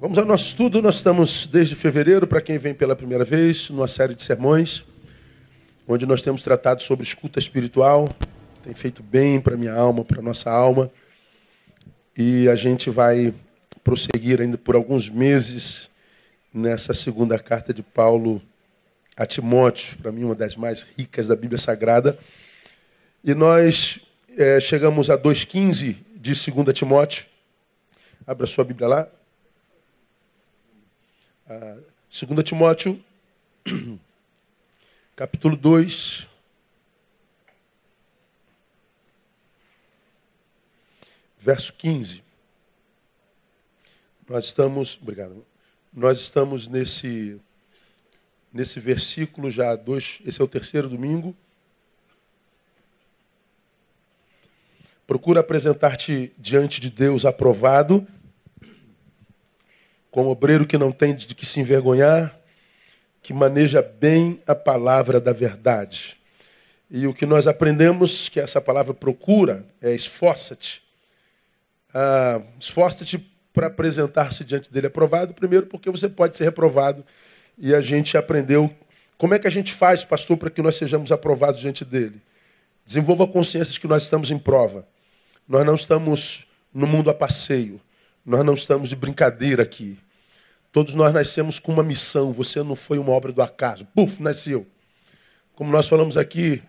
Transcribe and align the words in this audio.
Vamos 0.00 0.16
ao 0.16 0.24
nosso 0.24 0.46
estudo. 0.46 0.80
Nós 0.80 0.94
estamos 0.94 1.44
desde 1.46 1.74
fevereiro, 1.74 2.24
para 2.24 2.40
quem 2.40 2.56
vem 2.56 2.72
pela 2.72 2.94
primeira 2.94 3.24
vez, 3.24 3.68
numa 3.68 3.88
série 3.88 4.14
de 4.14 4.22
sermões, 4.22 4.84
onde 5.88 6.06
nós 6.06 6.22
temos 6.22 6.40
tratado 6.40 6.84
sobre 6.84 7.04
escuta 7.04 7.40
espiritual. 7.40 8.08
Tem 8.62 8.72
feito 8.72 9.02
bem 9.02 9.40
para 9.40 9.56
minha 9.56 9.74
alma, 9.74 10.04
para 10.04 10.22
nossa 10.22 10.52
alma. 10.52 10.88
E 12.16 12.48
a 12.48 12.54
gente 12.54 12.90
vai 12.90 13.34
prosseguir 13.82 14.40
ainda 14.40 14.56
por 14.56 14.76
alguns 14.76 15.10
meses 15.10 15.90
nessa 16.54 16.94
segunda 16.94 17.36
carta 17.36 17.74
de 17.74 17.82
Paulo 17.82 18.40
a 19.16 19.26
Timóteo, 19.26 19.98
para 19.98 20.12
mim 20.12 20.22
uma 20.22 20.34
das 20.36 20.54
mais 20.54 20.86
ricas 20.96 21.26
da 21.26 21.34
Bíblia 21.34 21.58
Sagrada. 21.58 22.16
E 23.24 23.34
nós 23.34 23.98
é, 24.36 24.60
chegamos 24.60 25.10
a 25.10 25.18
2,15 25.18 25.96
de 26.14 26.52
2 26.52 26.72
Timóteo. 26.72 27.26
Abra 28.24 28.46
sua 28.46 28.62
Bíblia 28.62 28.86
lá. 28.86 29.17
2 31.48 32.44
Timóteo, 32.44 33.02
capítulo 35.16 35.56
2. 35.56 36.26
Verso 41.40 41.72
15. 41.72 42.22
Nós 44.28 44.44
estamos, 44.44 44.98
obrigado. 45.00 45.42
Nós 45.90 46.20
estamos 46.20 46.68
nesse 46.68 47.40
nesse 48.52 48.78
versículo 48.78 49.50
já 49.50 49.74
dois, 49.74 50.20
esse 50.26 50.42
é 50.42 50.44
o 50.44 50.48
terceiro 50.48 50.86
domingo. 50.86 51.34
Procura 55.06 55.40
apresentar-te 55.40 56.30
diante 56.36 56.78
de 56.78 56.90
Deus 56.90 57.24
aprovado 57.24 58.06
como 60.18 60.30
obreiro 60.30 60.66
que 60.66 60.76
não 60.76 60.90
tem 60.90 61.14
de 61.14 61.32
que 61.32 61.46
se 61.46 61.60
envergonhar, 61.60 62.36
que 63.22 63.32
maneja 63.32 63.80
bem 63.80 64.42
a 64.48 64.52
palavra 64.52 65.20
da 65.20 65.32
verdade. 65.32 66.16
E 66.90 67.06
o 67.06 67.14
que 67.14 67.24
nós 67.24 67.46
aprendemos 67.46 68.28
que 68.28 68.40
essa 68.40 68.60
palavra 68.60 68.92
procura 68.92 69.64
é 69.80 69.94
esforça-te. 69.94 70.82
Ah, 71.94 72.42
esforça-te 72.58 73.18
para 73.52 73.68
apresentar-se 73.68 74.42
diante 74.42 74.72
dele 74.72 74.88
aprovado, 74.88 75.32
primeiro 75.34 75.66
porque 75.66 75.88
você 75.88 76.08
pode 76.08 76.36
ser 76.36 76.42
reprovado. 76.42 77.04
E 77.56 77.72
a 77.72 77.80
gente 77.80 78.16
aprendeu 78.16 78.68
como 79.16 79.34
é 79.34 79.38
que 79.38 79.46
a 79.46 79.50
gente 79.50 79.72
faz, 79.72 80.04
pastor, 80.04 80.36
para 80.36 80.50
que 80.50 80.60
nós 80.60 80.74
sejamos 80.74 81.12
aprovados 81.12 81.60
diante 81.60 81.84
dele. 81.84 82.20
Desenvolva 82.84 83.22
a 83.22 83.28
consciência 83.28 83.72
de 83.72 83.78
que 83.78 83.86
nós 83.86 84.02
estamos 84.02 84.32
em 84.32 84.38
prova. 84.38 84.84
Nós 85.48 85.64
não 85.64 85.76
estamos 85.76 86.44
no 86.74 86.88
mundo 86.88 87.08
a 87.08 87.14
passeio. 87.14 87.80
Nós 88.26 88.44
não 88.44 88.54
estamos 88.54 88.88
de 88.88 88.96
brincadeira 88.96 89.62
aqui. 89.62 89.96
Todos 90.78 90.94
nós 90.94 91.12
nascemos 91.12 91.58
com 91.58 91.72
uma 91.72 91.82
missão. 91.82 92.32
Você 92.32 92.62
não 92.62 92.76
foi 92.76 93.00
uma 93.00 93.10
obra 93.10 93.32
do 93.32 93.42
acaso. 93.42 93.84
Puf, 93.96 94.22
nasceu. 94.22 94.64
Como 95.56 95.72
nós 95.72 95.88
falamos 95.88 96.16
aqui, 96.16 96.62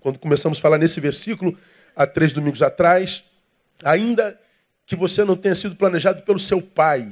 quando 0.00 0.18
começamos 0.18 0.58
a 0.58 0.60
falar 0.60 0.76
nesse 0.76 1.00
versículo, 1.00 1.56
há 1.96 2.06
três 2.06 2.34
domingos 2.34 2.60
atrás, 2.60 3.24
ainda 3.82 4.38
que 4.84 4.94
você 4.94 5.24
não 5.24 5.34
tenha 5.34 5.54
sido 5.54 5.74
planejado 5.76 6.20
pelo 6.20 6.38
seu 6.38 6.60
pai. 6.60 7.10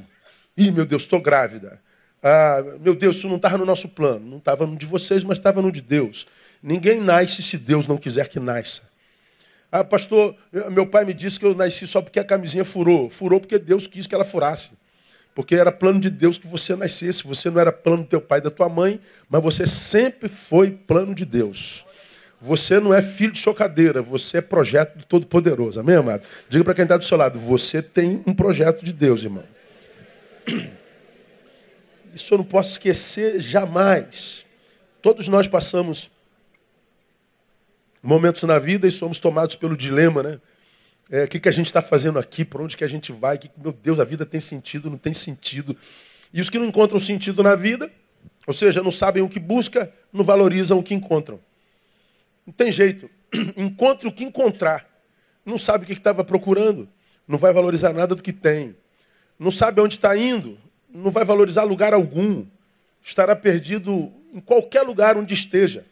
Ih, 0.55 0.71
meu 0.71 0.85
Deus, 0.85 1.05
estou 1.05 1.23
grávida. 1.23 1.81
Ah, 2.23 2.63
meu 2.79 2.95
Deus, 2.95 3.17
isso 3.17 3.27
não 3.27 3.37
estava 3.37 3.57
no 3.57 3.65
nosso 3.65 3.89
plano. 3.89 4.27
Não 4.27 4.37
estava 4.37 4.67
no 4.67 4.77
de 4.77 4.85
vocês, 4.85 5.25
mas 5.25 5.39
estava 5.39 5.63
no 5.63 5.73
de 5.73 5.81
Deus. 5.81 6.27
Ninguém 6.63 7.01
nasce 7.01 7.43
se 7.43 7.57
Deus 7.57 7.89
não 7.89 7.97
quiser 7.97 8.29
que 8.29 8.39
nasça. 8.39 8.83
Ah, 9.73 9.83
pastor, 9.83 10.37
meu 10.71 10.87
pai 10.87 11.07
me 11.07 11.15
disse 11.15 11.41
que 11.41 11.47
eu 11.47 11.55
nasci 11.55 11.87
só 11.87 12.03
porque 12.03 12.21
a 12.21 12.25
camisinha 12.25 12.63
furou. 12.63 13.09
Furou 13.09 13.41
porque 13.41 13.59
Deus 13.59 13.87
quis 13.87 14.07
que 14.07 14.15
ela 14.15 14.23
furasse. 14.23 14.79
Porque 15.35 15.55
era 15.55 15.71
plano 15.71 16.01
de 16.01 16.11
Deus 16.11 16.37
que 16.39 16.47
você 16.47 16.75
nascesse. 16.75 17.25
Você 17.25 17.51
não 17.51 17.61
era 17.61 17.73
plano 17.73 18.03
do 18.03 18.09
teu 18.09 18.21
pai 18.21 18.39
e 18.39 18.43
da 18.43 18.51
tua 18.51 18.69
mãe, 18.69 19.01
mas 19.29 19.43
você 19.43 19.67
sempre 19.67 20.29
foi 20.29 20.71
plano 20.71 21.15
de 21.15 21.25
Deus. 21.25 21.85
Você 22.41 22.81
não 22.81 22.95
é 22.95 23.03
filho 23.03 23.33
de 23.33 23.39
chocadeira, 23.39 24.01
você 24.01 24.39
é 24.39 24.41
projeto 24.41 24.97
do 24.97 25.05
Todo-Poderoso. 25.05 25.79
Amém, 25.79 25.97
amado? 25.97 26.23
Diga 26.49 26.65
para 26.65 26.75
quem 26.75 26.85
está 26.85 26.97
do 26.97 27.05
seu 27.05 27.19
lado: 27.19 27.39
você 27.39 27.83
tem 27.83 28.23
um 28.27 28.33
projeto 28.33 28.83
de 28.83 28.93
Deus, 28.95 29.23
irmão. 29.23 29.45
Isso 32.15 32.33
eu 32.33 32.39
não 32.39 32.45
posso 32.45 32.73
esquecer 32.73 33.41
jamais. 33.43 34.45
Todos 35.03 35.29
nós 35.29 35.47
passamos 35.47 36.11
momentos 38.03 38.43
na 38.45 38.59
vida 38.59 38.89
e 38.89 38.91
somos 38.91 39.19
tomados 39.19 39.55
pelo 39.55 39.77
dilema, 39.77 40.23
né? 40.23 40.41
É, 41.11 41.25
o 41.25 41.29
que, 41.29 41.41
que 41.41 41.49
a 41.49 41.53
gente 41.53 41.67
está 41.67 41.83
fazendo 41.83 42.21
aqui? 42.21 42.45
Por 42.45 42.61
onde 42.61 42.77
que 42.77 42.85
a 42.85 42.89
gente 42.89 43.11
vai? 43.11 43.37
Que, 43.37 43.51
meu 43.57 43.73
Deus, 43.73 43.99
a 43.99 44.05
vida 44.05 44.25
tem 44.25 44.41
sentido, 44.41 44.89
não 44.89 44.97
tem 44.97 45.13
sentido. 45.13 45.77
E 46.33 46.41
os 46.41 46.49
que 46.49 46.59
não 46.59 46.67
encontram 46.67 47.01
sentido 47.01 47.43
na 47.43 47.57
vida, 47.57 47.91
ou 48.47 48.55
seja, 48.55 48.81
não 48.81 48.93
sabem 48.93 49.21
o 49.21 49.29
que 49.29 49.41
busca, 49.41 49.93
não 50.13 50.25
valorizam 50.25 50.79
o 50.79 50.83
que 50.83 50.95
encontram. 50.95 51.41
Não 52.47 52.53
tem 52.53 52.71
jeito. 52.71 53.11
Encontre 53.57 54.07
o 54.07 54.13
que 54.13 54.25
encontrar. 54.25 54.89
Não 55.45 55.59
sabe 55.59 55.85
o 55.85 55.87
que 55.87 55.93
estava 55.93 56.23
procurando, 56.23 56.89
não 57.27 57.39
vai 57.39 57.53
valorizar 57.53 57.93
nada 57.93 58.15
do 58.15 58.23
que 58.23 58.33
tem. 58.33 58.77
Não 59.39 59.51
sabe 59.51 59.81
onde 59.81 59.95
está 59.95 60.17
indo, 60.17 60.59
não 60.93 61.11
vai 61.11 61.25
valorizar 61.25 61.65
lugar 61.65 61.93
algum. 61.93 62.45
Estará 63.03 63.35
perdido 63.35 64.13
em 64.33 64.41
qualquer 64.41 64.83
lugar 64.83 65.17
onde 65.17 65.35
esteja. 65.35 65.85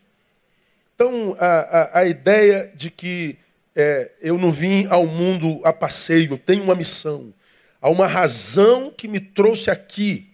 Então, 0.94 1.36
a, 1.38 1.46
a, 1.46 1.98
a 2.00 2.06
ideia 2.06 2.72
de 2.74 2.90
que 2.90 3.38
é, 3.78 4.10
eu 4.20 4.36
não 4.36 4.50
vim 4.50 4.88
ao 4.90 5.06
mundo 5.06 5.60
a 5.62 5.72
passeio, 5.72 6.32
eu 6.32 6.38
tenho 6.38 6.64
uma 6.64 6.74
missão. 6.74 7.32
Há 7.80 7.88
uma 7.88 8.08
razão 8.08 8.90
que 8.90 9.06
me 9.06 9.20
trouxe 9.20 9.70
aqui, 9.70 10.32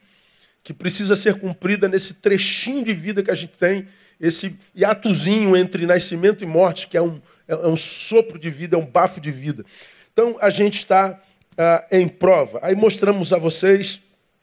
que 0.62 0.72
precisa 0.72 1.14
ser 1.14 1.38
cumprida 1.38 1.86
nesse 1.86 2.14
trechinho 2.14 2.82
de 2.82 2.94
vida 2.94 3.22
que 3.22 3.30
a 3.30 3.34
gente 3.34 3.52
tem, 3.58 3.86
esse 4.18 4.58
hiatozinho 4.74 5.54
entre 5.54 5.84
nascimento 5.84 6.42
e 6.42 6.46
morte, 6.46 6.88
que 6.88 6.96
é 6.96 7.02
um, 7.02 7.20
é 7.46 7.54
um 7.54 7.76
sopro 7.76 8.38
de 8.38 8.48
vida, 8.48 8.76
é 8.76 8.78
um 8.78 8.86
bafo 8.86 9.20
de 9.20 9.30
vida. 9.30 9.62
Então, 10.10 10.38
a 10.40 10.48
gente 10.48 10.78
está 10.78 11.20
ah, 11.58 11.86
em 11.92 12.08
prova. 12.08 12.60
Aí 12.62 12.74
mostramos 12.74 13.30
a 13.30 13.36
vocês, 13.36 14.00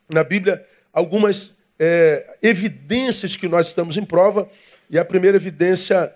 na 0.08 0.24
Bíblia, 0.24 0.64
algumas 0.94 1.50
é, 1.80 2.38
evidências 2.44 3.36
que 3.36 3.48
nós 3.48 3.70
estamos 3.70 3.98
em 3.98 4.06
prova. 4.06 4.48
E 4.92 5.00
a 5.00 5.06
primeira 5.06 5.38
evidência 5.38 6.14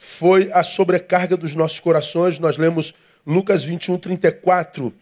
foi 0.00 0.48
a 0.52 0.62
sobrecarga 0.62 1.36
dos 1.36 1.56
nossos 1.56 1.80
corações. 1.80 2.38
Nós 2.38 2.56
lemos 2.56 2.94
Lucas 3.26 3.64
21, 3.64 3.98
34, 3.98 4.94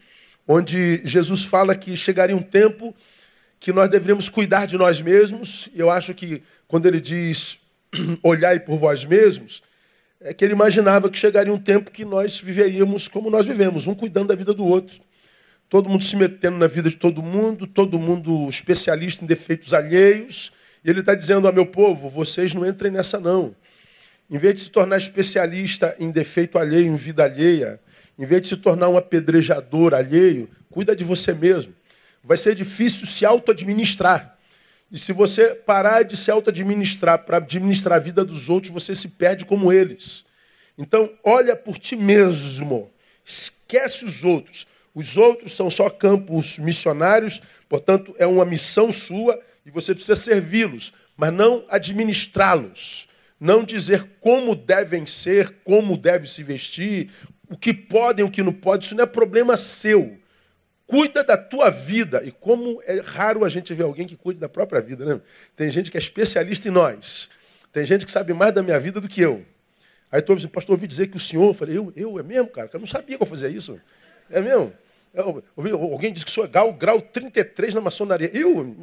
onde 0.47 1.01
Jesus 1.05 1.43
fala 1.43 1.75
que 1.75 1.95
chegaria 1.95 2.35
um 2.35 2.41
tempo 2.41 2.95
que 3.59 3.71
nós 3.71 3.87
deveríamos 3.91 4.27
cuidar 4.27 4.65
de 4.65 4.75
nós 4.75 4.99
mesmos. 4.99 5.69
Eu 5.75 5.91
acho 5.91 6.15
que 6.15 6.41
quando 6.67 6.87
ele 6.87 6.99
diz 6.99 7.59
olhai 8.23 8.59
por 8.59 8.79
vós 8.79 9.05
mesmos, 9.05 9.61
é 10.19 10.33
que 10.33 10.43
ele 10.43 10.53
imaginava 10.53 11.11
que 11.11 11.19
chegaria 11.19 11.53
um 11.53 11.59
tempo 11.59 11.91
que 11.91 12.03
nós 12.03 12.41
viveríamos 12.41 13.07
como 13.07 13.29
nós 13.29 13.45
vivemos, 13.45 13.85
um 13.85 13.93
cuidando 13.93 14.29
da 14.29 14.35
vida 14.35 14.51
do 14.51 14.65
outro. 14.65 14.99
Todo 15.69 15.87
mundo 15.87 16.03
se 16.03 16.15
metendo 16.15 16.57
na 16.57 16.65
vida 16.65 16.89
de 16.89 16.95
todo 16.95 17.21
mundo, 17.21 17.67
todo 17.67 17.99
mundo 17.99 18.49
especialista 18.49 19.23
em 19.23 19.27
defeitos 19.27 19.75
alheios. 19.75 20.51
E 20.83 20.89
ele 20.89 21.01
está 21.01 21.13
dizendo 21.13 21.45
ao 21.45 21.53
meu 21.53 21.67
povo: 21.67 22.09
vocês 22.09 22.51
não 22.55 22.65
entrem 22.65 22.91
nessa, 22.91 23.19
não. 23.19 23.53
Em 24.29 24.37
vez 24.37 24.55
de 24.55 24.61
se 24.61 24.69
tornar 24.69 24.97
especialista 24.97 25.95
em 25.99 26.11
defeito 26.11 26.57
alheio, 26.57 26.87
em 26.87 26.95
vida 26.95 27.23
alheia, 27.23 27.79
em 28.19 28.25
vez 28.25 28.41
de 28.41 28.47
se 28.49 28.57
tornar 28.57 28.89
um 28.89 28.97
apedrejador 28.97 29.93
alheio, 29.93 30.49
cuida 30.69 30.95
de 30.95 31.03
você 31.03 31.33
mesmo. 31.33 31.73
Vai 32.21 32.35
ser 32.35 32.55
difícil 32.55 33.05
se 33.05 33.25
auto-administrar. 33.25 34.37
E 34.91 34.97
se 34.97 35.13
você 35.13 35.49
parar 35.49 36.03
de 36.03 36.17
se 36.17 36.31
auto-administrar 36.31 37.19
para 37.19 37.37
administrar 37.37 37.97
a 37.97 38.01
vida 38.01 38.23
dos 38.25 38.49
outros, 38.49 38.71
você 38.71 38.93
se 38.95 39.09
perde 39.09 39.45
como 39.45 39.71
eles. 39.71 40.25
Então, 40.77 41.11
olha 41.23 41.55
por 41.55 41.77
ti 41.77 41.95
mesmo. 41.95 42.91
Esquece 43.25 44.05
os 44.05 44.23
outros. 44.23 44.67
Os 44.93 45.15
outros 45.15 45.53
são 45.53 45.69
só 45.69 45.89
campos 45.89 46.57
missionários, 46.57 47.41
portanto, 47.69 48.15
é 48.17 48.25
uma 48.25 48.43
missão 48.45 48.91
sua 48.91 49.39
e 49.65 49.69
você 49.69 49.93
precisa 49.93 50.15
servi-los, 50.15 50.91
mas 51.15 51.31
não 51.31 51.63
administrá-los. 51.69 53.06
Não 53.39 53.63
dizer 53.63 54.03
como 54.19 54.55
devem 54.55 55.05
ser, 55.05 55.57
como 55.63 55.95
devem 55.95 56.29
se 56.29 56.41
vestir, 56.43 57.11
o 57.49 57.55
que 57.55 57.73
podem, 57.73 58.25
o 58.25 58.31
que 58.31 58.41
não 58.41 58.53
podem, 58.53 58.85
isso 58.85 58.95
não 58.95 59.03
é 59.03 59.07
problema 59.07 59.55
seu. 59.55 60.17
Cuida 60.85 61.23
da 61.23 61.37
tua 61.37 61.69
vida. 61.69 62.23
E 62.25 62.31
como 62.31 62.81
é 62.85 62.99
raro 62.99 63.43
a 63.43 63.49
gente 63.49 63.73
ver 63.73 63.83
alguém 63.83 64.07
que 64.07 64.15
cuide 64.15 64.39
da 64.39 64.49
própria 64.49 64.81
vida, 64.81 65.05
né? 65.05 65.21
Tem 65.55 65.69
gente 65.69 65.91
que 65.91 65.97
é 65.97 65.99
especialista 65.99 66.67
em 66.67 66.71
nós. 66.71 67.29
Tem 67.71 67.85
gente 67.85 68.05
que 68.05 68.11
sabe 68.11 68.33
mais 68.33 68.53
da 68.53 68.63
minha 68.63 68.79
vida 68.79 68.99
do 68.99 69.07
que 69.07 69.21
eu. 69.21 69.45
Aí 70.11 70.21
tu 70.21 70.31
ouve, 70.31 70.47
pastor, 70.47 70.73
ouvi 70.73 70.87
dizer 70.87 71.07
que 71.07 71.17
o 71.17 71.19
senhor, 71.19 71.47
eu 71.47 71.53
falei, 71.53 71.77
eu, 71.77 71.91
eu, 71.95 72.17
é 72.17 72.23
mesmo, 72.23 72.47
cara? 72.47 72.69
Eu 72.71 72.79
não 72.79 72.87
sabia 72.87 73.17
que 73.17 73.23
eu 73.23 73.27
fazia 73.27 73.49
isso. 73.49 73.79
É 74.29 74.41
mesmo? 74.41 74.73
Alguém 75.15 76.13
disse 76.13 76.25
que 76.25 76.31
sou 76.31 76.47
grau, 76.47 76.73
grau 76.73 77.01
33 77.01 77.73
na 77.73 77.81
maçonaria. 77.81 78.29
Eu? 78.33 78.75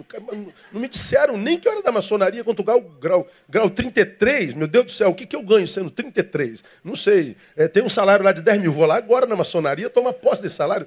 Não 0.73 0.81
me 0.81 0.89
disseram 0.89 1.37
nem 1.37 1.59
que 1.59 1.69
era 1.69 1.83
da 1.83 1.93
maçonaria 1.93 2.43
quanto 2.43 2.63
grau, 2.63 2.81
grau, 2.81 3.27
grau 3.49 3.71
33. 3.71 4.55
Meu 4.55 4.67
Deus 4.67 4.85
do 4.87 4.91
céu, 4.91 5.11
o 5.11 5.15
que, 5.15 5.27
que 5.27 5.37
eu 5.37 5.43
ganho 5.43 5.69
sendo 5.69 5.91
33? 5.91 6.65
Não 6.83 6.97
sei. 6.97 7.37
É, 7.57 7.69
tem 7.69 7.83
um 7.83 7.89
salário 7.89 8.25
lá 8.25 8.33
de 8.33 8.43
10 8.43 8.61
mil. 8.61 8.73
Vou 8.73 8.87
lá 8.87 8.97
agora 8.97 9.27
na 9.27 9.37
maçonaria 9.37 9.89
tomar 9.89 10.13
posse 10.15 10.43
desse 10.43 10.57
salário. 10.57 10.87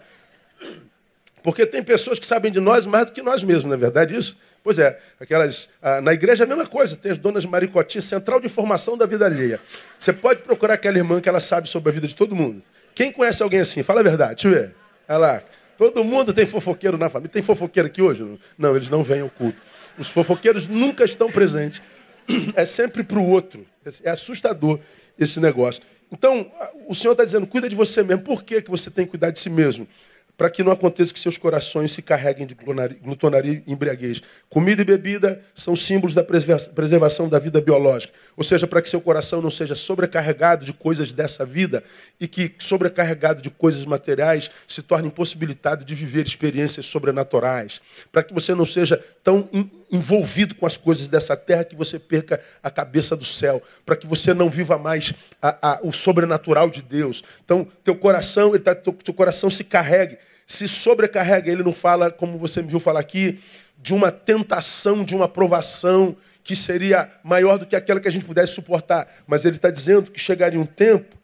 Porque 1.44 1.66
tem 1.66 1.82
pessoas 1.82 2.20
que 2.20 2.26
sabem 2.26 2.52
de 2.52 2.60
nós 2.60 2.86
mais 2.86 3.06
do 3.06 3.14
que 3.14 3.22
nós 3.22 3.44
mesmos, 3.44 3.66
não 3.66 3.74
é 3.74 3.78
verdade 3.78 4.14
isso? 4.14 4.36
Pois 4.62 4.78
é, 4.80 5.00
aquelas. 5.18 5.70
Ah, 5.82 6.02
na 6.02 6.14
igreja 6.14 6.44
é 6.44 6.46
a 6.46 6.48
mesma 6.48 6.68
coisa, 6.68 6.98
tem 6.98 7.10
as 7.10 7.18
donas 7.18 7.46
maricotinhas, 7.46 8.04
central 8.04 8.42
de 8.42 8.48
informação 8.48 8.98
da 8.98 9.06
vida 9.06 9.26
alheia. 9.26 9.62
Você 9.98 10.12
pode 10.12 10.42
procurar 10.42 10.74
aquela 10.74 10.98
irmã 10.98 11.22
que 11.22 11.30
ela 11.30 11.40
sabe 11.40 11.70
sobre 11.70 11.90
a 11.90 11.94
vida 11.94 12.06
de 12.06 12.14
todo 12.14 12.36
mundo. 12.36 12.62
Quem 12.94 13.14
conhece 13.14 13.42
alguém 13.42 13.62
assim? 13.62 13.82
Fala 13.82 14.02
a 14.02 14.04
verdade, 14.04 14.44
deixa 14.44 14.48
eu 14.50 14.52
ver. 14.52 14.76
Olha 15.08 15.18
lá. 15.18 15.44
Todo 15.78 16.04
mundo 16.04 16.34
tem 16.34 16.46
fofoqueiro 16.46 16.98
na 16.98 17.08
família. 17.08 17.32
Tem 17.32 17.42
fofoqueiro 17.42 17.88
aqui 17.88 18.02
hoje? 18.02 18.40
Não, 18.58 18.76
eles 18.76 18.90
não 18.90 19.04
vêm 19.04 19.22
ao 19.22 19.30
culto. 19.30 19.62
Os 19.98 20.10
fofoqueiros 20.10 20.68
nunca 20.68 21.06
estão 21.06 21.32
presentes. 21.32 21.82
É 22.56 22.66
sempre 22.66 23.04
para 23.04 23.20
o 23.20 23.30
outro. 23.30 23.66
É 24.04 24.10
assustador 24.10 24.80
esse 25.18 25.40
negócio. 25.40 25.82
Então, 26.12 26.52
o 26.88 26.96
Senhor 26.96 27.14
está 27.14 27.24
dizendo, 27.24 27.46
cuida 27.46 27.70
de 27.70 27.76
você 27.76 28.04
mesmo. 28.04 28.24
Por 28.24 28.44
que, 28.44 28.62
que 28.62 28.70
você 28.70 28.90
tem 28.90 29.06
que 29.06 29.12
cuidar 29.12 29.30
de 29.30 29.40
si 29.40 29.50
mesmo? 29.50 29.88
Para 30.38 30.52
que 30.52 30.64
não 30.64 30.72
aconteça 30.72 31.12
que 31.12 31.20
seus 31.20 31.36
corações 31.36 31.92
se 31.92 32.02
carreguem 32.04 32.46
de 32.46 32.56
glutonaria 33.02 33.64
e 33.66 33.74
embriaguez. 33.74 34.22
Comida 34.48 34.84
e 34.84 34.86
bebida 34.86 35.42
são 35.56 35.76
símbolos 35.76 36.14
da 36.14 36.24
preservação 36.24 37.28
da 37.28 37.40
vida 37.40 37.60
biológica. 37.60 38.14
Ou 38.38 38.44
seja, 38.44 38.68
para 38.68 38.82
que 38.82 38.88
seu 38.88 39.02
coração 39.02 39.42
não 39.42 39.50
seja 39.50 39.74
sobrecarregado 39.74 40.64
de 40.64 40.72
coisas 40.72 41.12
dessa 41.12 41.44
vida 41.44 41.84
e 42.20 42.28
que, 42.28 42.54
sobrecarregado 42.60 43.42
de 43.42 43.50
coisas 43.50 43.84
materiais, 43.84 44.52
se 44.68 44.84
torne 44.84 45.08
impossibilitado 45.08 45.84
de 45.84 45.96
viver 45.96 46.28
experiências 46.28 46.86
sobrenaturais. 46.86 47.82
Para 48.12 48.22
que 48.22 48.34
você 48.34 48.54
não 48.54 48.66
seja 48.66 49.04
tão 49.24 49.50
envolvido 49.92 50.56
com 50.56 50.66
as 50.66 50.76
coisas 50.78 51.08
dessa 51.08 51.36
terra 51.36 51.64
que 51.64 51.76
você 51.76 51.98
perca 51.98 52.42
a 52.62 52.70
cabeça 52.70 53.16
do 53.16 53.26
céu. 53.26 53.62
Para 53.86 53.96
que 53.96 54.06
você 54.06 54.34
não 54.34 54.50
viva 54.50 54.78
mais 54.78 55.14
a, 55.42 55.74
a, 55.74 55.80
o 55.84 55.94
sobrenatural 55.94 56.70
de 56.70 56.82
Deus. 56.82 57.24
Então, 57.44 57.68
teu 57.84 57.96
coração, 57.96 58.56
ele 58.56 58.64
tá, 58.64 58.76
teu, 58.76 58.94
teu 58.94 59.14
coração 59.14 59.50
se 59.50 59.64
carregue 59.64 60.18
se 60.48 60.68
sobrecarrega. 60.68 61.52
Ele 61.52 61.62
não 61.62 61.74
fala, 61.74 62.10
como 62.10 62.40
você 62.40 62.62
me 62.62 62.70
viu 62.70 62.80
falar 62.80 63.02
aqui, 63.02 63.40
de 63.78 63.94
uma 63.94 64.12
tentação, 64.12 65.04
de 65.04 65.14
uma 65.14 65.28
provação 65.28 66.16
que 66.44 66.56
seria 66.56 67.12
maior 67.22 67.58
do 67.60 67.66
que 67.66 67.76
aquela 67.76 68.00
que 68.00 68.08
a 68.08 68.12
gente 68.12 68.26
pudesse 68.26 68.54
suportar. 68.54 69.08
Mas 69.28 69.44
ele 69.44 69.58
está 69.58 69.70
dizendo 69.70 70.10
que 70.10 70.20
chegaria 70.20 70.60
um 70.60 70.66
tempo 70.66 71.18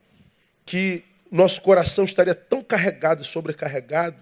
que 0.65 1.03
nosso 1.31 1.61
coração 1.61 2.03
estaria 2.03 2.35
tão 2.35 2.61
carregado 2.61 3.23
sobrecarregado 3.23 4.17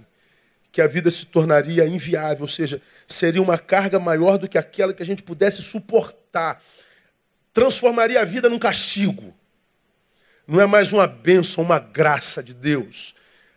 que 0.71 0.81
a 0.81 0.87
vida 0.87 1.11
se 1.11 1.25
tornaria 1.25 1.85
inviável, 1.85 2.43
ou 2.43 2.47
seja, 2.47 2.81
seria 3.11 3.41
uma 3.41 3.57
carga 3.57 3.99
maior 3.99 4.37
do 4.37 4.47
que 4.47 4.57
aquela 4.57 4.93
que 4.93 5.03
a 5.03 5.05
gente 5.05 5.21
pudesse 5.21 5.61
suportar. 5.61 6.61
Transformaria 7.53 8.21
a 8.21 8.25
vida 8.25 8.49
num 8.49 8.59
castigo. 8.59 9.33
Não 10.47 10.59
é 10.59 10.65
mais 10.65 10.91
uma 10.91 11.05
bênção, 11.05 11.63
uma 11.63 11.79
graça 11.79 12.41
de 12.41 12.53
Deus 12.53 13.13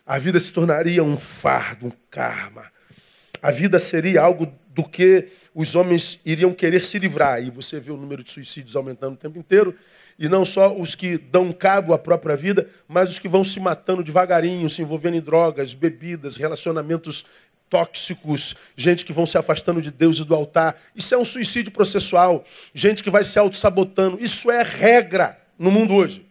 a 0.06 0.18
vida 0.18 0.38
se 0.38 0.52
tornaria 0.52 1.02
um 1.02 1.16
fardo, 1.16 1.86
um 1.86 1.92
karma. 2.10 2.66
A 3.40 3.50
vida 3.50 3.78
seria 3.78 4.20
algo 4.20 4.52
do 4.68 4.84
que 4.84 5.28
os 5.54 5.74
homens 5.74 6.20
iriam 6.26 6.52
querer 6.52 6.82
se 6.82 6.98
livrar. 6.98 7.42
E 7.42 7.50
você 7.50 7.80
vê 7.80 7.90
o 7.90 7.96
número 7.96 8.22
de 8.22 8.30
suicídios 8.30 8.76
aumentando 8.76 9.14
o 9.14 9.16
tempo 9.16 9.38
inteiro. 9.38 9.74
E 10.18 10.28
não 10.28 10.44
só 10.44 10.76
os 10.76 10.94
que 10.94 11.16
dão 11.16 11.52
cabo 11.52 11.94
à 11.94 11.98
própria 11.98 12.36
vida, 12.36 12.68
mas 12.86 13.10
os 13.10 13.18
que 13.18 13.28
vão 13.28 13.42
se 13.42 13.58
matando 13.58 14.04
devagarinho, 14.04 14.68
se 14.68 14.82
envolvendo 14.82 15.16
em 15.16 15.20
drogas, 15.20 15.72
bebidas, 15.72 16.36
relacionamentos 16.36 17.24
tóxicos, 17.74 18.54
gente 18.76 19.04
que 19.04 19.12
vão 19.12 19.26
se 19.26 19.36
afastando 19.36 19.82
de 19.82 19.90
Deus 19.90 20.18
e 20.18 20.24
do 20.24 20.32
altar. 20.32 20.76
Isso 20.94 21.12
é 21.12 21.18
um 21.18 21.24
suicídio 21.24 21.72
processual. 21.72 22.44
Gente 22.72 23.02
que 23.02 23.10
vai 23.10 23.24
se 23.24 23.36
auto-sabotando. 23.36 24.16
Isso 24.20 24.48
é 24.48 24.62
regra 24.62 25.36
no 25.58 25.72
mundo 25.72 25.92
hoje. 25.92 26.24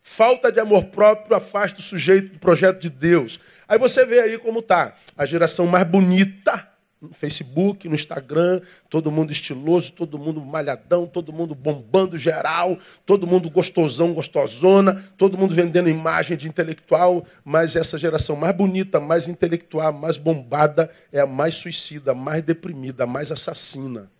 Falta 0.00 0.50
de 0.50 0.58
amor 0.58 0.84
próprio 0.84 1.36
afasta 1.36 1.80
o 1.80 1.82
sujeito 1.82 2.32
do 2.32 2.38
projeto 2.38 2.80
de 2.80 2.88
Deus. 2.88 3.38
Aí 3.68 3.78
você 3.78 4.06
vê 4.06 4.20
aí 4.20 4.38
como 4.38 4.62
tá 4.62 4.96
a 5.14 5.26
geração 5.26 5.66
mais 5.66 5.86
bonita 5.86 6.66
no 7.00 7.12
Facebook, 7.12 7.88
no 7.88 7.94
Instagram, 7.94 8.60
todo 8.88 9.12
mundo 9.12 9.30
estiloso, 9.30 9.92
todo 9.92 10.18
mundo 10.18 10.40
malhadão, 10.40 11.06
todo 11.06 11.32
mundo 11.32 11.54
bombando 11.54 12.16
geral, 12.16 12.78
todo 13.04 13.26
mundo 13.26 13.50
gostosão, 13.50 14.14
gostosona, 14.14 14.94
todo 15.16 15.36
mundo 15.36 15.54
vendendo 15.54 15.88
imagem 15.88 16.36
de 16.36 16.48
intelectual, 16.48 17.24
mas 17.44 17.76
essa 17.76 17.98
geração 17.98 18.34
mais 18.34 18.56
bonita, 18.56 18.98
mais 18.98 19.28
intelectual, 19.28 19.92
mais 19.92 20.16
bombada 20.16 20.90
é 21.12 21.20
a 21.20 21.26
mais 21.26 21.54
suicida, 21.56 22.12
a 22.12 22.14
mais 22.14 22.42
deprimida, 22.42 23.04
a 23.04 23.06
mais 23.06 23.30
assassina. 23.30 24.10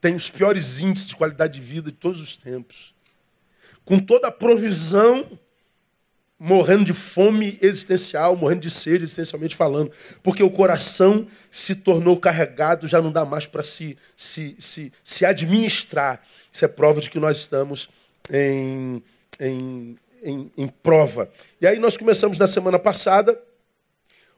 Tem 0.00 0.14
os 0.14 0.28
piores 0.28 0.80
índices 0.80 1.08
de 1.08 1.16
qualidade 1.16 1.54
de 1.54 1.64
vida 1.64 1.90
de 1.90 1.96
todos 1.96 2.20
os 2.20 2.36
tempos 2.36 2.92
com 3.84 3.98
toda 3.98 4.28
a 4.28 4.32
provisão, 4.32 5.38
morrendo 6.44 6.82
de 6.82 6.92
fome 6.92 7.56
existencial, 7.62 8.36
morrendo 8.36 8.62
de 8.62 8.70
sede, 8.70 9.04
existencialmente 9.04 9.54
falando, 9.54 9.92
porque 10.24 10.42
o 10.42 10.50
coração 10.50 11.24
se 11.52 11.76
tornou 11.76 12.18
carregado, 12.18 12.88
já 12.88 13.00
não 13.00 13.12
dá 13.12 13.24
mais 13.24 13.46
para 13.46 13.62
se, 13.62 13.96
se, 14.16 14.56
se, 14.58 14.92
se 15.04 15.24
administrar. 15.24 16.20
Isso 16.52 16.64
é 16.64 16.68
prova 16.68 17.00
de 17.00 17.08
que 17.08 17.20
nós 17.20 17.36
estamos 17.36 17.88
em, 18.28 19.00
em, 19.38 19.96
em, 20.20 20.50
em 20.58 20.66
prova. 20.66 21.30
E 21.60 21.66
aí 21.66 21.78
nós 21.78 21.96
começamos 21.96 22.40
na 22.40 22.48
semana 22.48 22.78
passada, 22.78 23.40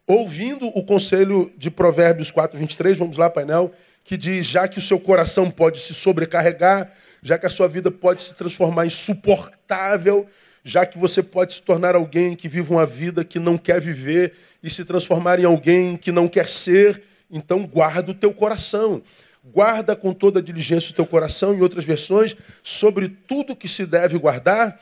ouvindo 0.07 0.67
o 0.77 0.85
conselho 0.85 1.51
de 1.57 1.71
Provérbios 1.71 2.31
4, 2.31 2.59
23, 2.59 2.99
vamos 2.99 3.17
lá, 3.17 3.31
painel, 3.31 3.73
que 4.05 4.19
diz: 4.19 4.45
já 4.45 4.69
que 4.69 4.79
o 4.79 4.83
seu 4.83 5.01
coração 5.01 5.51
pode 5.51 5.81
se 5.81 5.95
sobrecarregar, 5.95 6.93
já 7.23 7.39
que 7.39 7.47
a 7.47 7.51
sua 7.51 7.67
vida 7.67 7.91
pode 7.91 8.21
se 8.21 8.35
transformar 8.35 8.85
insuportável, 8.85 10.29
já 10.65 10.87
que 10.87 10.99
você 10.99 11.23
pode 11.23 11.53
se 11.53 11.63
tornar 11.63 11.95
alguém 11.95 12.35
que 12.35 12.49
vive 12.49 12.73
uma 12.73 12.87
vida 12.87 13.23
que 13.23 13.39
não 13.39 13.59
quer 13.59 13.81
viver 13.81 14.33
e 14.63 14.71
se 14.71 14.85
transformar 14.85 15.39
em 15.39 15.45
alguém 15.45 15.97
que 15.97 16.11
não 16.11 16.27
quer 16.27 16.49
ser, 16.49 17.03
então 17.31 17.67
guarda 17.67 18.11
o 18.11 18.15
teu 18.15 18.33
coração. 18.33 19.03
Guarda 19.45 19.95
com 19.95 20.15
toda 20.15 20.41
diligência 20.41 20.91
o 20.91 20.95
teu 20.95 21.05
coração, 21.05 21.55
em 21.55 21.61
outras 21.61 21.85
versões, 21.85 22.35
sobre 22.63 23.09
tudo 23.09 23.55
que 23.55 23.69
se 23.69 23.85
deve 23.85 24.19
guardar, 24.19 24.81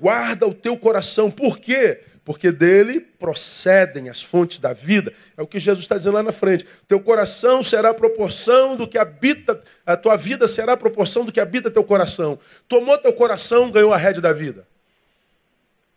guarda 0.00 0.46
o 0.46 0.54
teu 0.54 0.78
coração. 0.78 1.30
Por 1.30 1.58
quê? 1.58 2.00
porque 2.28 2.52
dele 2.52 3.00
procedem 3.00 4.10
as 4.10 4.22
fontes 4.22 4.58
da 4.58 4.74
vida. 4.74 5.10
É 5.34 5.40
o 5.40 5.46
que 5.46 5.58
Jesus 5.58 5.86
está 5.86 5.96
dizendo 5.96 6.12
lá 6.12 6.22
na 6.22 6.30
frente. 6.30 6.66
Teu 6.86 7.00
coração 7.00 7.64
será 7.64 7.88
a 7.88 7.94
proporção 7.94 8.76
do 8.76 8.86
que 8.86 8.98
habita, 8.98 9.58
a 9.86 9.96
tua 9.96 10.14
vida 10.14 10.46
será 10.46 10.74
a 10.74 10.76
proporção 10.76 11.24
do 11.24 11.32
que 11.32 11.40
habita 11.40 11.70
teu 11.70 11.82
coração. 11.82 12.38
Tomou 12.68 12.98
teu 12.98 13.14
coração, 13.14 13.70
ganhou 13.70 13.94
a 13.94 13.96
rédea 13.96 14.20
da 14.20 14.34
vida. 14.34 14.66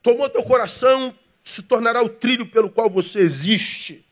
Tomou 0.01 0.29
teu 0.29 0.43
coração, 0.43 1.13
se 1.43 1.63
tornará 1.63 2.03
o 2.03 2.09
trilho 2.09 2.45
pelo 2.45 2.69
qual 2.69 2.89
você 2.89 3.19
existe. 3.19 4.05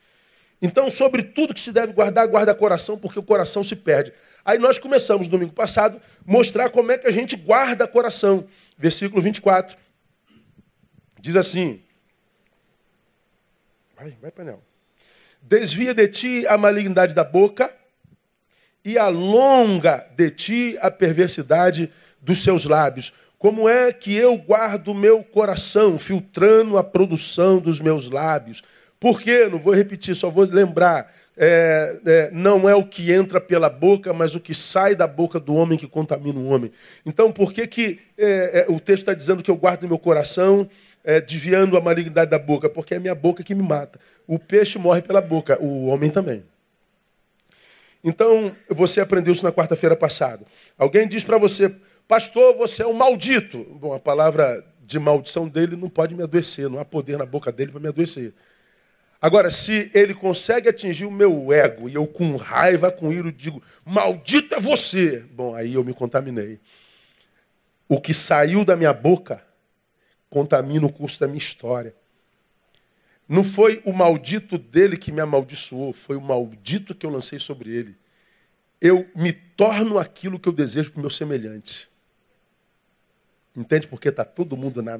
Então, 0.61 0.89
sobre 0.91 1.23
tudo 1.23 1.53
que 1.53 1.59
se 1.59 1.71
deve 1.71 1.93
guardar, 1.93 2.27
guarda 2.27 2.53
coração, 2.53 2.97
porque 2.97 3.17
o 3.17 3.23
coração 3.23 3.63
se 3.63 3.75
perde. 3.75 4.11
Aí 4.43 4.59
nós 4.59 4.77
começamos, 4.77 5.27
domingo 5.27 5.53
passado, 5.53 6.01
mostrar 6.25 6.69
como 6.69 6.91
é 6.91 6.97
que 6.97 7.07
a 7.07 7.11
gente 7.11 7.35
guarda 7.35 7.87
coração. 7.87 8.47
Versículo 8.77 9.21
24. 9.21 9.77
Diz 11.21 11.35
assim: 11.35 11.81
Vai, 13.95 14.17
vai, 14.21 14.31
painel. 14.31 14.61
Desvia 15.41 15.93
de 15.93 16.07
ti 16.07 16.47
a 16.47 16.57
malignidade 16.57 17.13
da 17.13 17.23
boca 17.23 17.73
e 18.83 18.97
alonga 18.97 20.07
de 20.15 20.31
ti 20.31 20.77
a 20.81 20.91
perversidade 20.91 21.91
dos 22.21 22.43
seus 22.43 22.65
lábios. 22.65 23.13
Como 23.39 23.69
é 23.69 23.93
que 23.93 24.13
eu 24.13 24.37
guardo 24.37 24.93
meu 24.93 25.23
coração, 25.23 25.97
filtrando 25.97 26.77
a 26.77 26.83
produção 26.83 27.57
dos 27.57 27.79
meus 27.79 28.09
lábios? 28.09 28.61
Por 28.99 29.21
quê? 29.21 29.47
Não 29.49 29.57
vou 29.57 29.73
repetir, 29.73 30.13
só 30.13 30.29
vou 30.29 30.43
lembrar. 30.43 31.09
É, 31.37 31.95
é, 32.05 32.29
não 32.33 32.67
é 32.67 32.75
o 32.75 32.83
que 32.83 33.13
entra 33.13 33.39
pela 33.39 33.69
boca, 33.69 34.11
mas 34.11 34.35
o 34.35 34.41
que 34.41 34.53
sai 34.53 34.93
da 34.93 35.07
boca 35.07 35.39
do 35.39 35.55
homem 35.55 35.77
que 35.77 35.87
contamina 35.87 36.37
o 36.37 36.47
homem. 36.47 36.69
Então, 37.05 37.31
por 37.31 37.53
que, 37.53 37.65
que 37.65 37.99
é, 38.17 38.65
é 38.67 38.71
o 38.71 38.77
texto 38.77 39.03
está 39.03 39.13
dizendo 39.13 39.41
que 39.41 39.49
eu 39.49 39.55
guardo 39.55 39.87
meu 39.87 39.97
coração 39.97 40.69
é, 41.01 41.21
desviando 41.21 41.77
a 41.77 41.81
malignidade 41.81 42.29
da 42.29 42.37
boca, 42.37 42.69
porque 42.69 42.93
é 42.93 42.97
a 42.97 42.99
minha 42.99 43.15
boca 43.15 43.41
que 43.41 43.55
me 43.55 43.63
mata. 43.63 43.97
O 44.27 44.37
peixe 44.37 44.77
morre 44.77 45.01
pela 45.01 45.21
boca, 45.21 45.57
o 45.63 45.85
homem 45.85 46.09
também. 46.09 46.43
Então, 48.03 48.51
você 48.67 48.99
aprendeu 48.99 49.33
isso 49.33 49.45
na 49.45 49.51
quarta-feira 49.51 49.95
passada. 49.95 50.45
Alguém 50.77 51.07
diz 51.07 51.23
para 51.23 51.37
você, 51.37 51.73
pastor, 52.09 52.57
você 52.57 52.81
é 52.81 52.87
um 52.87 52.93
maldito. 52.93 53.63
Bom, 53.79 53.93
a 53.93 53.99
palavra 53.99 54.65
de 54.81 54.97
maldição 54.97 55.47
dele 55.47 55.75
não 55.75 55.87
pode 55.87 56.15
me 56.15 56.23
adoecer, 56.23 56.67
não 56.67 56.79
há 56.79 56.83
poder 56.83 57.19
na 57.19 57.25
boca 57.25 57.51
dele 57.51 57.71
para 57.71 57.79
me 57.79 57.87
adoecer. 57.87 58.33
Agora, 59.21 59.51
se 59.51 59.91
ele 59.93 60.15
consegue 60.15 60.67
atingir 60.67 61.05
o 61.05 61.11
meu 61.11 61.53
ego 61.53 61.87
e 61.87 61.93
eu 61.93 62.07
com 62.07 62.35
raiva, 62.35 62.91
com 62.91 63.13
ira, 63.13 63.31
digo, 63.31 63.61
maldito 63.85 64.55
é 64.55 64.59
você, 64.59 65.19
bom, 65.19 65.53
aí 65.53 65.75
eu 65.75 65.83
me 65.83 65.93
contaminei. 65.93 66.59
O 67.87 68.01
que 68.01 68.13
saiu 68.13 68.65
da 68.65 68.75
minha 68.75 68.93
boca 68.93 69.45
contamina 70.31 70.87
o 70.87 70.91
curso 70.91 71.19
da 71.19 71.27
minha 71.27 71.37
história. 71.37 71.93
Não 73.27 73.43
foi 73.43 73.83
o 73.85 73.93
maldito 73.93 74.57
dele 74.57 74.97
que 74.97 75.11
me 75.11 75.21
amaldiçoou, 75.21 75.93
foi 75.93 76.15
o 76.15 76.21
maldito 76.21 76.95
que 76.95 77.05
eu 77.05 77.11
lancei 77.11 77.37
sobre 77.37 77.69
ele. 77.69 77.95
Eu 78.81 79.07
me 79.15 79.31
torno 79.31 79.99
aquilo 79.99 80.39
que 80.39 80.49
eu 80.49 80.53
desejo 80.53 80.91
para 80.91 80.99
o 80.99 81.01
meu 81.01 81.11
semelhante. 81.11 81.89
Entende? 83.59 83.89
Porque 83.89 84.07
está 84.07 84.23
todo 84.23 84.55
mundo 84.55 84.81
na. 84.81 84.97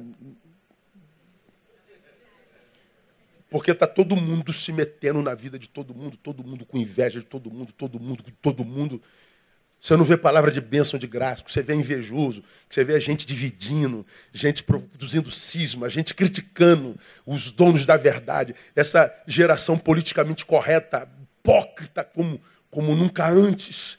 Porque 3.48 3.70
está 3.70 3.86
todo 3.86 4.14
mundo 4.14 4.52
se 4.52 4.70
metendo 4.70 5.22
na 5.22 5.34
vida 5.34 5.58
de 5.58 5.66
todo 5.66 5.94
mundo, 5.94 6.18
todo 6.18 6.44
mundo 6.44 6.66
com 6.66 6.76
inveja 6.76 7.20
de 7.20 7.24
todo 7.24 7.50
mundo, 7.50 7.72
todo 7.72 7.98
mundo 7.98 8.22
com 8.22 8.30
todo 8.42 8.62
mundo. 8.62 9.02
Você 9.80 9.96
não 9.96 10.04
vê 10.04 10.14
palavra 10.14 10.52
de 10.52 10.60
bênção, 10.60 10.98
de 10.98 11.06
graça, 11.06 11.42
você 11.46 11.62
vê 11.62 11.74
invejoso, 11.74 12.44
você 12.68 12.84
vê 12.84 12.94
a 12.94 12.98
gente 12.98 13.24
dividindo, 13.24 14.06
gente 14.30 14.62
produzindo 14.62 15.30
cisma, 15.30 15.88
gente 15.88 16.14
criticando 16.14 16.94
os 17.24 17.50
donos 17.50 17.86
da 17.86 17.96
verdade. 17.96 18.54
Essa 18.76 19.10
geração 19.26 19.78
politicamente 19.78 20.44
correta, 20.44 21.08
hipócrita 21.40 22.04
como, 22.04 22.38
como 22.70 22.94
nunca 22.94 23.26
antes. 23.26 23.98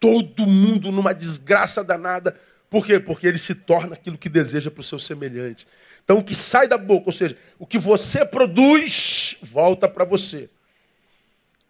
Todo 0.00 0.44
mundo 0.44 0.90
numa 0.90 1.14
desgraça 1.14 1.84
danada. 1.84 2.36
Por 2.72 2.86
quê? 2.86 2.98
Porque 2.98 3.26
ele 3.26 3.36
se 3.36 3.54
torna 3.54 3.92
aquilo 3.92 4.16
que 4.16 4.30
deseja 4.30 4.70
para 4.70 4.80
o 4.80 4.82
seu 4.82 4.98
semelhante. 4.98 5.68
Então, 6.02 6.16
o 6.16 6.24
que 6.24 6.34
sai 6.34 6.66
da 6.66 6.78
boca, 6.78 7.10
ou 7.10 7.12
seja, 7.12 7.36
o 7.58 7.66
que 7.66 7.78
você 7.78 8.24
produz, 8.24 9.36
volta 9.42 9.86
para 9.86 10.06
você. 10.06 10.48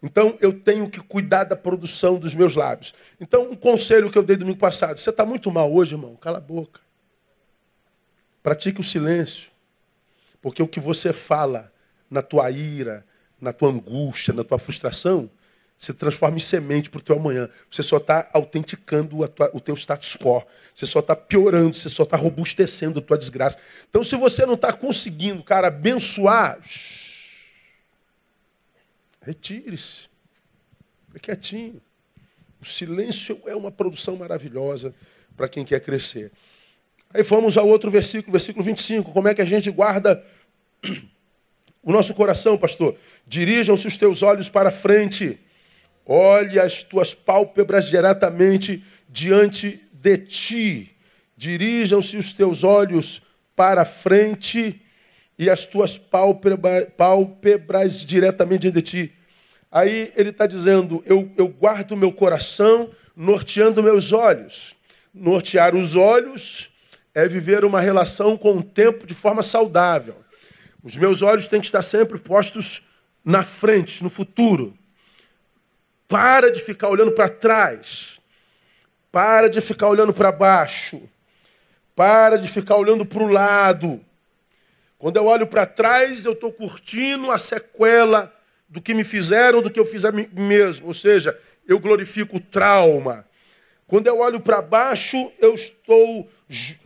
Então, 0.01 0.39
eu 0.41 0.53
tenho 0.53 0.89
que 0.89 1.01
cuidar 1.01 1.43
da 1.43 1.57
produção 1.57 2.21
dos 2.21 2.37
meus 2.37 2.55
lábios. 2.55 2.95
Então, 3.21 3.51
um 3.51 3.57
conselho 3.57 4.13
que 4.13 4.17
eu 4.17 4.23
dei 4.23 4.37
domingo 4.37 4.61
passado: 4.61 4.97
você 4.97 5.11
está 5.11 5.27
muito 5.27 5.51
mal 5.51 5.75
hoje, 5.75 5.97
irmão? 5.97 6.15
Cala 6.15 6.39
a 6.39 6.41
boca. 6.41 6.81
Pratique 8.41 8.81
o 8.81 8.85
silêncio. 8.85 9.51
Porque 10.41 10.63
o 10.63 10.69
que 10.69 10.79
você 10.79 11.13
fala 11.13 11.73
na 12.09 12.23
tua 12.23 12.49
ira, 12.49 13.05
na 13.41 13.53
tua 13.53 13.71
angústia, 13.71 14.33
na 14.33 14.45
tua 14.45 14.57
frustração, 14.57 15.29
se 15.83 15.93
transforma 15.93 16.37
em 16.37 16.41
semente 16.41 16.89
para 16.89 16.99
o 16.99 17.03
teu 17.03 17.17
amanhã. 17.17 17.49
Você 17.69 17.83
só 17.83 17.97
está 17.97 18.31
autenticando 18.33 19.27
tua, 19.27 19.51
o 19.53 19.59
teu 19.59 19.75
status 19.75 20.17
quo. 20.17 20.41
Você 20.73 20.87
só 20.87 21.01
está 21.01 21.17
piorando, 21.17 21.77
você 21.77 21.91
só 21.91 22.05
está 22.05 22.17
robustecendo 22.17 23.01
a 23.01 23.03
tua 23.03 23.19
desgraça. 23.19 23.59
Então, 23.91 24.05
se 24.05 24.15
você 24.15 24.47
não 24.47 24.55
está 24.55 24.73
conseguindo, 24.73 25.43
cara, 25.43 25.67
abençoar, 25.67 26.61
retire-se. 29.23 30.03
Fique 31.13 31.25
quietinho. 31.27 31.83
O 32.61 32.65
silêncio 32.65 33.43
é 33.45 33.57
uma 33.57 33.73
produção 33.73 34.15
maravilhosa 34.15 34.95
para 35.37 35.49
quem 35.49 35.65
quer 35.65 35.81
crescer. 35.81 36.31
Aí 37.13 37.25
fomos 37.25 37.57
ao 37.57 37.67
outro 37.67 37.91
versículo, 37.91 38.31
versículo 38.31 38.65
25. 38.65 39.11
Como 39.11 39.27
é 39.27 39.35
que 39.35 39.43
a 39.43 39.45
gente 39.45 39.69
guarda 39.69 40.25
o 41.83 41.91
nosso 41.91 42.15
coração, 42.15 42.57
pastor? 42.57 42.97
Dirijam-se 43.27 43.89
os 43.89 43.99
teus 43.99 44.23
olhos 44.23 44.49
para 44.49 44.71
frente 44.71 45.41
Olhe 46.05 46.59
as 46.59 46.83
tuas 46.83 47.15
pálpebras 47.15 47.87
diretamente 47.87 48.85
diante 49.09 49.81
de 49.93 50.19
ti. 50.19 50.97
Dirijam-se 51.37 52.17
os 52.17 52.33
teus 52.33 52.65
olhos 52.65 53.23
para 53.55 53.85
frente 53.85 54.81
e 55.39 55.49
as 55.49 55.65
tuas 55.65 55.99
pálpebras, 55.99 56.87
pálpebras 56.97 57.99
diretamente 57.99 58.63
diante 58.63 58.75
de 58.75 58.83
ti. 58.83 59.13
Aí 59.71 60.13
ele 60.17 60.31
está 60.31 60.47
dizendo: 60.47 61.03
eu, 61.07 61.31
eu 61.37 61.49
guardo 61.49 61.97
meu 61.97 62.13
coração 62.13 62.91
norteando 63.17 63.83
meus 63.83 64.13
olhos. 64.13 64.75
Nortear 65.15 65.75
os 65.75 65.95
olhos 65.95 66.71
é 67.15 67.29
viver 67.29 67.65
uma 67.65 67.81
relação 67.81 68.37
com 68.37 68.59
o 68.59 68.63
tempo 68.63 69.07
de 69.07 69.15
forma 69.15 69.43
saudável. 69.43 70.17
Os 70.83 70.97
meus 70.97 71.23
olhos 71.23 71.47
têm 71.47 71.61
que 71.61 71.67
estar 71.67 71.83
sempre 71.83 72.19
postos 72.19 72.83
na 73.25 73.45
frente, 73.45 74.03
no 74.03 74.11
futuro. 74.11 74.77
Para 76.09 76.51
de 76.51 76.61
ficar 76.61 76.89
olhando 76.89 77.13
para 77.13 77.29
trás. 77.29 78.19
Para 79.11 79.49
de 79.49 79.61
ficar 79.61 79.89
olhando 79.89 80.13
para 80.13 80.33
baixo. 80.33 81.03
Para 81.95 82.37
de 82.37 82.49
ficar 82.49 82.77
olhando 82.77 83.05
para 83.05 83.23
o 83.23 83.29
lado. 83.29 84.01
Quando 84.99 85.17
eu 85.17 85.27
olho 85.27 85.47
para 85.47 85.67
trás, 85.67 86.25
eu 86.25 86.33
estou 86.33 86.53
curtindo 86.53 87.31
a 87.31 87.39
sequela 87.39 88.33
do 88.69 88.81
que 88.81 88.95
me 88.95 89.05
fizeram, 89.05 89.61
do 89.61 89.71
que 89.71 89.81
eu 89.81 89.85
fiz 89.85 90.05
a 90.05 90.13
mim 90.13 90.29
mesmo. 90.33 90.87
Ou 90.87 90.95
seja, 90.95 91.39
eu 91.67 91.79
glorifico 91.79 92.37
o 92.37 92.41
trauma. 92.41 93.27
Quando 93.87 94.07
eu 94.07 94.21
olho 94.21 94.41
para 94.41 94.63
baixo, 94.63 95.31
eu 95.39 95.55
estou 95.55 96.31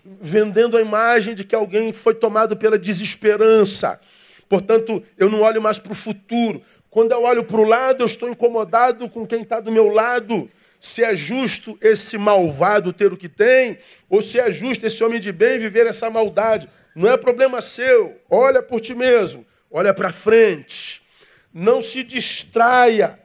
vendendo 0.02 0.76
a 0.76 0.80
imagem 0.80 1.34
de 1.34 1.44
que 1.44 1.54
alguém 1.54 1.92
foi 1.92 2.14
tomado 2.14 2.56
pela 2.56 2.78
desesperança. 2.78 4.00
Portanto, 4.48 5.02
eu 5.16 5.28
não 5.30 5.42
olho 5.42 5.60
mais 5.60 5.78
para 5.78 5.92
o 5.92 5.94
futuro. 5.94 6.62
Quando 6.96 7.12
eu 7.12 7.24
olho 7.24 7.44
para 7.44 7.60
o 7.60 7.64
lado, 7.64 8.02
eu 8.02 8.06
estou 8.06 8.26
incomodado 8.26 9.06
com 9.10 9.26
quem 9.26 9.42
está 9.42 9.60
do 9.60 9.70
meu 9.70 9.90
lado. 9.90 10.50
Se 10.80 11.04
é 11.04 11.14
justo 11.14 11.78
esse 11.82 12.16
malvado 12.16 12.90
ter 12.90 13.12
o 13.12 13.18
que 13.18 13.28
tem, 13.28 13.78
ou 14.08 14.22
se 14.22 14.40
é 14.40 14.50
justo 14.50 14.86
esse 14.86 15.04
homem 15.04 15.20
de 15.20 15.30
bem 15.30 15.58
viver 15.58 15.86
essa 15.86 16.08
maldade. 16.08 16.70
Não 16.94 17.06
é 17.12 17.18
problema 17.18 17.60
seu. 17.60 18.18
Olha 18.30 18.62
por 18.62 18.80
ti 18.80 18.94
mesmo. 18.94 19.44
Olha 19.70 19.92
para 19.92 20.10
frente. 20.10 21.02
Não 21.52 21.82
se 21.82 22.02
distraia. 22.02 23.20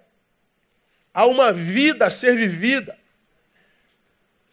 Há 1.14 1.26
uma 1.26 1.54
vida 1.54 2.08
a 2.08 2.10
ser 2.10 2.36
vivida. 2.36 2.98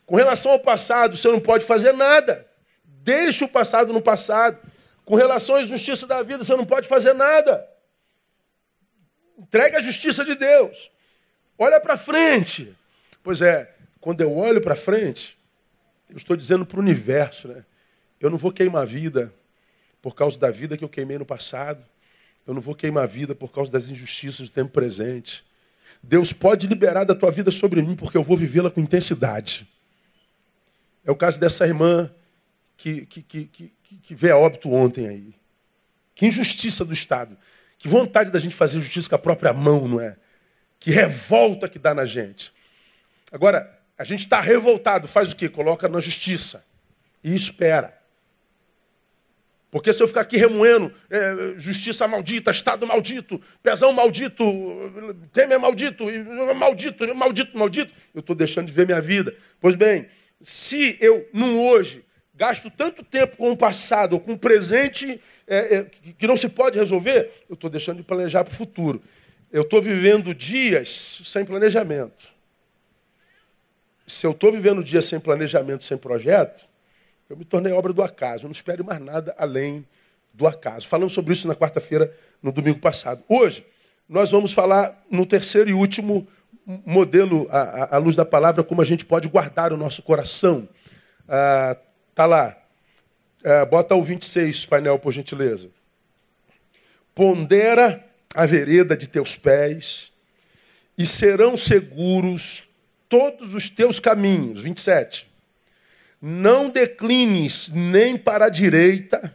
Com 0.07 0.15
relação 0.15 0.53
ao 0.53 0.61
passado, 0.61 1.17
você 1.17 1.27
não 1.27 1.41
pode 1.41 1.65
fazer 1.65 1.93
nada. 1.93 2.47
Deixa 2.85 3.47
o 3.47 3.49
passado 3.49 3.93
no 3.93 4.01
passado. 4.01 4.61
Com 5.05 5.17
relação 5.17 5.57
à 5.57 5.65
justiça 5.65 6.07
da 6.07 6.23
vida, 6.23 6.45
você 6.45 6.55
não 6.55 6.65
pode 6.65 6.87
fazer 6.87 7.15
nada. 7.15 7.69
Entregue 9.39 9.77
a 9.77 9.81
justiça 9.81 10.25
de 10.25 10.35
Deus. 10.35 10.91
Olha 11.57 11.81
para 11.81 11.97
frente. 11.97 12.75
Pois 13.23 13.41
é, 13.41 13.73
quando 14.01 14.21
eu 14.21 14.35
olho 14.37 14.61
para 14.61 14.75
frente, 14.75 15.39
eu 16.11 16.17
estou 16.17 16.37
dizendo 16.37 16.67
para 16.67 16.79
o 16.79 16.81
universo, 16.81 17.49
né? 17.49 17.65
Eu 18.21 18.31
não 18.31 18.39
vou 18.39 18.53
queimar 18.53 18.83
a 18.83 18.85
vida 18.85 19.33
por 20.03 20.15
causa 20.15 20.39
da 20.39 20.51
vida 20.51 20.77
que 20.77 20.85
eu 20.85 20.89
queimei 20.89 21.19
no 21.19 21.25
passado. 21.25 21.85
Eu 22.47 22.55
não 22.55 22.61
vou 22.61 22.75
queimar 22.75 23.05
a 23.05 23.07
vida 23.07 23.35
por 23.35 23.53
causa 23.53 23.71
das 23.71 23.89
injustiças 23.89 24.49
do 24.49 24.53
tempo 24.53 24.73
presente. 24.73 25.45
Deus 26.03 26.33
pode 26.33 26.67
liberar 26.67 27.05
da 27.05 27.15
tua 27.15 27.31
vida 27.31 27.51
sobre 27.51 27.83
mim, 27.83 27.95
porque 27.95 28.17
eu 28.17 28.23
vou 28.23 28.37
vivê-la 28.37 28.71
com 28.71 28.81
intensidade. 28.81 29.67
É 31.05 31.11
o 31.11 31.17
caso 31.17 31.39
dessa 31.39 31.67
irmã 31.67 32.11
que, 32.77 33.07
que, 33.07 33.23
que, 33.23 33.45
que, 33.47 33.73
que 34.03 34.15
veio 34.15 34.35
a 34.35 34.39
óbito 34.39 34.73
ontem 34.73 35.07
aí. 35.07 35.35
Que 36.15 36.27
injustiça 36.27 36.85
do 36.85 36.93
Estado. 36.93 37.37
Que 37.79 37.87
vontade 37.89 38.31
da 38.31 38.39
gente 38.39 38.57
fazer 38.57 38.81
justiça 38.81 39.09
com 39.09 39.15
a 39.15 39.19
própria 39.19 39.53
mão, 39.53 39.87
não 39.87 40.01
é? 40.01 40.17
Que 40.81 40.91
revolta 40.91 41.69
que 41.69 41.79
dá 41.79 41.95
na 41.95 42.05
gente. 42.05 42.53
Agora, 43.31 43.79
a 43.97 44.05
gente 44.05 44.21
está 44.21 44.41
revoltado, 44.41 45.07
faz 45.07 45.33
o 45.33 45.37
quê? 45.37 45.49
Coloca 45.49 45.89
na 45.89 46.01
justiça 46.01 46.67
e 47.23 47.35
espera. 47.35 47.97
Porque 49.71 49.93
se 49.93 50.03
eu 50.03 50.09
ficar 50.09 50.23
aqui 50.23 50.37
remoendo, 50.37 50.93
é, 51.11 51.55
justiça 51.59 52.09
maldita, 52.09 52.51
Estado 52.51 52.87
maldito, 52.87 53.41
pezão 53.63 53.93
maldito, 53.93 54.45
Temer 55.33 55.61
maldito, 55.61 56.05
maldito, 56.57 57.15
maldito, 57.15 57.59
maldito, 57.59 57.95
eu 58.15 58.21
estou 58.21 58.35
deixando 58.35 58.67
de 58.67 58.73
ver 58.73 58.87
minha 58.87 59.01
vida. 59.01 59.37
Pois 59.61 59.77
bem, 59.77 60.09
se 60.41 60.97
eu, 61.01 61.29
num 61.35 61.61
hoje, 61.61 62.03
gasto 62.39 62.71
tanto 62.71 63.03
tempo 63.03 63.37
com 63.37 63.51
o 63.51 63.57
passado 63.57 64.13
ou 64.13 64.21
com 64.21 64.35
o 64.35 64.39
presente 64.39 65.21
é, 65.45 65.77
é, 65.77 65.87
que 66.17 66.25
não 66.25 66.37
se 66.37 66.49
pode 66.49 66.79
resolver, 66.79 67.33
eu 67.49 67.55
estou 67.55 67.69
deixando 67.69 67.97
de 67.97 68.05
planejar 68.05 68.45
para 68.45 68.53
o 68.53 68.57
futuro. 68.57 69.03
Eu 69.51 69.63
estou 69.63 69.83
vivendo 69.83 70.33
dias 70.33 71.21
sem 71.25 71.45
planejamento. 71.45 72.29
Se 74.07 74.25
eu 74.25 74.31
estou 74.31 74.53
vivendo 74.53 74.85
dias 74.85 75.05
sem 75.07 75.19
planejamento, 75.19 75.83
sem 75.83 75.99
projeto, 75.99 76.69
eu 77.29 77.37
me 77.37 77.45
tornei 77.45 77.73
obra 77.73 77.93
do 77.93 78.03
acaso. 78.03 78.45
Eu 78.45 78.49
não 78.49 78.53
espero 78.53 78.85
mais 78.85 79.01
nada 79.01 79.35
além 79.37 79.85
do 80.33 80.47
acaso. 80.47 80.87
Falamos 80.87 81.15
sobre 81.15 81.33
isso 81.33 81.49
na 81.49 81.57
quarta-feira, 81.57 82.15
no 82.41 82.53
domingo 82.53 82.79
passado. 82.79 83.25
Hoje, 83.29 83.67
nós 84.09 84.31
vamos 84.31 84.53
falar 84.53 85.05
no 85.11 85.27
terceiro 85.27 85.71
e 85.71 85.75
último 85.75 86.29
modelo, 86.87 87.49
à, 87.51 87.97
à 87.97 87.99
luz 87.99 88.15
da 88.15 88.25
palavra, 88.25 88.63
como 88.63 88.81
a 88.81 88.85
gente 88.85 89.05
pode 89.05 89.27
guardar 89.29 89.73
o 89.73 89.77
nosso 89.77 90.03
coração. 90.03 90.69
Ah, 91.27 91.77
tá 92.19 92.27
lá. 92.27 92.59
É, 93.45 93.65
bota 93.65 93.95
o 93.95 94.03
26, 94.03 94.67
painel, 94.67 94.99
por 94.99 95.13
gentileza. 95.13 95.69
Pondera 97.15 98.05
a 98.35 98.45
vereda 98.45 98.97
de 98.97 99.07
teus 99.07 99.37
pés, 99.37 100.11
e 100.97 101.07
serão 101.07 101.57
seguros 101.57 102.65
todos 103.09 103.55
os 103.55 103.71
teus 103.71 104.01
caminhos. 104.01 104.63
27. 104.63 105.29
Não 106.21 106.69
declines 106.69 107.69
nem 107.69 108.17
para 108.17 108.47
a 108.47 108.51
direita, 108.51 109.33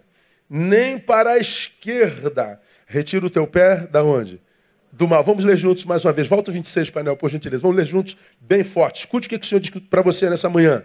nem 0.49 0.99
para 0.99 1.31
a 1.31 1.37
esquerda. 1.37 2.61
Retira 2.85 3.25
o 3.25 3.29
teu 3.29 3.47
pé 3.47 3.87
da 3.87 4.03
onde? 4.03 4.41
Do 4.91 5.07
mal. 5.07 5.23
Vamos 5.23 5.45
ler 5.45 5.55
juntos 5.55 5.85
mais 5.85 6.03
uma 6.03 6.11
vez. 6.11 6.27
Volta 6.27 6.51
o 6.51 6.53
26, 6.53 6.89
painel, 6.89 7.15
por 7.15 7.29
gentileza. 7.29 7.61
Vamos 7.61 7.77
ler 7.77 7.85
juntos 7.85 8.17
bem 8.41 8.61
forte. 8.61 8.99
Escute 8.99 9.27
o 9.27 9.29
que 9.29 9.37
o 9.37 9.45
Senhor 9.45 9.61
diz 9.61 9.69
para 9.89 10.01
você 10.01 10.29
nessa 10.29 10.49
manhã 10.49 10.83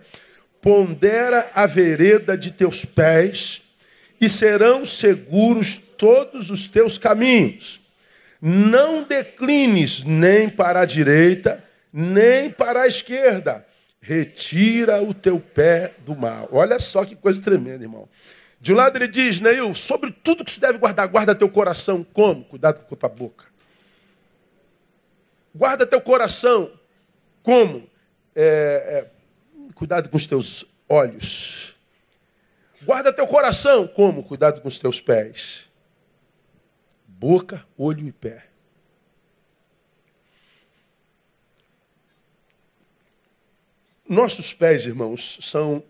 pondera 0.61 1.51
a 1.55 1.67
vereda 1.67 2.37
de 2.37 2.51
teus 2.51 2.85
pés, 2.85 3.63
e 4.21 4.29
serão 4.29 4.85
seguros 4.85 5.79
todos 5.97 6.51
os 6.51 6.67
teus 6.67 6.99
caminhos. 6.99 7.81
Não 8.41 9.03
declines 9.03 10.03
nem 10.05 10.49
para 10.49 10.81
a 10.81 10.85
direita, 10.85 11.63
nem 11.93 12.51
para 12.51 12.83
a 12.83 12.87
esquerda. 12.87 13.67
Retira 14.01 15.03
o 15.03 15.13
teu 15.13 15.41
pé 15.41 15.95
do 15.99 16.15
mal. 16.15 16.49
Olha 16.53 16.79
só 16.79 17.05
que 17.05 17.17
coisa 17.17 17.43
tremenda, 17.43 17.85
irmão. 17.85 18.09
De 18.61 18.73
um 18.73 18.77
lado 18.77 18.97
ele 18.97 19.09
diz, 19.09 19.41
Neil, 19.41 19.73
sobre 19.75 20.11
tudo 20.11 20.45
que 20.45 20.51
se 20.51 20.61
deve 20.61 20.79
guardar, 20.79 21.07
guarda 21.09 21.35
teu 21.35 21.49
coração. 21.49 22.05
Como? 22.05 22.45
Cuidado 22.45 22.85
com 22.87 22.95
a 22.95 22.99
tua 22.99 23.09
boca. 23.09 23.45
Guarda 25.55 25.87
teu 25.87 26.01
coração. 26.01 26.71
Como? 27.43 27.89
É, 28.35 28.45
é, 28.45 29.11
cuidado 29.79 30.09
com 30.09 30.17
os 30.17 30.27
teus 30.27 30.65
olhos. 30.89 31.77
Guarda 32.83 33.13
teu 33.13 33.29
coração. 33.29 33.87
Como? 33.87 34.25
Cuidado 34.25 34.61
com 34.61 34.67
os 34.67 34.77
teus 34.77 35.01
pés. 35.01 35.69
Boca, 37.07 37.65
olho 37.77 38.05
e 38.05 38.11
pé. 38.11 38.47
Nossos 44.09 44.53
pés, 44.53 44.85
irmãos, 44.85 45.39
são 45.43 45.85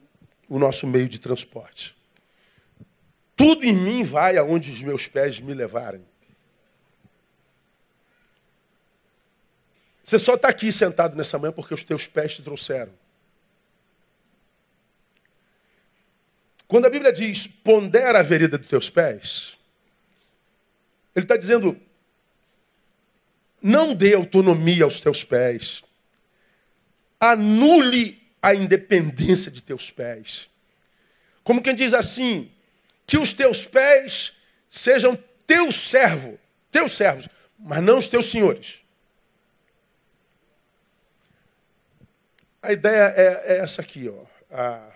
o 0.49 0.59
nosso 0.59 0.87
meio 0.87 1.09
de 1.09 1.18
transporte. 1.18 1.97
Tudo 3.35 3.64
em 3.64 3.73
mim 3.73 4.02
vai 4.02 4.37
aonde 4.37 4.71
os 4.71 4.83
meus 4.83 5.07
pés 5.07 5.40
me 5.40 5.54
levarem. 5.54 6.04
Você 10.04 10.18
só 10.18 10.35
está 10.35 10.49
aqui 10.49 10.71
sentado 10.73 11.16
nessa 11.16 11.38
manhã 11.38 11.52
porque 11.52 11.73
os 11.73 11.85
teus 11.85 12.07
pés 12.07 12.35
te 12.35 12.42
trouxeram. 12.42 12.92
Quando 16.68 16.84
a 16.87 16.90
Bíblia 16.90 17.10
diz 17.10 17.46
pondera 17.46 18.20
a 18.20 18.22
vereda 18.22 18.58
dos 18.58 18.68
teus 18.68 18.90
pés, 18.90 19.56
ele 21.16 21.25
está 21.25 21.37
dizendo: 21.37 21.80
não 23.60 23.94
dê 23.94 24.14
autonomia 24.14 24.84
aos 24.84 25.00
teus 25.00 25.25
pés, 25.25 25.82
anule 27.18 28.22
a 28.42 28.54
independência 28.54 29.50
de 29.50 29.62
teus 29.62 29.90
pés. 29.90 30.48
Como 31.42 31.62
quem 31.62 31.75
diz 31.75 31.94
assim, 31.94 32.52
que 33.06 33.16
os 33.16 33.32
teus 33.32 33.64
pés 33.64 34.34
sejam 34.68 35.18
teu 35.46 35.72
servo, 35.72 36.38
teus 36.70 36.92
servos, 36.92 37.26
mas 37.58 37.82
não 37.82 37.96
os 37.96 38.06
teus 38.06 38.26
senhores. 38.26 38.80
A 42.60 42.72
ideia 42.72 43.14
é, 43.16 43.54
é 43.54 43.58
essa 43.60 43.80
aqui, 43.80 44.08
ó. 44.10 44.26
Ah, 44.50 44.88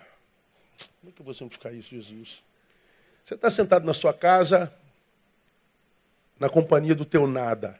como 0.99 1.09
é 1.09 1.11
que 1.11 1.21
eu 1.21 1.25
vou 1.25 1.33
simplificar 1.33 1.73
isso, 1.73 1.89
Jesus? 1.89 2.43
Você 3.23 3.35
está 3.35 3.49
sentado 3.49 3.85
na 3.85 3.93
sua 3.93 4.13
casa, 4.13 4.73
na 6.39 6.49
companhia 6.49 6.93
do 6.93 7.05
teu 7.05 7.25
nada. 7.25 7.79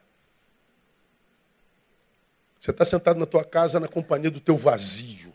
Você 2.60 2.72
está 2.72 2.86
sentado 2.86 3.20
na 3.20 3.26
tua 3.26 3.44
casa 3.44 3.80
na 3.80 3.90
companhia 3.90 4.32
do 4.32 4.40
teu 4.40 4.56
vazio. 4.56 5.34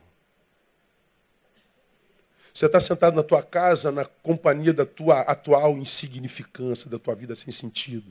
Você 2.54 2.66
está 2.66 2.80
sentado 2.80 3.14
na 3.14 3.22
tua 3.22 3.42
casa 3.42 3.92
na 3.92 4.04
companhia 4.04 4.72
da 4.72 4.86
tua 4.86 5.20
atual 5.20 5.76
insignificância, 5.76 6.90
da 6.90 6.98
tua 6.98 7.14
vida 7.14 7.36
sem 7.36 7.52
sentido. 7.52 8.10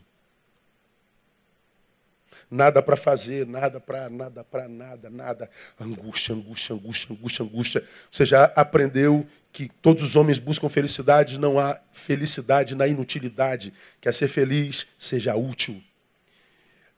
Nada 2.50 2.82
para 2.82 2.96
fazer, 2.96 3.46
nada 3.46 3.80
para 3.80 4.10
nada 4.10 4.44
para 4.44 4.68
nada, 4.70 5.10
nada. 5.10 5.50
Angústia, 5.80 6.34
angústia, 6.34 6.75
angústia, 6.75 7.13
angústia, 7.13 7.44
angústia. 7.44 7.84
Você 8.10 8.25
já 8.25 8.46
aprendeu 8.56 9.27
que 9.51 9.70
todos 9.82 10.01
os 10.01 10.16
homens 10.16 10.39
buscam 10.39 10.70
felicidade, 10.70 11.38
não 11.38 11.60
há 11.60 11.80
felicidade 11.92 12.74
na 12.74 12.88
inutilidade. 12.88 13.74
Quer 14.00 14.13
ser 14.13 14.30
feliz, 14.30 14.88
seja 14.98 15.36
útil. 15.36 15.84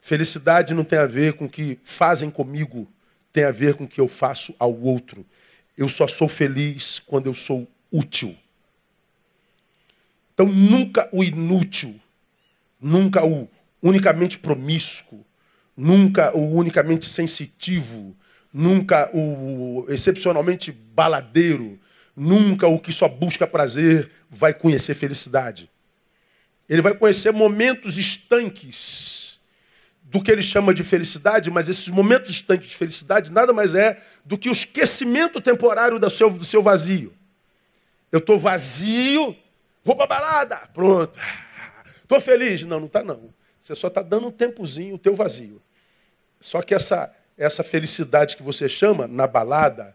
Felicidade 0.00 0.72
não 0.72 0.84
tem 0.84 0.98
a 0.98 1.06
ver 1.06 1.32
com 1.34 1.46
o 1.46 1.48
que 1.48 1.78
fazem 1.82 2.30
comigo, 2.30 2.88
tem 3.32 3.44
a 3.44 3.50
ver 3.50 3.74
com 3.74 3.84
o 3.84 3.88
que 3.88 4.00
eu 4.00 4.06
faço 4.06 4.54
ao 4.58 4.72
outro. 4.80 5.26
Eu 5.76 5.88
só 5.88 6.06
sou 6.06 6.28
feliz 6.28 7.00
quando 7.00 7.26
eu 7.26 7.34
sou 7.34 7.66
útil. 7.90 8.36
Então, 10.32 10.46
nunca 10.46 11.08
o 11.12 11.24
inútil, 11.24 12.00
nunca 12.80 13.24
o 13.24 13.48
unicamente 13.82 14.38
promíscuo, 14.38 15.24
nunca 15.76 16.36
o 16.36 16.56
unicamente 16.56 17.06
sensitivo, 17.06 18.16
nunca 18.52 19.10
o 19.14 19.86
excepcionalmente 19.88 20.72
baladeiro, 20.72 21.78
nunca 22.16 22.66
o 22.66 22.78
que 22.78 22.92
só 22.92 23.08
busca 23.08 23.46
prazer 23.46 24.10
vai 24.28 24.52
conhecer 24.52 24.94
felicidade. 24.94 25.70
Ele 26.68 26.82
vai 26.82 26.94
conhecer 26.94 27.32
momentos 27.32 27.98
estanques 27.98 29.40
do 30.02 30.22
que 30.22 30.30
ele 30.30 30.42
chama 30.42 30.74
de 30.74 30.82
felicidade, 30.82 31.50
mas 31.50 31.68
esses 31.68 31.88
momentos 31.88 32.30
estanques 32.30 32.68
de 32.68 32.76
felicidade 32.76 33.30
nada 33.30 33.52
mais 33.52 33.74
é 33.74 34.02
do 34.24 34.36
que 34.36 34.48
o 34.48 34.52
esquecimento 34.52 35.40
temporário 35.40 35.98
do 35.98 36.10
seu, 36.10 36.30
do 36.30 36.44
seu 36.44 36.62
vazio. 36.62 37.12
Eu 38.10 38.18
estou 38.18 38.38
vazio, 38.38 39.36
vou 39.84 39.94
para 39.94 40.06
balada, 40.06 40.56
pronto. 40.74 41.18
Estou 42.02 42.20
feliz. 42.20 42.62
Não, 42.64 42.80
não 42.80 42.86
está 42.86 43.04
não. 43.04 43.32
Você 43.60 43.74
só 43.74 43.88
está 43.88 44.02
dando 44.02 44.28
um 44.28 44.32
tempozinho 44.32 44.94
o 44.94 44.98
teu 44.98 45.14
vazio. 45.14 45.60
Só 46.40 46.62
que 46.62 46.74
essa, 46.74 47.14
essa 47.36 47.62
felicidade 47.62 48.36
que 48.36 48.42
você 48.42 48.68
chama 48.68 49.06
na 49.06 49.26
balada, 49.26 49.94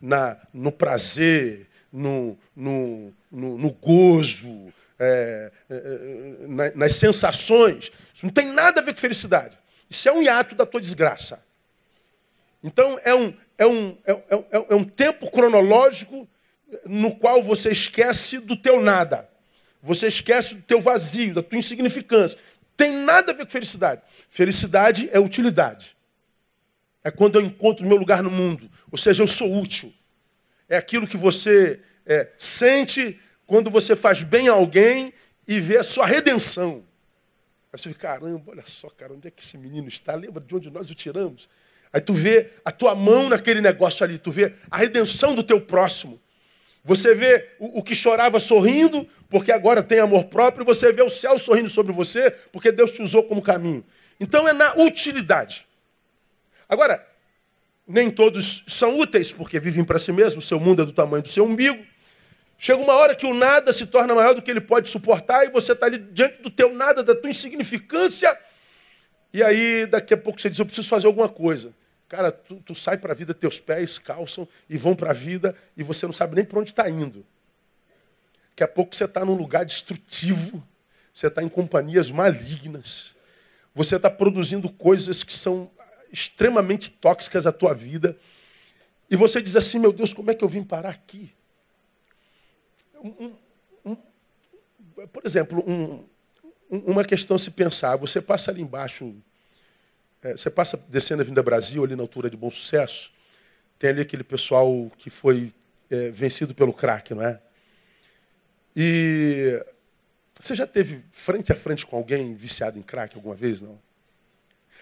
na, 0.00 0.36
no 0.52 0.70
prazer, 0.70 1.66
no, 1.90 2.38
no, 2.54 3.12
no, 3.30 3.56
no 3.56 3.72
gozo, 3.72 4.72
é, 4.98 5.50
é, 5.70 5.74
é 5.74 6.72
nas 6.74 6.94
sensações, 6.96 7.90
isso 8.12 8.26
não 8.26 8.32
tem 8.32 8.52
nada 8.52 8.80
a 8.80 8.84
ver 8.84 8.92
com 8.92 9.00
felicidade. 9.00 9.56
Isso 9.88 10.08
é 10.08 10.12
um 10.12 10.22
hiato 10.22 10.54
da 10.54 10.66
tua 10.66 10.80
desgraça. 10.80 11.42
Então, 12.62 12.98
é 13.04 13.14
um, 13.14 13.34
é 13.56 13.66
um, 13.66 13.96
é, 14.04 14.12
é, 14.12 14.66
é 14.70 14.74
um 14.74 14.84
tempo 14.84 15.30
cronológico 15.30 16.28
no 16.84 17.14
qual 17.14 17.42
você 17.42 17.70
esquece 17.70 18.40
do 18.40 18.56
teu 18.56 18.80
nada. 18.80 19.28
Você 19.82 20.08
esquece 20.08 20.56
do 20.56 20.62
teu 20.62 20.80
vazio, 20.80 21.34
da 21.34 21.42
tua 21.42 21.58
insignificância. 21.58 22.38
Tem 22.76 22.92
nada 22.92 23.32
a 23.32 23.34
ver 23.34 23.46
com 23.46 23.50
felicidade. 23.50 24.02
Felicidade 24.28 25.08
é 25.12 25.18
utilidade. 25.18 25.96
É 27.02 27.10
quando 27.10 27.38
eu 27.38 27.42
encontro 27.42 27.84
o 27.84 27.88
meu 27.88 27.96
lugar 27.96 28.22
no 28.22 28.30
mundo. 28.30 28.70
Ou 28.90 28.98
seja, 28.98 29.22
eu 29.22 29.26
sou 29.26 29.58
útil. 29.58 29.92
É 30.68 30.76
aquilo 30.76 31.06
que 31.06 31.16
você 31.16 31.80
é, 32.04 32.28
sente 32.36 33.20
quando 33.46 33.70
você 33.70 33.94
faz 33.94 34.22
bem 34.22 34.48
a 34.48 34.52
alguém 34.52 35.12
e 35.46 35.60
vê 35.60 35.78
a 35.78 35.84
sua 35.84 36.06
redenção. 36.06 36.84
Aí 37.72 37.78
você 37.78 37.88
fica, 37.90 38.08
caramba, 38.08 38.50
olha 38.50 38.64
só, 38.66 38.88
cara, 38.90 39.12
onde 39.12 39.28
é 39.28 39.30
que 39.30 39.42
esse 39.42 39.56
menino 39.56 39.88
está? 39.88 40.14
Lembra 40.14 40.42
de 40.42 40.54
onde 40.54 40.70
nós 40.70 40.90
o 40.90 40.94
tiramos? 40.94 41.48
Aí 41.92 42.00
tu 42.00 42.12
vê 42.12 42.50
a 42.64 42.72
tua 42.72 42.94
mão 42.94 43.28
naquele 43.28 43.60
negócio 43.60 44.04
ali, 44.04 44.18
tu 44.18 44.30
vê 44.30 44.52
a 44.70 44.76
redenção 44.76 45.34
do 45.34 45.42
teu 45.42 45.60
próximo. 45.60 46.20
Você 46.86 47.16
vê 47.16 47.50
o, 47.58 47.80
o 47.80 47.82
que 47.82 47.96
chorava 47.96 48.38
sorrindo, 48.38 49.06
porque 49.28 49.50
agora 49.50 49.82
tem 49.82 49.98
amor 49.98 50.26
próprio, 50.26 50.64
você 50.64 50.92
vê 50.92 51.02
o 51.02 51.10
céu 51.10 51.36
sorrindo 51.36 51.68
sobre 51.68 51.92
você, 51.92 52.30
porque 52.52 52.70
Deus 52.70 52.92
te 52.92 53.02
usou 53.02 53.24
como 53.24 53.42
caminho. 53.42 53.84
Então 54.20 54.48
é 54.48 54.52
na 54.52 54.72
utilidade. 54.76 55.66
Agora, 56.68 57.04
nem 57.88 58.08
todos 58.08 58.62
são 58.68 59.00
úteis, 59.00 59.32
porque 59.32 59.58
vivem 59.58 59.82
para 59.82 59.98
si 59.98 60.12
mesmos, 60.12 60.46
seu 60.46 60.60
mundo 60.60 60.82
é 60.82 60.86
do 60.86 60.92
tamanho 60.92 61.24
do 61.24 61.28
seu 61.28 61.44
umbigo. 61.44 61.84
Chega 62.56 62.80
uma 62.80 62.94
hora 62.94 63.16
que 63.16 63.26
o 63.26 63.34
nada 63.34 63.72
se 63.72 63.86
torna 63.86 64.14
maior 64.14 64.32
do 64.32 64.40
que 64.40 64.50
ele 64.50 64.60
pode 64.60 64.88
suportar 64.88 65.44
e 65.44 65.50
você 65.50 65.72
está 65.72 65.86
ali 65.86 65.98
diante 65.98 66.40
do 66.40 66.50
teu 66.50 66.72
nada, 66.72 67.02
da 67.02 67.16
tua 67.16 67.28
insignificância. 67.28 68.38
E 69.32 69.42
aí, 69.42 69.86
daqui 69.86 70.14
a 70.14 70.16
pouco 70.16 70.40
você 70.40 70.48
diz, 70.48 70.60
eu 70.60 70.64
preciso 70.64 70.88
fazer 70.88 71.08
alguma 71.08 71.28
coisa. 71.28 71.74
Cara, 72.08 72.30
tu, 72.30 72.56
tu 72.56 72.74
sai 72.74 72.98
para 72.98 73.12
a 73.12 73.14
vida, 73.14 73.34
teus 73.34 73.58
pés 73.58 73.98
calçam 73.98 74.46
e 74.68 74.78
vão 74.78 74.94
para 74.94 75.10
a 75.10 75.12
vida 75.12 75.54
e 75.76 75.82
você 75.82 76.06
não 76.06 76.12
sabe 76.12 76.36
nem 76.36 76.44
para 76.44 76.58
onde 76.58 76.70
está 76.70 76.88
indo. 76.88 77.24
Daqui 78.50 78.64
a 78.64 78.68
pouco 78.68 78.94
você 78.94 79.04
está 79.04 79.24
num 79.24 79.34
lugar 79.34 79.64
destrutivo, 79.64 80.66
você 81.12 81.26
está 81.26 81.42
em 81.42 81.48
companhias 81.48 82.10
malignas, 82.10 83.14
você 83.74 83.96
está 83.96 84.08
produzindo 84.08 84.68
coisas 84.70 85.22
que 85.22 85.32
são 85.32 85.70
extremamente 86.12 86.90
tóxicas 86.90 87.46
à 87.46 87.52
tua 87.52 87.74
vida. 87.74 88.16
E 89.10 89.16
você 89.16 89.42
diz 89.42 89.56
assim, 89.56 89.78
meu 89.78 89.92
Deus, 89.92 90.12
como 90.12 90.30
é 90.30 90.34
que 90.34 90.42
eu 90.42 90.48
vim 90.48 90.62
parar 90.62 90.90
aqui? 90.90 91.32
um, 93.02 93.32
um, 93.84 93.96
por 95.12 95.24
exemplo, 95.24 95.64
uma 96.68 97.04
questão 97.04 97.38
se 97.38 97.50
pensar. 97.50 97.96
Você 97.96 98.20
passa 98.20 98.50
ali 98.50 98.62
embaixo, 98.62 99.14
é, 100.26 100.36
você 100.36 100.50
passa 100.50 100.76
descendo 100.88 101.22
a 101.22 101.24
Vinda 101.24 101.42
Brasil, 101.42 101.84
ali 101.84 101.94
na 101.94 102.02
altura 102.02 102.28
de 102.28 102.36
Bom 102.36 102.50
Sucesso, 102.50 103.12
tem 103.78 103.90
ali 103.90 104.00
aquele 104.00 104.24
pessoal 104.24 104.90
que 104.98 105.08
foi 105.08 105.52
é, 105.88 106.10
vencido 106.10 106.52
pelo 106.54 106.72
crack, 106.72 107.14
não 107.14 107.22
é? 107.22 107.40
E 108.74 109.64
você 110.34 110.54
já 110.54 110.66
teve 110.66 111.04
frente 111.12 111.52
a 111.52 111.56
frente 111.56 111.86
com 111.86 111.96
alguém 111.96 112.34
viciado 112.34 112.78
em 112.78 112.82
crack 112.82 113.14
alguma 113.14 113.34
vez, 113.34 113.62
não? 113.62 113.78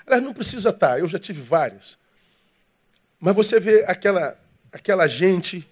Aliás, 0.07 0.22
não 0.22 0.33
precisa 0.33 0.70
estar, 0.70 0.98
eu 0.98 1.07
já 1.07 1.18
tive 1.18 1.42
várias. 1.42 1.98
Mas 3.20 3.35
você 3.35 3.61
vê 3.61 3.85
aquela, 3.87 4.38
aquela 4.72 5.07
gente 5.07 5.66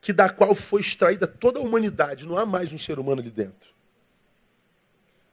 que 0.00 0.12
da 0.12 0.28
qual 0.28 0.54
foi 0.54 0.80
extraída 0.80 1.26
toda 1.26 1.58
a 1.58 1.62
humanidade. 1.62 2.26
Não 2.26 2.36
há 2.36 2.46
mais 2.46 2.72
um 2.72 2.78
ser 2.78 2.98
humano 2.98 3.20
ali 3.20 3.30
dentro. 3.30 3.70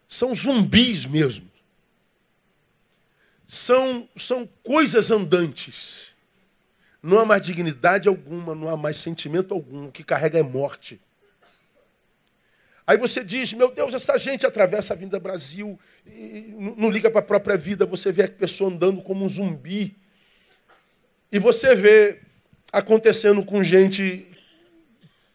São 0.07 0.33
zumbis 0.33 1.05
mesmo. 1.05 1.54
São, 3.47 4.09
são 4.15 4.47
coisas 4.63 5.11
andantes. 5.11 6.07
Não 7.01 7.19
há 7.19 7.25
mais 7.25 7.41
dignidade 7.41 8.07
alguma, 8.07 8.55
não 8.55 8.67
há 8.67 8.75
mais 8.75 8.97
sentimento 8.97 9.53
algum. 9.53 9.87
O 9.87 9.91
que 9.91 10.03
carrega 10.03 10.39
é 10.39 10.43
morte. 10.43 10.99
Aí 12.87 12.97
você 12.97 13.23
diz, 13.23 13.51
meu 13.53 13.71
Deus, 13.71 13.93
essa 13.93 14.17
gente 14.17 14.45
atravessa 14.45 14.93
a 14.93 14.97
Vinda 14.97 15.19
Brasil, 15.19 15.79
não 16.77 16.91
liga 16.91 17.09
para 17.09 17.19
a 17.19 17.23
própria 17.23 17.57
vida, 17.57 17.83
você 17.83 18.11
vê 18.11 18.23
a 18.23 18.27
pessoa 18.27 18.69
andando 18.69 19.01
como 19.01 19.25
um 19.25 19.29
zumbi. 19.29 19.95
E 21.31 21.39
você 21.39 21.73
vê 21.73 22.21
acontecendo 22.71 23.43
com 23.43 23.63
gente 23.63 24.27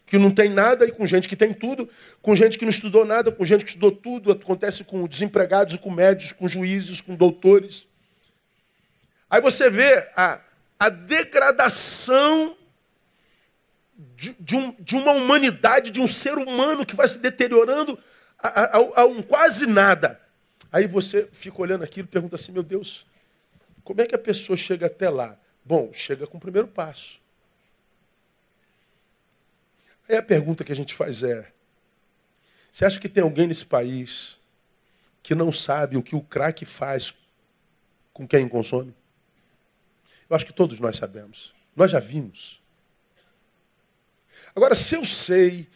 que 0.07 0.19
não 0.19 0.31
tem 0.31 0.49
nada 0.49 0.85
e 0.85 0.93
com 0.93 1.07
gente 1.07 1.29
que 1.29 1.37
tem 1.37 1.53
tudo, 1.53 1.89
com 2.23 2.37
gente 2.37 2.59
que 2.59 2.65
não 2.65 2.71
estudou 2.71 3.05
nada, 3.05 3.33
com 3.33 3.45
gente 3.45 3.65
que 3.65 3.71
estudou 3.71 3.93
tudo, 3.93 4.33
acontece 4.33 4.85
com 4.85 5.07
desempregados, 5.07 5.77
com 5.77 5.91
médicos, 5.91 6.33
com 6.33 6.49
juízes, 6.49 7.01
com 7.01 7.17
doutores. 7.17 7.90
Aí 9.31 9.41
você 9.41 9.71
vê 9.71 10.11
a, 10.17 10.41
a 10.79 10.89
degradação 10.89 12.57
de, 14.17 14.35
de, 14.41 14.57
um, 14.57 14.73
de, 14.81 14.97
uma 14.97 15.13
humanidade, 15.13 15.93
de 15.93 16.01
um 16.01 16.09
ser 16.09 16.37
humano 16.37 16.85
que 16.85 16.97
vai 16.97 17.07
se 17.07 17.19
deteriorando 17.19 17.97
a, 18.39 18.49
a, 18.49 19.03
a, 19.03 19.05
um 19.07 19.23
quase 19.23 19.67
nada. 19.67 20.21
Aí 20.73 20.87
você 20.89 21.29
fica 21.33 21.63
olhando 21.63 21.85
aquilo 21.85 22.09
e 22.09 22.11
pergunta 22.11 22.35
assim: 22.35 22.51
meu 22.51 22.65
Deus, 22.65 23.07
como 23.85 24.01
é 24.01 24.07
que 24.07 24.15
a 24.15 24.19
pessoa 24.19 24.57
chega 24.57 24.87
até 24.87 25.09
lá? 25.09 25.39
Bom, 25.65 25.93
chega 25.93 26.27
com 26.27 26.39
o 26.39 26.41
primeiro 26.41 26.67
passo. 26.67 27.21
Aí 30.09 30.17
a 30.17 30.23
pergunta 30.23 30.65
que 30.65 30.73
a 30.73 30.77
gente 30.77 30.93
faz 30.93 31.23
é: 31.23 31.53
você 32.71 32.85
acha 32.85 32.99
que 32.99 33.09
tem 33.09 33.23
alguém 33.23 33.47
nesse 33.47 33.65
país 33.65 34.39
que 35.23 35.35
não 35.35 35.53
sabe 35.53 35.97
o 35.97 36.03
que 36.03 36.17
o 36.17 36.21
crack 36.21 36.65
faz 36.65 37.15
com 38.13 38.27
quem 38.27 38.49
consome? 38.49 38.95
Eu 40.31 40.37
acho 40.37 40.47
que 40.47 40.53
todos 40.53 40.79
nós 40.79 40.97
sabemos. 40.97 41.53
Nós 41.75 41.91
já 41.91 41.99
vimos. 41.99 42.63
Agora, 44.55 44.77
se 44.77 44.95
eu 44.95 45.05
sei 45.05 45.69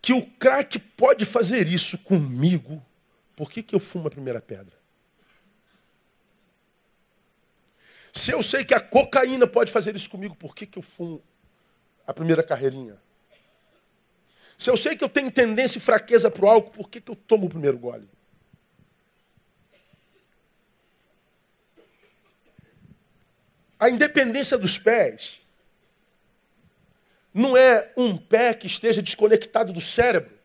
que 0.00 0.12
o 0.12 0.24
crack 0.24 0.78
pode 0.78 1.24
fazer 1.24 1.66
isso 1.66 1.98
comigo, 1.98 2.80
por 3.34 3.50
que, 3.50 3.60
que 3.60 3.74
eu 3.74 3.80
fumo 3.80 4.06
a 4.06 4.10
primeira 4.10 4.40
pedra? 4.40 4.78
Se 8.12 8.30
eu 8.30 8.42
sei 8.42 8.64
que 8.64 8.72
a 8.72 8.80
cocaína 8.80 9.46
pode 9.46 9.70
fazer 9.70 9.94
isso 9.96 10.08
comigo, 10.08 10.34
por 10.36 10.54
que, 10.54 10.64
que 10.64 10.78
eu 10.78 10.82
fumo 10.82 11.22
a 12.06 12.14
primeira 12.14 12.42
carreirinha? 12.42 12.96
Se 14.56 14.70
eu 14.70 14.76
sei 14.76 14.96
que 14.96 15.04
eu 15.04 15.08
tenho 15.08 15.30
tendência 15.30 15.78
e 15.78 15.80
fraqueza 15.80 16.30
para 16.30 16.44
o 16.44 16.48
álcool, 16.48 16.70
por 16.70 16.88
que, 16.88 17.00
que 17.00 17.10
eu 17.10 17.16
tomo 17.16 17.46
o 17.46 17.50
primeiro 17.50 17.78
gole? 17.78 18.08
A 23.78 23.88
independência 23.88 24.58
dos 24.58 24.76
pés 24.76 25.40
não 27.32 27.56
é 27.56 27.92
um 27.96 28.16
pé 28.16 28.54
que 28.54 28.66
esteja 28.66 29.00
desconectado 29.00 29.72
do 29.72 29.80
cérebro, 29.80 30.36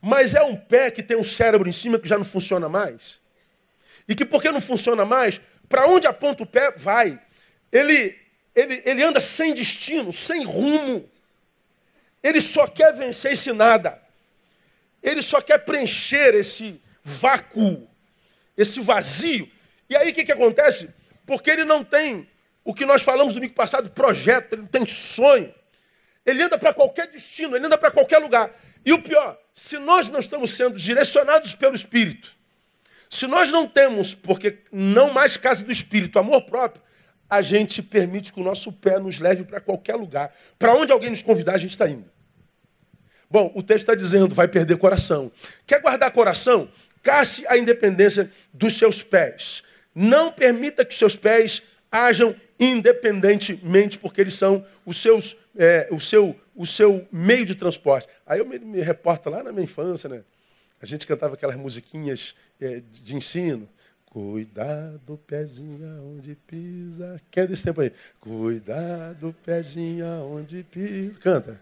mas 0.00 0.34
é 0.34 0.42
um 0.42 0.56
pé 0.56 0.90
que 0.90 1.02
tem 1.02 1.16
um 1.16 1.24
cérebro 1.24 1.68
em 1.68 1.72
cima 1.72 1.98
que 1.98 2.08
já 2.08 2.16
não 2.16 2.24
funciona 2.24 2.68
mais. 2.68 3.20
E 4.06 4.14
que 4.14 4.24
porque 4.24 4.50
não 4.50 4.60
funciona 4.60 5.04
mais, 5.04 5.40
para 5.68 5.86
onde 5.88 6.06
aponta 6.06 6.42
o 6.42 6.46
pé, 6.46 6.72
vai. 6.72 7.20
Ele, 7.72 8.18
ele, 8.54 8.82
ele 8.84 9.02
anda 9.02 9.20
sem 9.20 9.54
destino, 9.54 10.12
sem 10.12 10.44
rumo. 10.44 11.08
Ele 12.22 12.40
só 12.40 12.66
quer 12.66 12.92
vencer 12.94 13.32
esse 13.32 13.52
nada. 13.52 14.00
Ele 15.02 15.20
só 15.22 15.40
quer 15.40 15.58
preencher 15.58 16.34
esse 16.34 16.80
vácuo, 17.02 17.86
esse 18.56 18.80
vazio. 18.80 19.50
E 19.88 19.96
aí 19.96 20.10
o 20.10 20.14
que, 20.14 20.24
que 20.24 20.32
acontece? 20.32 20.92
Porque 21.26 21.50
ele 21.50 21.64
não 21.64 21.82
tem 21.82 22.28
o 22.64 22.72
que 22.72 22.86
nós 22.86 23.02
falamos 23.02 23.32
domingo 23.32 23.54
passado, 23.54 23.90
projeto, 23.90 24.54
ele 24.54 24.62
não 24.62 24.68
tem 24.68 24.86
sonho. 24.86 25.52
Ele 26.24 26.42
anda 26.42 26.56
para 26.56 26.72
qualquer 26.72 27.08
destino, 27.08 27.54
ele 27.54 27.66
anda 27.66 27.76
para 27.76 27.90
qualquer 27.90 28.18
lugar. 28.18 28.50
E 28.84 28.92
o 28.92 29.02
pior, 29.02 29.38
se 29.52 29.78
nós 29.78 30.08
não 30.08 30.18
estamos 30.18 30.52
sendo 30.52 30.78
direcionados 30.78 31.54
pelo 31.54 31.74
Espírito, 31.74 32.34
se 33.08 33.26
nós 33.26 33.52
não 33.52 33.66
temos, 33.66 34.14
porque 34.14 34.58
não 34.72 35.12
mais 35.12 35.36
casa 35.36 35.64
do 35.64 35.70
Espírito, 35.70 36.18
amor 36.18 36.42
próprio, 36.42 36.82
a 37.28 37.42
gente 37.42 37.82
permite 37.82 38.32
que 38.32 38.40
o 38.40 38.44
nosso 38.44 38.72
pé 38.72 38.98
nos 38.98 39.18
leve 39.18 39.44
para 39.44 39.60
qualquer 39.60 39.94
lugar. 39.94 40.34
Para 40.58 40.74
onde 40.74 40.92
alguém 40.92 41.10
nos 41.10 41.22
convidar, 41.22 41.54
a 41.54 41.58
gente 41.58 41.72
está 41.72 41.88
indo. 41.88 42.10
Bom, 43.30 43.50
o 43.54 43.62
texto 43.62 43.80
está 43.80 43.94
dizendo, 43.94 44.34
vai 44.34 44.48
perder 44.48 44.76
coração. 44.76 45.32
Quer 45.66 45.80
guardar 45.80 46.10
coração? 46.12 46.68
Casse 47.02 47.46
a 47.48 47.56
independência 47.56 48.30
dos 48.52 48.78
seus 48.78 49.02
pés. 49.02 49.62
Não 49.94 50.32
permita 50.32 50.84
que 50.84 50.94
seus 50.94 51.16
pés 51.16 51.62
hajam 51.90 52.34
independentemente, 52.58 53.98
porque 53.98 54.20
eles 54.20 54.34
são 54.34 54.64
os 54.84 54.96
seus, 54.96 55.36
é, 55.56 55.88
o, 55.90 56.00
seu, 56.00 56.38
o 56.54 56.66
seu 56.66 57.06
meio 57.10 57.44
de 57.44 57.54
transporte. 57.54 58.08
Aí 58.26 58.38
eu 58.38 58.46
me, 58.46 58.58
me 58.58 58.80
reporto 58.80 59.30
lá 59.30 59.42
na 59.42 59.52
minha 59.52 59.64
infância, 59.64 60.08
né? 60.08 60.22
A 60.80 60.86
gente 60.86 61.06
cantava 61.06 61.34
aquelas 61.34 61.56
musiquinhas 61.56 62.34
é, 62.60 62.82
de 63.02 63.16
ensino. 63.16 63.68
Cuidado, 64.06 65.18
pezinho 65.26 65.84
aonde 65.98 66.36
pisa. 66.46 67.20
Quem 67.30 67.42
é 67.42 67.46
desse 67.46 67.64
tempo 67.64 67.80
aí? 67.80 67.92
Cuidado, 68.20 69.34
pezinho 69.44 70.06
aonde 70.06 70.64
pisa. 70.70 71.18
Canta 71.18 71.60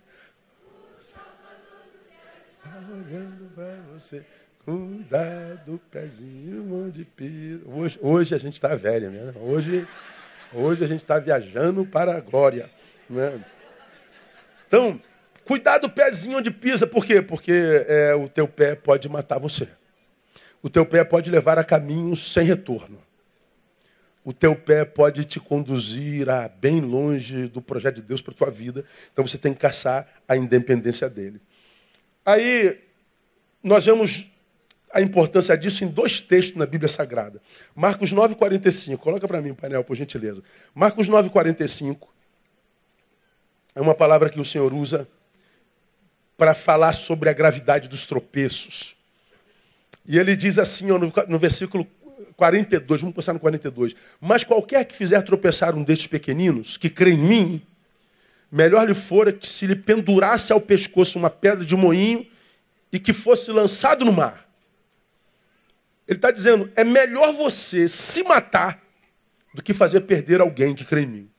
olhando 2.93 3.51
para 3.55 3.77
você. 3.93 4.25
Cuidado, 4.65 5.81
pezinho 5.91 6.89
de 6.93 7.05
piso. 7.05 7.65
Hoje, 7.67 7.99
hoje 8.01 8.33
a 8.33 8.39
gente 8.39 8.55
está 8.55 8.77
velha, 8.77 9.11
né? 9.11 9.35
Hoje, 9.41 9.89
hoje 10.55 10.85
a 10.85 10.87
gente 10.87 11.01
está 11.01 11.19
viajando 11.19 11.85
para 11.85 12.17
a 12.17 12.21
glória. 12.21 12.71
Né? 13.11 13.45
Então, 14.69 15.03
cuidado, 15.45 15.91
pezinho 15.91 16.39
onde 16.39 16.53
pisa. 16.53 16.87
Por 16.87 17.05
quê? 17.05 17.21
Porque 17.21 17.51
é, 17.89 18.15
o 18.15 18.29
teu 18.29 18.47
pé 18.47 18.77
pode 18.77 19.09
matar 19.09 19.41
você. 19.41 19.67
O 20.63 20.71
teu 20.71 20.87
pé 20.87 21.03
pode 21.03 21.29
levar 21.29 21.59
a 21.59 21.65
caminhos 21.65 22.33
sem 22.33 22.45
retorno. 22.45 23.03
O 24.25 24.33
teu 24.33 24.55
pé 24.55 24.85
pode 24.85 25.25
te 25.25 25.41
conduzir 25.41 26.31
a 26.31 26.47
bem 26.47 26.81
longe 26.81 27.49
do 27.49 27.61
projeto 27.61 27.97
de 27.97 28.03
Deus 28.03 28.23
para 28.23 28.33
tua 28.33 28.49
vida. 28.49 28.85
Então 29.13 29.27
você 29.27 29.37
tem 29.37 29.53
que 29.53 29.59
caçar 29.59 30.07
a 30.29 30.37
independência 30.37 31.11
dele. 31.11 31.41
Aí 32.25 32.81
nós 33.61 33.85
vemos 33.85 34.31
a 34.93 35.01
importância 35.01 35.57
disso 35.57 35.85
em 35.85 35.89
dois 35.89 36.21
textos 36.21 36.57
na 36.57 36.67
Bíblia 36.67 36.89
Sagrada. 36.89 37.41
Marcos 37.75 38.13
9,45. 38.13 38.99
Coloca 38.99 39.27
para 39.27 39.41
mim 39.41 39.51
o 39.51 39.55
painel, 39.55 39.83
por 39.83 39.97
gentileza. 39.97 40.43
Marcos 40.75 41.09
9,45 41.09 42.09
é 43.75 43.81
uma 43.81 43.95
palavra 43.95 44.29
que 44.29 44.39
o 44.39 44.45
Senhor 44.45 44.73
usa 44.73 45.09
para 46.37 46.55
falar 46.55 46.93
sobre 46.93 47.31
a 47.31 47.33
gravidade 47.33 47.89
dos 47.89 48.07
tropeços. 48.07 48.95
E 50.07 50.19
ele 50.19 50.37
diz 50.37 50.59
assim 50.59 50.87
no, 50.87 51.13
no 51.29 51.39
versículo 51.39 51.87
42, 52.37 53.01
vamos 53.01 53.15
passar 53.15 53.33
no 53.33 53.41
42. 53.41 53.95
Mas 54.21 54.45
qualquer 54.45 54.85
que 54.85 54.95
fizer 54.95 55.23
tropeçar 55.23 55.75
um 55.75 55.83
destes 55.83 56.09
pequeninos, 56.09 56.77
que 56.77 56.91
crê 56.91 57.13
em 57.13 57.19
mim, 57.19 57.63
melhor 58.51 58.87
lhe 58.87 58.95
fora 58.95 59.33
que 59.33 59.47
se 59.47 59.67
lhe 59.67 59.77
pendurasse 59.77 60.53
ao 60.53 60.61
pescoço 60.61 61.19
uma 61.19 61.31
pedra 61.31 61.65
de 61.65 61.77
moinho 61.77 62.27
e 62.93 62.99
que 62.99 63.13
fosse 63.13 63.51
lançado 63.51 64.05
no 64.05 64.13
mar. 64.13 64.42
Ele 66.07 66.19
está 66.19 66.31
dizendo: 66.31 66.71
é 66.75 66.85
melhor 66.85 67.33
você 67.33 67.89
se 67.89 68.23
matar 68.23 68.83
do 69.55 69.63
que 69.63 69.75
fazer 69.75 70.03
perder 70.03 70.41
alguém 70.41 70.75
que 70.75 70.85
crê 70.85 71.03
em 71.03 71.07
mim, 71.07 71.31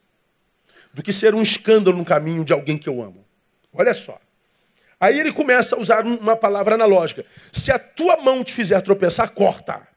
do 0.93 1.01
que 1.01 1.11
ser 1.11 1.33
um 1.33 1.41
escândalo 1.41 1.97
no 1.97 2.05
caminho 2.05 2.45
de 2.45 2.53
alguém 2.53 2.77
que 2.77 2.87
eu 2.87 3.01
amo. 3.01 3.25
Olha 3.73 3.93
só. 3.93 4.19
Aí 4.99 5.19
ele 5.19 5.33
começa 5.33 5.75
a 5.75 5.79
usar 5.79 6.05
uma 6.05 6.35
palavra 6.35 6.75
analógica: 6.75 7.25
se 7.51 7.71
a 7.71 7.79
tua 7.79 8.17
mão 8.17 8.43
te 8.43 8.53
fizer 8.53 8.79
tropeçar, 8.81 9.29
corta. 9.31 9.87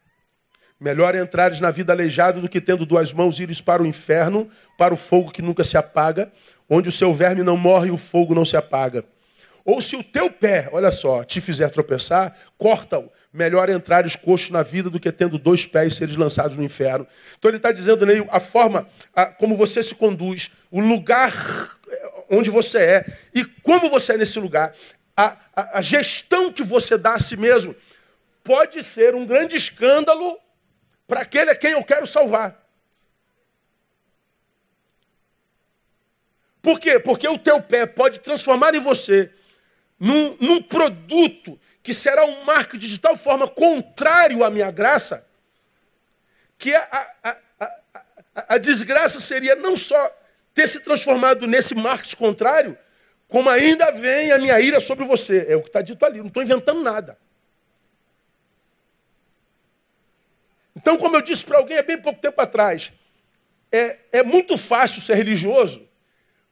Melhor 0.78 1.14
entrares 1.14 1.60
na 1.60 1.70
vida 1.70 1.92
aleijado 1.92 2.40
do 2.40 2.48
que 2.48 2.60
tendo 2.60 2.84
duas 2.84 3.10
mãos 3.10 3.40
ires 3.40 3.62
para 3.62 3.82
o 3.82 3.86
inferno, 3.86 4.50
para 4.76 4.92
o 4.92 4.96
fogo 4.96 5.30
que 5.30 5.40
nunca 5.40 5.64
se 5.64 5.78
apaga, 5.78 6.30
onde 6.68 6.88
o 6.88 6.92
seu 6.92 7.14
verme 7.14 7.42
não 7.42 7.56
morre 7.56 7.88
e 7.88 7.90
o 7.90 7.96
fogo 7.96 8.34
não 8.34 8.44
se 8.44 8.58
apaga. 8.58 9.02
Ou 9.66 9.80
se 9.80 9.96
o 9.96 10.04
teu 10.04 10.30
pé, 10.30 10.68
olha 10.70 10.92
só, 10.92 11.24
te 11.24 11.40
fizer 11.40 11.68
tropeçar, 11.70 12.38
corta-o. 12.56 13.10
Melhor 13.32 13.68
entrares 13.68 14.14
coxo 14.14 14.52
na 14.52 14.62
vida 14.62 14.88
do 14.88 15.00
que 15.00 15.10
tendo 15.10 15.40
dois 15.40 15.66
pés 15.66 15.94
seres 15.94 16.14
lançados 16.14 16.56
no 16.56 16.62
inferno. 16.62 17.04
Então 17.36 17.50
ele 17.50 17.56
está 17.56 17.72
dizendo 17.72 18.08
aí 18.08 18.24
a 18.30 18.38
forma 18.38 18.88
a, 19.12 19.26
como 19.26 19.56
você 19.56 19.82
se 19.82 19.96
conduz, 19.96 20.52
o 20.70 20.80
lugar 20.80 21.34
eh, 21.88 22.12
onde 22.30 22.48
você 22.48 22.78
é 22.78 23.06
e 23.34 23.44
como 23.44 23.90
você 23.90 24.12
é 24.12 24.16
nesse 24.16 24.38
lugar. 24.38 24.72
A, 25.16 25.36
a, 25.56 25.78
a 25.78 25.82
gestão 25.82 26.52
que 26.52 26.62
você 26.62 26.96
dá 26.96 27.14
a 27.14 27.18
si 27.18 27.36
mesmo 27.36 27.74
pode 28.44 28.84
ser 28.84 29.16
um 29.16 29.26
grande 29.26 29.56
escândalo 29.56 30.38
para 31.08 31.22
aquele 31.22 31.50
a 31.50 31.56
quem 31.56 31.72
eu 31.72 31.82
quero 31.82 32.06
salvar. 32.06 32.64
Por 36.62 36.78
quê? 36.78 37.00
Porque 37.00 37.26
o 37.26 37.36
teu 37.36 37.60
pé 37.60 37.84
pode 37.84 38.20
transformar 38.20 38.72
em 38.72 38.80
você 38.80 39.32
num, 39.98 40.36
num 40.40 40.62
produto 40.62 41.58
que 41.82 41.94
será 41.94 42.24
um 42.24 42.44
marketing 42.44 42.88
de 42.88 42.98
tal 42.98 43.16
forma 43.16 43.46
contrário 43.48 44.44
à 44.44 44.50
minha 44.50 44.70
graça, 44.70 45.26
que 46.58 46.74
a, 46.74 47.08
a, 47.22 47.36
a, 47.60 48.54
a 48.54 48.58
desgraça 48.58 49.20
seria 49.20 49.54
não 49.54 49.76
só 49.76 49.96
ter 50.52 50.66
se 50.66 50.80
transformado 50.80 51.46
nesse 51.46 51.74
marketing 51.74 52.16
contrário, 52.16 52.78
como 53.28 53.48
ainda 53.50 53.90
vem 53.90 54.32
a 54.32 54.38
minha 54.38 54.58
ira 54.60 54.80
sobre 54.80 55.04
você. 55.04 55.46
É 55.48 55.56
o 55.56 55.62
que 55.62 55.68
está 55.68 55.82
dito 55.82 56.04
ali, 56.04 56.18
não 56.18 56.28
estou 56.28 56.42
inventando 56.42 56.82
nada. 56.82 57.18
Então, 60.74 60.96
como 60.96 61.16
eu 61.16 61.22
disse 61.22 61.44
para 61.44 61.58
alguém 61.58 61.78
há 61.78 61.82
bem 61.82 62.00
pouco 62.00 62.20
tempo 62.20 62.40
atrás, 62.40 62.92
é, 63.72 63.98
é 64.12 64.22
muito 64.22 64.56
fácil 64.56 65.00
ser 65.00 65.14
religioso, 65.14 65.88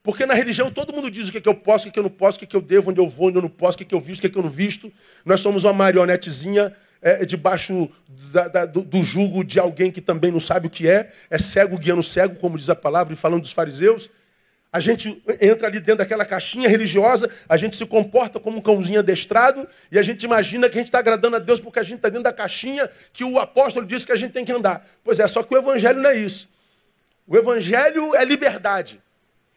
porque 0.04 0.26
na 0.26 0.34
religião 0.34 0.70
todo 0.70 0.92
mundo 0.92 1.10
diz 1.10 1.28
o 1.28 1.32
que, 1.32 1.38
é 1.38 1.40
que 1.40 1.48
eu 1.48 1.54
posso, 1.54 1.84
o 1.84 1.86
que, 1.86 1.88
é 1.88 1.92
que 1.94 1.98
eu 1.98 2.02
não 2.02 2.10
posso, 2.10 2.36
o 2.36 2.38
que, 2.38 2.44
é 2.44 2.48
que 2.48 2.54
eu 2.54 2.60
devo, 2.60 2.90
onde 2.90 3.00
eu 3.00 3.08
vou, 3.08 3.28
onde 3.28 3.38
eu 3.38 3.42
não 3.42 3.48
posso, 3.48 3.74
o 3.74 3.78
que, 3.78 3.84
é 3.84 3.86
que 3.86 3.94
eu 3.94 4.00
visto, 4.00 4.18
o 4.18 4.20
que, 4.20 4.26
é 4.26 4.30
que 4.30 4.36
eu 4.36 4.42
não 4.42 4.50
visto. 4.50 4.92
Nós 5.24 5.40
somos 5.40 5.64
uma 5.64 5.72
marionetezinha 5.72 6.76
é, 7.00 7.24
debaixo 7.24 7.90
da, 8.30 8.46
da, 8.46 8.66
do, 8.66 8.82
do 8.82 9.02
jugo 9.02 9.42
de 9.42 9.58
alguém 9.58 9.90
que 9.90 10.02
também 10.02 10.30
não 10.30 10.40
sabe 10.40 10.66
o 10.66 10.70
que 10.70 10.86
é, 10.86 11.10
é 11.30 11.38
cego 11.38 11.78
guiando 11.78 12.02
cego, 12.02 12.36
como 12.36 12.58
diz 12.58 12.68
a 12.68 12.74
palavra, 12.74 13.14
e 13.14 13.16
falando 13.16 13.40
dos 13.40 13.52
fariseus. 13.52 14.10
A 14.70 14.78
gente 14.78 15.22
entra 15.40 15.68
ali 15.68 15.80
dentro 15.80 15.98
daquela 15.98 16.26
caixinha 16.26 16.68
religiosa, 16.68 17.30
a 17.48 17.56
gente 17.56 17.74
se 17.74 17.86
comporta 17.86 18.38
como 18.38 18.58
um 18.58 18.60
cãozinho 18.60 18.98
adestrado 18.98 19.66
e 19.90 19.98
a 19.98 20.02
gente 20.02 20.24
imagina 20.24 20.68
que 20.68 20.76
a 20.76 20.80
gente 20.80 20.88
está 20.88 20.98
agradando 20.98 21.36
a 21.36 21.38
Deus 21.38 21.60
porque 21.60 21.78
a 21.78 21.82
gente 21.82 21.96
está 21.96 22.10
dentro 22.10 22.24
da 22.24 22.32
caixinha 22.32 22.90
que 23.10 23.24
o 23.24 23.38
apóstolo 23.38 23.86
disse 23.86 24.04
que 24.04 24.12
a 24.12 24.16
gente 24.16 24.32
tem 24.32 24.44
que 24.44 24.52
andar. 24.52 24.86
Pois 25.02 25.18
é, 25.18 25.26
só 25.26 25.42
que 25.42 25.54
o 25.54 25.56
evangelho 25.56 26.02
não 26.02 26.10
é 26.10 26.16
isso. 26.16 26.46
O 27.26 27.38
evangelho 27.38 28.14
é 28.14 28.22
liberdade. 28.22 29.00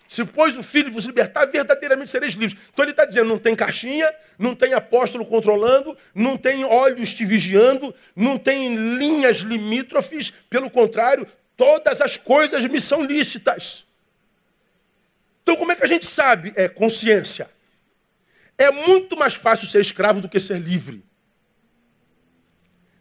Se 0.08 0.24
pois 0.24 0.58
o 0.58 0.64
Filho 0.64 0.92
vos 0.92 1.06
libertar, 1.06 1.46
verdadeiramente 1.46 2.10
sereis 2.10 2.34
livres. 2.34 2.60
Então 2.72 2.84
ele 2.84 2.92
está 2.92 3.06
dizendo: 3.06 3.28
não 3.28 3.38
tem 3.38 3.56
caixinha, 3.56 4.10
não 4.40 4.56
tem 4.56 4.74
apóstolo 4.74 5.26
controlando, 5.26 5.98
não 6.16 6.38
tem 6.38 6.64
olhos 6.64 7.14
te 7.14 7.26
vigiando, 7.26 7.94
não 8.16 8.38
tem 8.38 8.76
linhas 8.98 9.38
limítrofes. 9.38 10.32
Pelo 10.50 10.70
contrário, 10.70 11.28
todas 11.58 12.00
as 12.00 12.16
coisas 12.16 12.66
me 12.66 12.80
são 12.80 13.04
lícitas. 13.04 13.86
Então, 15.44 15.58
como 15.58 15.72
é 15.72 15.76
que 15.76 15.84
a 15.84 15.88
gente 15.88 16.06
sabe? 16.06 16.54
É 16.56 16.68
consciência. 16.70 17.50
É 18.58 18.72
muito 18.72 19.18
mais 19.18 19.36
fácil 19.36 19.68
ser 19.68 19.82
escravo 19.82 20.20
do 20.20 20.30
que 20.30 20.40
ser 20.40 20.60
livre. 20.60 21.04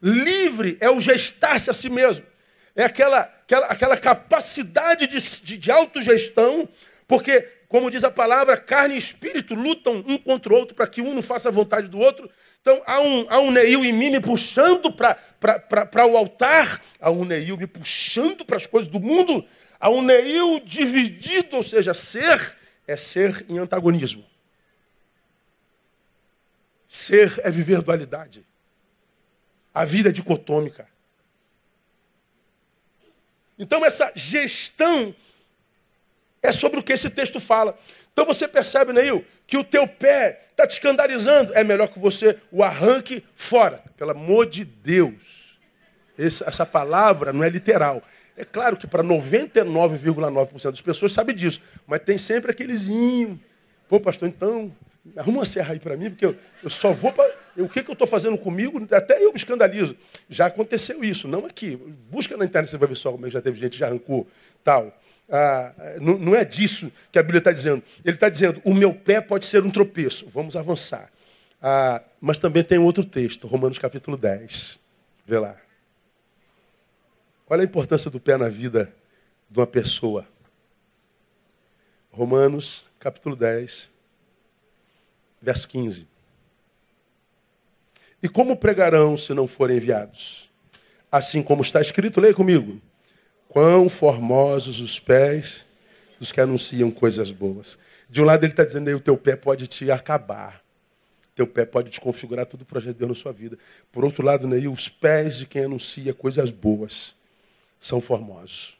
Livre 0.02 0.76
é 0.80 0.90
o 0.90 1.00
gestar-se 1.00 1.70
a 1.70 1.72
si 1.72 1.88
mesmo. 1.88 2.26
É 2.74 2.84
aquela, 2.84 3.20
aquela, 3.20 3.66
aquela 3.66 3.96
capacidade 3.96 5.06
de, 5.06 5.18
de, 5.18 5.56
de 5.56 5.70
autogestão 5.72 6.68
porque, 7.06 7.40
como 7.68 7.90
diz 7.90 8.02
a 8.02 8.10
palavra, 8.10 8.56
carne 8.56 8.94
e 8.94 8.98
espírito 8.98 9.54
lutam 9.54 10.04
um 10.06 10.18
contra 10.18 10.52
o 10.52 10.56
outro 10.56 10.74
para 10.74 10.86
que 10.86 11.00
um 11.00 11.14
não 11.14 11.22
faça 11.22 11.48
a 11.48 11.52
vontade 11.52 11.88
do 11.88 11.98
outro. 11.98 12.28
Então, 12.60 12.82
há 12.84 13.00
um, 13.00 13.26
há 13.28 13.38
um 13.40 13.50
Neil 13.50 13.84
em 13.84 13.92
mim 13.92 14.10
me 14.10 14.20
puxando 14.20 14.92
para 14.92 16.06
o 16.06 16.16
altar, 16.16 16.82
há 17.00 17.10
um 17.10 17.24
Neil 17.24 17.56
me 17.56 17.66
puxando 17.66 18.44
para 18.44 18.56
as 18.56 18.66
coisas 18.66 18.90
do 18.90 18.98
mundo, 18.98 19.44
há 19.78 19.88
um 19.88 20.02
Neil 20.02 20.60
dividido, 20.64 21.56
ou 21.58 21.62
seja, 21.62 21.94
ser 21.94 22.56
é 22.88 22.96
ser 22.96 23.46
em 23.48 23.58
antagonismo. 23.58 24.24
Ser 26.88 27.40
é 27.44 27.50
viver 27.50 27.82
dualidade. 27.82 28.44
A 29.72 29.84
vida 29.84 30.08
é 30.08 30.12
dicotômica. 30.12 30.88
Então, 33.58 33.84
essa 33.84 34.10
gestão 34.14 35.14
é 36.46 36.52
sobre 36.52 36.80
o 36.80 36.82
que 36.82 36.92
esse 36.92 37.10
texto 37.10 37.40
fala. 37.40 37.78
Então 38.12 38.24
você 38.24 38.48
percebe, 38.48 38.92
Neil, 38.92 39.24
que 39.46 39.56
o 39.56 39.64
teu 39.64 39.86
pé 39.86 40.46
está 40.50 40.66
te 40.66 40.72
escandalizando. 40.72 41.52
É 41.54 41.62
melhor 41.62 41.88
que 41.88 41.98
você 41.98 42.38
o 42.50 42.64
arranque 42.64 43.22
fora. 43.34 43.82
Pelo 43.96 44.12
amor 44.12 44.46
de 44.46 44.64
Deus. 44.64 45.58
essa 46.18 46.64
palavra 46.64 47.32
não 47.32 47.44
é 47.44 47.48
literal. 47.48 48.02
É 48.36 48.44
claro 48.44 48.76
que 48.76 48.86
para 48.86 49.02
99,9% 49.02 50.70
das 50.70 50.80
pessoas 50.80 51.12
sabe 51.12 51.32
disso. 51.32 51.60
Mas 51.86 52.00
tem 52.00 52.18
sempre 52.18 52.50
aquelezinho. 52.50 53.40
Pô, 53.88 54.00
pastor, 54.00 54.28
então, 54.28 54.72
arruma 55.16 55.38
uma 55.38 55.44
serra 55.44 55.74
aí 55.74 55.78
para 55.78 55.96
mim, 55.96 56.10
porque 56.10 56.26
eu, 56.26 56.36
eu 56.62 56.70
só 56.70 56.92
vou 56.92 57.12
para. 57.12 57.30
O 57.56 57.68
que, 57.68 57.82
que 57.82 57.90
eu 57.90 57.94
estou 57.94 58.06
fazendo 58.06 58.36
comigo? 58.36 58.86
Até 58.90 59.22
eu 59.22 59.30
me 59.30 59.36
escandalizo. 59.36 59.96
Já 60.28 60.46
aconteceu 60.46 61.02
isso, 61.02 61.28
não 61.28 61.46
aqui. 61.46 61.76
Busca 62.10 62.36
na 62.36 62.44
internet, 62.44 62.70
você 62.70 62.76
vai 62.76 62.88
ver 62.88 62.96
só 62.96 63.12
como 63.12 63.26
é 63.26 63.30
já 63.30 63.40
teve 63.40 63.58
gente 63.58 63.78
já 63.78 63.86
arrancou 63.86 64.26
tal. 64.62 64.92
Ah, 65.28 65.72
não, 66.00 66.18
não, 66.18 66.34
é 66.34 66.44
disso 66.44 66.92
que 67.10 67.18
a 67.18 67.22
Bíblia 67.22 67.38
está 67.38 67.52
dizendo. 67.52 67.82
Ele 68.04 68.16
está 68.16 68.28
dizendo: 68.28 68.60
o 68.64 68.72
meu 68.72 68.94
pé 68.94 69.20
pode 69.20 69.46
ser 69.46 69.62
um 69.64 69.70
tropeço. 69.70 70.28
Vamos 70.28 70.54
avançar. 70.54 71.10
Ah, 71.60 72.02
mas 72.20 72.38
também 72.38 72.62
tem 72.62 72.78
outro 72.78 73.04
texto, 73.04 73.46
Romanos 73.46 73.78
capítulo 73.78 74.16
10. 74.16 74.78
Vê 75.26 75.38
lá. 75.38 75.56
Olha 77.48 77.62
a 77.62 77.64
importância 77.64 78.10
do 78.10 78.20
pé 78.20 78.36
na 78.36 78.48
vida 78.48 78.92
de 79.50 79.58
uma 79.58 79.66
pessoa. 79.66 80.26
Romanos 82.10 82.84
capítulo 82.98 83.36
10, 83.36 83.90
verso 85.40 85.68
15. 85.68 86.06
E 88.22 88.28
como 88.28 88.56
pregarão 88.56 89.16
se 89.16 89.34
não 89.34 89.46
forem 89.46 89.76
enviados? 89.76 90.50
Assim 91.10 91.42
como 91.42 91.62
está 91.62 91.80
escrito, 91.80 92.20
leia 92.20 92.34
comigo. 92.34 92.80
Quão 93.48 93.88
formosos 93.88 94.80
os 94.80 94.98
pés 94.98 95.64
dos 96.18 96.32
que 96.32 96.40
anunciam 96.40 96.90
coisas 96.90 97.30
boas. 97.30 97.78
De 98.08 98.20
um 98.20 98.24
lado 98.24 98.44
ele 98.44 98.52
está 98.52 98.64
dizendo 98.64 98.88
aí, 98.88 98.94
o 98.94 99.00
teu 99.00 99.16
pé 99.16 99.36
pode 99.36 99.66
te 99.66 99.90
acabar. 99.90 100.62
Teu 101.34 101.46
pé 101.46 101.66
pode 101.66 101.90
desconfigurar 101.90 102.46
todo 102.46 102.62
o 102.62 102.64
projeto 102.64 102.94
de 102.94 103.00
Deus 103.00 103.10
na 103.10 103.14
sua 103.14 103.32
vida. 103.32 103.58
Por 103.92 104.04
outro 104.04 104.24
lado, 104.24 104.48
Ney, 104.48 104.68
os 104.68 104.88
pés 104.88 105.36
de 105.36 105.46
quem 105.46 105.64
anuncia 105.64 106.14
coisas 106.14 106.50
boas 106.50 107.14
são 107.78 108.00
formosos. 108.00 108.76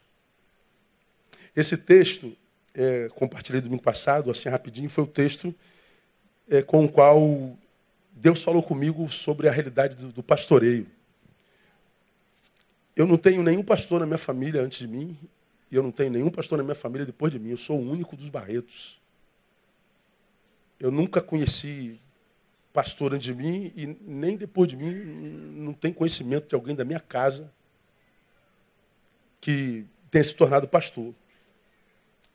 Esse 1.54 1.76
texto, 1.76 2.34
é, 2.74 3.10
compartilhei 3.14 3.60
domingo 3.60 3.82
passado, 3.82 4.30
assim 4.30 4.48
rapidinho, 4.48 4.88
foi 4.88 5.04
o 5.04 5.06
texto 5.06 5.54
é, 6.48 6.62
com 6.62 6.84
o 6.84 6.88
qual 6.88 7.56
Deus 8.12 8.42
falou 8.42 8.62
comigo 8.62 9.08
sobre 9.10 9.48
a 9.48 9.52
realidade 9.52 9.96
do, 9.96 10.12
do 10.12 10.22
pastoreio. 10.22 10.86
Eu 12.96 13.06
não 13.06 13.18
tenho 13.18 13.42
nenhum 13.42 13.62
pastor 13.62 14.00
na 14.00 14.06
minha 14.06 14.18
família 14.18 14.62
antes 14.62 14.78
de 14.78 14.88
mim, 14.88 15.16
e 15.70 15.76
eu 15.76 15.82
não 15.82 15.92
tenho 15.92 16.10
nenhum 16.10 16.30
pastor 16.30 16.56
na 16.56 16.64
minha 16.64 16.74
família 16.74 17.04
depois 17.04 17.30
de 17.30 17.38
mim. 17.38 17.50
Eu 17.50 17.56
sou 17.58 17.78
o 17.78 17.90
único 17.90 18.16
dos 18.16 18.30
Barretos. 18.30 18.98
Eu 20.80 20.90
nunca 20.90 21.20
conheci 21.20 22.00
pastor 22.72 23.14
antes 23.14 23.24
de 23.24 23.34
mim 23.34 23.72
e 23.74 23.86
nem 24.02 24.36
depois 24.36 24.68
de 24.68 24.76
mim 24.76 24.92
não 24.92 25.72
tenho 25.72 25.94
conhecimento 25.94 26.48
de 26.48 26.54
alguém 26.54 26.74
da 26.74 26.84
minha 26.84 27.00
casa 27.00 27.50
que 29.40 29.86
tenha 30.10 30.22
se 30.22 30.34
tornado 30.34 30.68
pastor. 30.68 31.14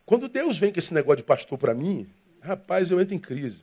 Quando 0.05 0.27
Deus 0.27 0.57
vem 0.57 0.73
com 0.73 0.79
esse 0.79 0.93
negócio 0.93 1.17
de 1.17 1.23
pastor 1.23 1.57
para 1.57 1.73
mim, 1.73 2.09
rapaz, 2.41 2.89
eu 2.89 2.99
entro 2.99 3.13
em 3.13 3.19
crise. 3.19 3.61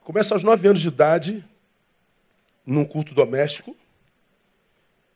Começa 0.00 0.34
aos 0.34 0.42
nove 0.42 0.68
anos 0.68 0.80
de 0.80 0.88
idade, 0.88 1.44
num 2.66 2.84
culto 2.84 3.14
doméstico, 3.14 3.76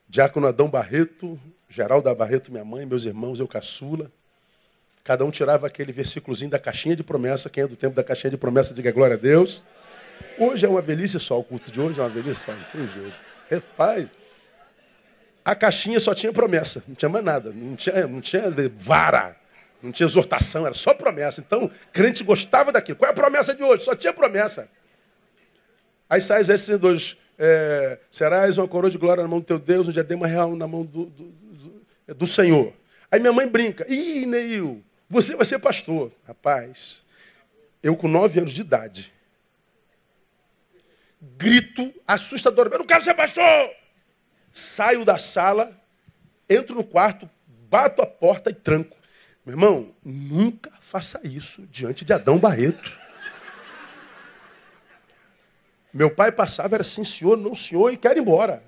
Diácono 0.09 0.47
Adão 0.47 0.69
Barreto, 0.69 1.38
Geralda 1.69 2.14
Barreto, 2.14 2.53
minha 2.53 2.64
mãe, 2.64 2.87
meus 2.87 3.05
irmãos, 3.05 3.40
eu 3.40 3.49
caçula. 3.49 4.11
Cada 5.03 5.25
um 5.25 5.31
tirava 5.31 5.66
aquele 5.66 5.92
versículozinho 5.92 6.51
da 6.51 6.59
caixinha 6.59 6.97
de 6.97 7.03
promessa. 7.03 7.51
Quem 7.51 7.64
é 7.64 7.66
do 7.66 7.77
tempo 7.77 7.95
da 7.95 8.03
caixinha 8.03 8.31
de 8.31 8.37
promessa, 8.37 8.73
diga 8.73 8.90
glória 8.92 9.14
a 9.14 9.19
Deus. 9.19 9.62
Hoje 10.38 10.64
é 10.64 10.69
uma 10.69 10.81
velhice 10.81 11.19
só, 11.21 11.38
o 11.38 11.45
culto 11.45 11.71
de 11.71 11.81
hoje 11.81 12.01
é 12.01 12.03
uma 12.03 12.09
velhice 12.09 12.45
só, 12.45 12.53
não 12.53 12.64
tem 12.73 12.88
jeito. 12.88 13.16
Rapaz, 13.51 14.09
a 15.45 15.55
caixinha 15.55 16.01
só 16.01 16.14
tinha 16.14 16.33
promessa, 16.33 16.83
não 16.88 16.95
tinha 16.95 17.09
mais 17.09 17.25
nada. 17.25 17.53
Não 17.53 17.77
tinha, 17.77 18.07
não 18.07 18.21
tinha 18.21 18.42
vara, 18.77 19.37
não 19.83 19.92
tinha 19.92 20.07
exortação, 20.07 20.66
era 20.66 20.75
só 20.75 20.95
promessa. 20.95 21.40
Então, 21.40 21.71
crente 21.92 22.25
gostava 22.25 22.73
daquilo. 22.73 22.97
Qual 22.97 23.09
é 23.09 23.12
a 23.12 23.14
promessa 23.14 23.55
de 23.55 23.62
hoje? 23.62 23.85
Só 23.85 23.95
tinha 23.95 24.12
promessa. 24.12 24.69
Aí 26.09 26.21
sai 26.21 26.40
esses 26.40 26.79
dois 26.79 27.16
é, 27.38 27.99
serás 28.11 28.59
uma 28.59 28.68
coroa 28.68 28.90
de 28.90 28.99
glória 28.99 29.22
na 29.22 29.29
mão 29.29 29.40
do 29.40 29.44
teu 29.44 29.59
Deus, 29.59 29.88
um 29.88 29.92
diadema 29.92 30.27
real 30.27 30.55
na 30.57 30.66
mão 30.66 30.85
do, 30.85 31.07
do, 31.07 31.25
do, 31.25 32.14
do 32.14 32.27
Senhor. 32.27 32.72
Aí 33.11 33.20
minha 33.20 33.33
mãe 33.33 33.46
brinca, 33.46 33.87
ih, 33.88 34.27
Neil, 34.27 34.83
você 35.09 35.37
vai 35.37 35.44
ser 35.44 35.59
pastor. 35.59 36.11
Rapaz, 36.27 37.05
eu 37.83 37.96
com 37.96 38.09
nove 38.09 38.40
anos 38.40 38.53
de 38.53 38.61
idade, 38.61 39.12
grito 41.20 41.92
assustador, 42.07 42.68
eu 42.72 42.79
não 42.79 42.87
quero 42.87 43.05
ser 43.05 43.14
pastor! 43.14 43.70
Saio 44.53 45.05
da 45.05 45.18
sala, 45.18 45.79
entro 46.49 46.75
no 46.75 46.85
quarto, 46.85 47.29
bato 47.68 48.01
a 48.01 48.07
porta 48.07 48.51
e 48.51 48.55
tranco. 48.55 48.96
Meu 49.44 49.53
irmão, 49.55 49.94
nunca 50.05 50.72
faça 50.81 51.20
isso 51.22 51.62
diante 51.70 52.05
de 52.05 52.12
Adão 52.12 52.38
Barreto. 52.38 52.99
Meu 55.96 56.11
pai 56.11 56.30
passava, 56.30 56.74
era 56.74 56.85
sim, 56.85 57.02
senhor, 57.06 57.38
não, 57.38 57.54
senhor, 57.54 57.90
e 57.90 57.96
quero 57.96 58.18
ir 58.18 58.20
embora. 58.20 58.62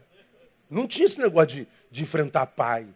Não 0.70 0.86
tinha 0.86 1.04
esse 1.04 1.20
negócio 1.20 1.48
de, 1.48 1.68
de 1.90 2.02
enfrentar 2.02 2.46
pai. 2.46 2.88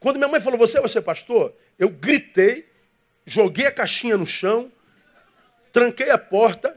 Quando 0.00 0.16
minha 0.16 0.26
mãe 0.26 0.40
falou, 0.40 0.58
você 0.58 0.80
vai 0.80 0.88
ser 0.88 1.00
pastor? 1.00 1.54
Eu 1.78 1.88
gritei, 1.88 2.68
joguei 3.24 3.66
a 3.66 3.70
caixinha 3.70 4.16
no 4.16 4.26
chão, 4.26 4.70
tranquei 5.70 6.10
a 6.10 6.18
porta. 6.18 6.76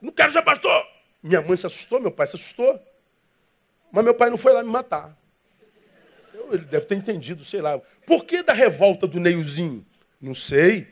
Não 0.00 0.10
quero 0.10 0.32
ser 0.32 0.40
pastor. 0.40 0.82
Minha 1.22 1.42
mãe 1.42 1.58
se 1.58 1.66
assustou, 1.66 2.00
meu 2.00 2.10
pai 2.10 2.26
se 2.26 2.36
assustou. 2.36 2.80
Mas 3.92 4.02
meu 4.02 4.14
pai 4.14 4.30
não 4.30 4.38
foi 4.38 4.54
lá 4.54 4.62
me 4.62 4.70
matar. 4.70 5.14
Eu, 6.32 6.54
ele 6.54 6.64
deve 6.64 6.86
ter 6.86 6.94
entendido, 6.94 7.44
sei 7.44 7.60
lá. 7.60 7.78
Por 8.06 8.24
que 8.24 8.42
da 8.42 8.54
revolta 8.54 9.06
do 9.06 9.20
Neilzinho? 9.20 9.84
Não 10.18 10.34
sei. 10.34 10.88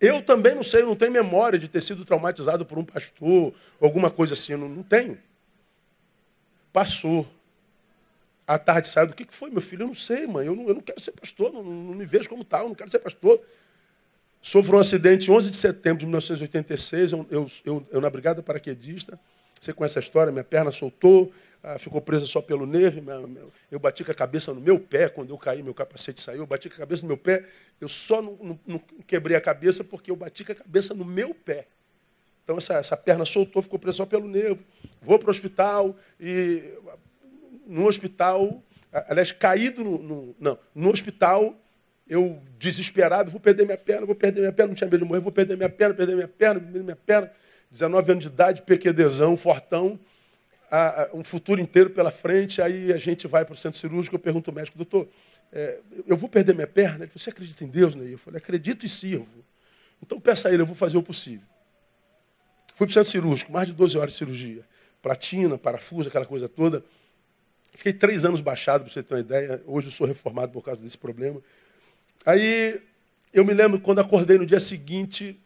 Eu 0.00 0.22
também 0.22 0.54
não 0.54 0.62
sei, 0.62 0.82
eu 0.82 0.86
não 0.86 0.94
tenho 0.94 1.10
memória 1.10 1.58
de 1.58 1.68
ter 1.68 1.80
sido 1.80 2.04
traumatizado 2.04 2.64
por 2.64 2.78
um 2.78 2.84
pastor, 2.84 3.52
alguma 3.80 4.10
coisa 4.10 4.34
assim, 4.34 4.54
não, 4.54 4.68
não 4.68 4.82
tenho. 4.82 5.18
Passou. 6.72 7.26
À 8.46 8.58
tarde 8.58 8.88
saiu, 8.88 9.08
do 9.08 9.14
que, 9.14 9.26
que 9.26 9.34
foi, 9.34 9.50
meu 9.50 9.60
filho? 9.60 9.82
Eu 9.82 9.88
não 9.88 9.94
sei, 9.94 10.26
mãe, 10.26 10.46
eu 10.46 10.54
não, 10.54 10.68
eu 10.68 10.74
não 10.74 10.80
quero 10.80 11.00
ser 11.00 11.12
pastor, 11.12 11.52
não, 11.52 11.62
não 11.62 11.94
me 11.94 12.06
vejo 12.06 12.28
como 12.28 12.44
tal, 12.44 12.68
não 12.68 12.74
quero 12.74 12.90
ser 12.90 13.00
pastor. 13.00 13.40
Sofro 14.40 14.76
um 14.76 14.80
acidente 14.80 15.30
em 15.30 15.34
11 15.34 15.50
de 15.50 15.56
setembro 15.56 15.98
de 15.98 16.06
1986, 16.06 17.12
eu, 17.12 17.26
eu, 17.30 17.50
eu, 17.64 17.86
eu 17.90 18.00
na 18.00 18.08
Brigada 18.08 18.42
Paraquedista. 18.42 19.18
Você 19.60 19.72
conhece 19.72 19.98
a 19.98 20.00
história, 20.00 20.32
minha 20.32 20.44
perna 20.44 20.70
soltou, 20.70 21.32
ah, 21.68 21.78
ficou 21.78 22.00
presa 22.00 22.24
só 22.24 22.40
pelo 22.40 22.64
nervo. 22.64 23.02
Eu 23.70 23.78
bati 23.78 24.02
com 24.02 24.10
a 24.10 24.14
cabeça 24.14 24.54
no 24.54 24.60
meu 24.60 24.80
pé, 24.80 25.06
quando 25.06 25.30
eu 25.30 25.36
caí, 25.36 25.62
meu 25.62 25.74
capacete 25.74 26.18
saiu, 26.18 26.38
eu 26.38 26.46
bati 26.46 26.70
com 26.70 26.76
a 26.76 26.78
cabeça 26.78 27.02
no 27.02 27.08
meu 27.08 27.18
pé. 27.18 27.44
Eu 27.78 27.90
só 27.90 28.22
não, 28.22 28.38
não, 28.40 28.60
não 28.66 28.78
quebrei 29.06 29.36
a 29.36 29.40
cabeça 29.40 29.84
porque 29.84 30.10
eu 30.10 30.16
bati 30.16 30.44
com 30.44 30.52
a 30.52 30.54
cabeça 30.54 30.94
no 30.94 31.04
meu 31.04 31.34
pé. 31.34 31.66
Então 32.42 32.56
essa, 32.56 32.74
essa 32.74 32.96
perna 32.96 33.26
soltou, 33.26 33.60
ficou 33.60 33.78
presa 33.78 33.98
só 33.98 34.06
pelo 34.06 34.26
nervo. 34.26 34.64
Vou 35.02 35.18
para 35.18 35.28
o 35.28 35.30
hospital 35.30 35.94
e 36.18 36.72
no 37.66 37.86
hospital, 37.86 38.62
aliás, 38.90 39.30
caído 39.30 39.84
no, 39.84 39.98
no, 39.98 40.36
não, 40.40 40.58
no 40.74 40.90
hospital, 40.90 41.54
eu 42.08 42.40
desesperado, 42.58 43.30
vou 43.30 43.40
perder 43.40 43.66
minha 43.66 43.76
perna, 43.76 44.06
vou 44.06 44.14
perder 44.14 44.40
minha 44.40 44.52
perna, 44.52 44.68
não 44.68 44.74
tinha 44.74 44.88
medo 44.88 45.02
de 45.02 45.06
morrer, 45.06 45.20
vou 45.20 45.32
perder 45.32 45.54
minha 45.54 45.68
perna, 45.68 45.94
perder 45.94 46.14
minha 46.14 46.28
perna, 46.28 46.60
perder 46.60 46.82
minha 46.82 46.96
perna. 46.96 47.30
19 47.70 48.12
anos 48.12 48.24
de 48.24 48.30
idade, 48.30 48.62
pequedezão, 48.62 49.36
fortão 49.36 50.00
um 51.12 51.24
futuro 51.24 51.60
inteiro 51.60 51.90
pela 51.90 52.10
frente, 52.10 52.60
aí 52.60 52.92
a 52.92 52.98
gente 52.98 53.26
vai 53.26 53.44
para 53.44 53.54
o 53.54 53.56
centro 53.56 53.78
cirúrgico, 53.78 54.16
eu 54.16 54.20
pergunto 54.20 54.50
ao 54.50 54.54
médico, 54.54 54.76
doutor, 54.76 55.08
é, 55.52 55.80
eu 56.06 56.16
vou 56.16 56.28
perder 56.28 56.54
minha 56.54 56.66
perna? 56.66 57.04
Ele 57.04 57.10
falou, 57.10 57.22
você 57.22 57.30
acredita 57.30 57.64
em 57.64 57.68
Deus? 57.68 57.94
Né? 57.94 58.12
Eu 58.12 58.18
falei, 58.18 58.38
acredito 58.38 58.84
e 58.84 58.88
sirvo. 58.88 59.44
Então 60.02 60.20
peça 60.20 60.48
a 60.48 60.52
ele, 60.52 60.62
eu 60.62 60.66
vou 60.66 60.74
fazer 60.74 60.96
o 60.96 61.02
possível. 61.02 61.46
Fui 62.74 62.86
para 62.86 62.92
o 62.92 62.94
centro 62.94 63.10
cirúrgico, 63.10 63.50
mais 63.50 63.66
de 63.66 63.74
12 63.74 63.98
horas 63.98 64.12
de 64.12 64.18
cirurgia. 64.18 64.64
Platina, 65.02 65.56
parafuso, 65.58 66.08
aquela 66.08 66.26
coisa 66.26 66.48
toda. 66.48 66.84
Fiquei 67.74 67.92
três 67.92 68.24
anos 68.24 68.40
baixado, 68.40 68.84
para 68.84 68.92
você 68.92 69.02
ter 69.02 69.14
uma 69.14 69.20
ideia. 69.20 69.62
Hoje 69.66 69.88
eu 69.88 69.92
sou 69.92 70.06
reformado 70.06 70.52
por 70.52 70.62
causa 70.62 70.82
desse 70.82 70.98
problema. 70.98 71.40
Aí 72.24 72.80
eu 73.32 73.44
me 73.44 73.54
lembro 73.54 73.80
quando 73.80 74.00
acordei 74.00 74.38
no 74.38 74.46
dia 74.46 74.60
seguinte, 74.60 75.40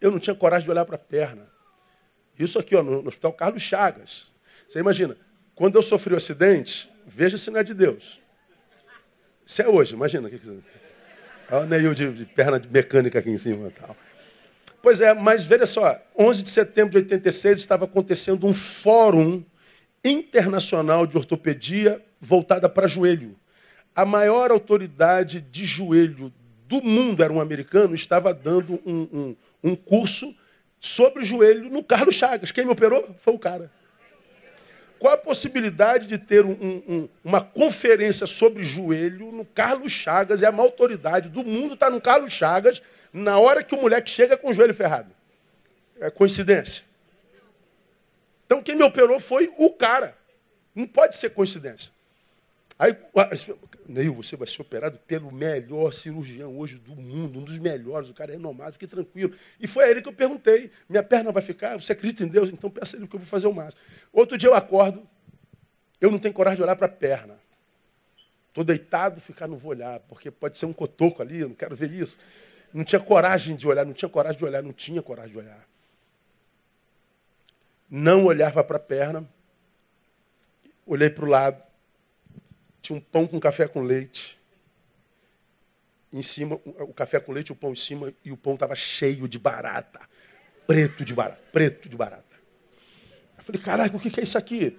eu 0.00 0.10
não 0.10 0.18
tinha 0.18 0.34
coragem 0.34 0.64
de 0.64 0.70
olhar 0.70 0.84
para 0.84 0.96
a 0.96 0.98
perna. 0.98 1.48
Isso 2.38 2.58
aqui, 2.58 2.76
ó, 2.76 2.82
no, 2.82 3.02
no 3.02 3.08
Hospital 3.08 3.32
Carlos 3.32 3.62
Chagas. 3.62 4.30
Você 4.68 4.78
imagina, 4.78 5.16
quando 5.54 5.76
eu 5.76 5.82
sofri 5.82 6.12
o 6.12 6.14
um 6.14 6.18
acidente, 6.18 6.90
veja 7.06 7.38
se 7.38 7.50
não 7.50 7.60
é 7.60 7.64
de 7.64 7.74
Deus. 7.74 8.20
Se 9.44 9.62
é 9.62 9.68
hoje, 9.68 9.94
imagina. 9.94 10.28
Olha 11.50 11.60
o 11.60 11.66
Neil 11.66 11.94
de, 11.94 12.12
de 12.12 12.24
perna 12.24 12.60
mecânica 12.70 13.18
aqui 13.18 13.30
em 13.30 13.38
cima. 13.38 13.70
Tal. 13.70 13.96
Pois 14.82 15.00
é, 15.00 15.14
mas 15.14 15.44
veja 15.44 15.66
só, 15.66 16.00
11 16.18 16.42
de 16.42 16.50
setembro 16.50 16.90
de 16.92 16.98
86 16.98 17.58
estava 17.58 17.84
acontecendo 17.84 18.46
um 18.46 18.54
fórum 18.54 19.44
internacional 20.04 21.06
de 21.06 21.16
ortopedia 21.16 22.00
voltada 22.20 22.68
para 22.68 22.86
joelho. 22.86 23.36
A 23.94 24.04
maior 24.04 24.50
autoridade 24.50 25.40
de 25.40 25.64
joelho 25.64 26.32
do 26.68 26.82
mundo, 26.82 27.22
era 27.22 27.32
um 27.32 27.40
americano, 27.40 27.94
estava 27.94 28.34
dando 28.34 28.80
um, 28.84 29.08
um, 29.12 29.36
um 29.62 29.74
curso 29.76 30.34
sobre 30.78 31.24
joelho 31.24 31.70
no 31.70 31.82
Carlos 31.82 32.14
Chagas. 32.14 32.52
Quem 32.52 32.64
me 32.64 32.72
operou 32.72 33.14
foi 33.18 33.34
o 33.34 33.38
cara. 33.38 33.70
Qual 34.98 35.12
a 35.12 35.18
possibilidade 35.18 36.06
de 36.06 36.18
ter 36.18 36.44
um, 36.44 36.52
um, 36.52 37.08
uma 37.22 37.42
conferência 37.42 38.26
sobre 38.26 38.64
joelho 38.64 39.30
no 39.30 39.44
Carlos 39.44 39.92
Chagas? 39.92 40.42
É 40.42 40.48
uma 40.48 40.62
autoridade 40.62 41.28
do 41.28 41.44
mundo 41.44 41.74
está 41.74 41.90
no 41.90 42.00
Carlos 42.00 42.32
Chagas 42.32 42.80
na 43.12 43.38
hora 43.38 43.62
que 43.62 43.74
o 43.74 43.80
moleque 43.80 44.10
chega 44.10 44.36
com 44.36 44.50
o 44.50 44.54
joelho 44.54 44.74
ferrado. 44.74 45.10
É 46.00 46.10
coincidência? 46.10 46.82
Então 48.46 48.62
quem 48.62 48.76
me 48.76 48.84
operou 48.84 49.20
foi 49.20 49.52
o 49.58 49.70
cara. 49.70 50.16
Não 50.74 50.86
pode 50.86 51.16
ser 51.16 51.30
coincidência. 51.30 51.90
Aí, 52.78 52.94
Neil, 53.88 54.12
você 54.12 54.36
vai 54.36 54.46
ser 54.46 54.60
operado 54.60 54.98
pelo 54.98 55.32
melhor 55.32 55.92
cirurgião 55.94 56.58
hoje 56.58 56.76
do 56.76 56.94
mundo, 56.94 57.38
um 57.38 57.42
dos 57.42 57.58
melhores, 57.58 58.10
o 58.10 58.14
cara 58.14 58.32
é 58.32 58.34
renomado, 58.34 58.72
fique 58.72 58.86
tranquilo. 58.86 59.34
E 59.58 59.66
foi 59.66 59.84
a 59.84 59.90
ele 59.90 60.02
que 60.02 60.08
eu 60.08 60.12
perguntei: 60.12 60.70
minha 60.86 61.02
perna 61.02 61.32
vai 61.32 61.42
ficar? 61.42 61.80
Você 61.80 61.92
acredita 61.92 62.22
em 62.22 62.28
Deus? 62.28 62.50
Então 62.50 62.68
peça 62.68 62.96
a 62.96 62.98
ele 62.98 63.08
que 63.08 63.16
eu 63.16 63.20
vou 63.20 63.26
fazer 63.26 63.46
o 63.46 63.52
máximo. 63.52 63.80
Outro 64.12 64.36
dia 64.36 64.50
eu 64.50 64.54
acordo, 64.54 65.08
eu 66.00 66.10
não 66.10 66.18
tenho 66.18 66.34
coragem 66.34 66.56
de 66.56 66.62
olhar 66.62 66.76
para 66.76 66.86
a 66.86 66.90
perna. 66.90 67.38
Estou 68.48 68.62
deitado, 68.62 69.20
ficar, 69.20 69.46
não 69.48 69.56
vou 69.56 69.70
olhar, 69.70 70.00
porque 70.00 70.30
pode 70.30 70.58
ser 70.58 70.66
um 70.66 70.72
cotoco 70.72 71.22
ali, 71.22 71.40
eu 71.40 71.48
não 71.48 71.54
quero 71.54 71.74
ver 71.74 71.90
isso. 71.90 72.18
Não 72.74 72.84
tinha 72.84 73.00
coragem 73.00 73.56
de 73.56 73.66
olhar, 73.66 73.86
não 73.86 73.94
tinha 73.94 74.08
coragem 74.08 74.38
de 74.38 74.44
olhar, 74.44 74.62
não 74.62 74.72
tinha 74.72 75.00
coragem 75.00 75.32
de 75.32 75.38
olhar. 75.38 75.66
Não 77.88 78.24
olhava 78.24 78.62
para 78.62 78.76
a 78.76 78.80
perna, 78.80 79.26
olhei 80.86 81.08
para 81.08 81.24
o 81.24 81.28
lado, 81.28 81.62
tinha 82.86 82.96
um 82.96 83.00
pão 83.00 83.26
com 83.26 83.40
café 83.40 83.66
com 83.66 83.82
leite. 83.82 84.38
Em 86.12 86.22
cima, 86.22 86.60
o 86.64 86.94
café 86.94 87.18
com 87.18 87.32
leite, 87.32 87.52
o 87.52 87.56
pão 87.56 87.72
em 87.72 87.76
cima, 87.76 88.14
e 88.24 88.30
o 88.30 88.36
pão 88.36 88.54
estava 88.54 88.76
cheio 88.76 89.28
de 89.28 89.38
barata. 89.38 90.00
Preto 90.66 91.04
de 91.04 91.12
barata, 91.12 91.42
preto 91.52 91.88
de 91.88 91.96
barata. 91.96 92.36
Eu 93.36 93.44
falei, 93.44 93.60
caraca, 93.60 93.96
o 93.96 94.00
que 94.00 94.20
é 94.20 94.22
isso 94.22 94.38
aqui? 94.38 94.78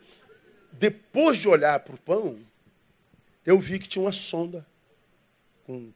Depois 0.71 1.37
de 1.37 1.47
olhar 1.47 1.79
para 1.81 1.95
o 1.95 1.99
pão, 1.99 2.39
eu 3.45 3.59
vi 3.59 3.77
que 3.77 3.87
tinha 3.87 4.03
uma 4.03 4.11
sonda 4.11 4.65
com, 5.65 5.91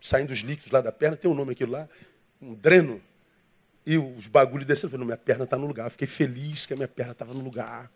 saindo 0.00 0.32
os 0.32 0.38
líquidos 0.38 0.70
lá 0.70 0.80
da 0.80 0.92
perna, 0.92 1.16
tem 1.16 1.30
um 1.30 1.34
nome 1.34 1.52
aquilo 1.52 1.72
lá, 1.72 1.88
um 2.40 2.54
dreno. 2.54 3.02
E 3.84 3.98
os 3.98 4.28
bagulhos 4.28 4.66
descendo. 4.66 4.86
Eu 4.86 4.90
falei, 4.90 5.06
minha 5.06 5.16
perna 5.16 5.44
está 5.44 5.56
no 5.56 5.66
lugar. 5.66 5.86
Eu 5.86 5.90
fiquei 5.90 6.06
feliz 6.06 6.66
que 6.66 6.72
a 6.72 6.76
minha 6.76 6.88
perna 6.88 7.12
estava 7.12 7.34
no 7.34 7.40
lugar 7.40 7.90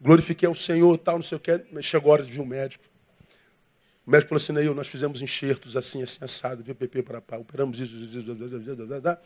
glorifiquei 0.00 0.48
ao 0.48 0.54
Senhor, 0.54 0.96
tal, 0.98 1.16
não 1.16 1.22
sei 1.22 1.36
o 1.36 1.40
que. 1.40 1.60
Chegou 1.82 2.10
a 2.10 2.14
hora 2.14 2.22
de 2.22 2.30
vir 2.30 2.40
um 2.40 2.46
médico. 2.46 2.84
O 4.06 4.10
médico 4.10 4.28
falou 4.28 4.42
assim, 4.42 4.74
nós 4.74 4.86
fizemos 4.86 5.20
enxertos 5.20 5.76
assim, 5.76 6.02
assim, 6.02 6.18
assado, 6.22 6.62
de 6.62 6.72
PP 6.72 7.02
para 7.02 7.20
pá, 7.20 7.36
operamos 7.38 7.80
isso, 7.80 7.96
isso, 7.96 8.20
isso, 8.20 8.56
isso, 8.56 9.18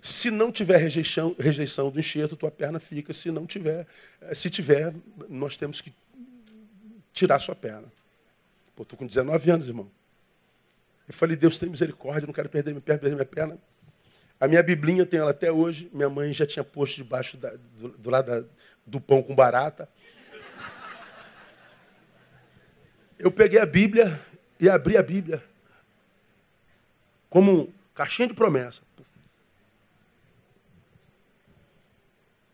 Se 0.00 0.30
não 0.30 0.50
tiver 0.50 0.78
rejeição, 0.78 1.36
rejeição 1.38 1.90
do 1.90 2.00
enxerto, 2.00 2.34
tua 2.34 2.50
perna 2.50 2.80
fica. 2.80 3.12
Se 3.12 3.30
não 3.30 3.46
tiver, 3.46 3.86
eh, 4.22 4.34
se 4.34 4.48
tiver, 4.48 4.94
nós 5.28 5.58
temos 5.58 5.82
que 5.82 5.92
tirar 7.12 7.38
sua 7.38 7.54
perna. 7.54 7.84
Pô, 8.74 8.84
estou 8.84 8.98
com 8.98 9.06
19 9.06 9.50
anos, 9.50 9.68
irmão. 9.68 9.90
Eu 11.06 11.12
falei, 11.12 11.36
Deus 11.36 11.58
tem 11.58 11.68
misericórdia, 11.68 12.26
não 12.26 12.32
quero 12.32 12.48
perder 12.48 12.70
minha 12.70 12.80
perna, 12.80 13.00
perder 13.00 13.14
minha 13.16 13.26
perna. 13.26 13.58
A 14.40 14.48
minha 14.48 14.62
biblinha 14.62 15.04
tem 15.04 15.20
ela 15.20 15.30
até 15.30 15.52
hoje. 15.52 15.90
Minha 15.92 16.08
mãe 16.08 16.32
já 16.32 16.46
tinha 16.46 16.64
posto 16.64 16.96
debaixo 16.96 17.36
da, 17.36 17.52
do, 17.78 17.88
do 17.90 18.10
lado 18.10 18.26
da, 18.26 18.48
do 18.86 18.98
pão 18.98 19.22
com 19.22 19.34
barata. 19.34 19.88
Eu 23.22 23.30
peguei 23.30 23.60
a 23.60 23.64
Bíblia 23.64 24.20
e 24.58 24.68
abri 24.68 24.96
a 24.96 25.02
Bíblia 25.02 25.40
como 27.30 27.72
caixinha 27.94 28.26
de 28.26 28.34
promessa. 28.34 28.82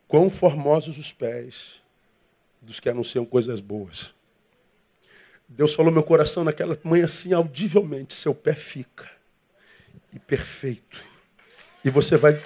Quão 0.07 0.29
formosos 0.29 0.99
os 0.99 1.11
pés 1.11 1.81
dos 2.61 2.79
que 2.81 2.91
anunciam 2.91 3.25
coisas 3.25 3.61
boas. 3.61 4.13
Deus 5.49 5.73
falou 5.73 5.91
meu 5.91 6.03
coração 6.03 6.45
naquela 6.45 6.79
manhã 6.85 7.07
assim, 7.07 7.33
audivelmente: 7.33 8.13
seu 8.13 8.35
pé 8.35 8.55
fica 8.55 9.11
e 10.13 10.19
perfeito. 10.19 11.03
E 11.83 11.89
você 11.89 12.19
vai 12.19 12.39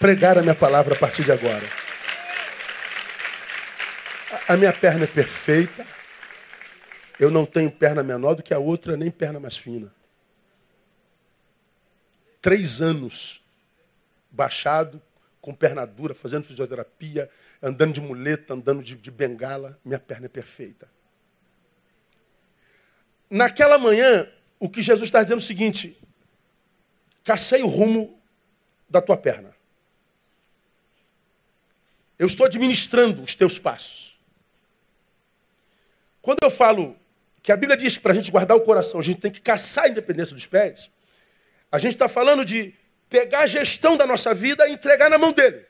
pregar 0.00 0.36
a 0.36 0.42
minha 0.42 0.56
palavra 0.56 0.96
a 0.96 0.98
partir 0.98 1.22
de 1.22 1.30
agora. 1.30 1.68
A 4.48 4.56
minha 4.56 4.72
perna 4.72 5.04
é 5.04 5.06
perfeita. 5.06 5.99
Eu 7.20 7.30
não 7.30 7.44
tenho 7.44 7.70
perna 7.70 8.02
menor 8.02 8.34
do 8.34 8.42
que 8.42 8.54
a 8.54 8.58
outra, 8.58 8.96
nem 8.96 9.10
perna 9.10 9.38
mais 9.38 9.54
fina. 9.54 9.94
Três 12.40 12.80
anos 12.80 13.42
baixado, 14.30 15.02
com 15.38 15.54
perna 15.54 15.86
dura, 15.86 16.14
fazendo 16.14 16.44
fisioterapia, 16.44 17.28
andando 17.62 17.92
de 17.92 18.00
muleta, 18.00 18.54
andando 18.54 18.82
de, 18.82 18.96
de 18.96 19.10
bengala, 19.10 19.78
minha 19.84 19.98
perna 19.98 20.24
é 20.24 20.28
perfeita. 20.30 20.88
Naquela 23.28 23.76
manhã, 23.76 24.26
o 24.58 24.70
que 24.70 24.82
Jesus 24.82 25.06
está 25.06 25.22
dizendo 25.22 25.40
é 25.40 25.42
o 25.42 25.46
seguinte: 25.46 25.98
cacei 27.22 27.62
o 27.62 27.66
rumo 27.66 28.18
da 28.88 29.02
tua 29.02 29.18
perna. 29.18 29.54
Eu 32.18 32.26
estou 32.26 32.46
administrando 32.46 33.22
os 33.22 33.34
teus 33.34 33.58
passos. 33.58 34.18
Quando 36.22 36.38
eu 36.42 36.50
falo 36.50 36.99
que 37.42 37.52
a 37.52 37.56
Bíblia 37.56 37.76
diz 37.76 37.96
que 37.96 38.02
para 38.02 38.12
a 38.12 38.14
gente 38.14 38.30
guardar 38.30 38.56
o 38.56 38.60
coração, 38.60 39.00
a 39.00 39.02
gente 39.02 39.20
tem 39.20 39.30
que 39.30 39.40
caçar 39.40 39.84
a 39.84 39.88
independência 39.88 40.34
dos 40.34 40.46
pés, 40.46 40.90
a 41.70 41.78
gente 41.78 41.92
está 41.92 42.08
falando 42.08 42.44
de 42.44 42.74
pegar 43.08 43.40
a 43.40 43.46
gestão 43.46 43.96
da 43.96 44.06
nossa 44.06 44.34
vida 44.34 44.66
e 44.68 44.72
entregar 44.72 45.10
na 45.10 45.18
mão 45.18 45.32
dele. 45.32 45.64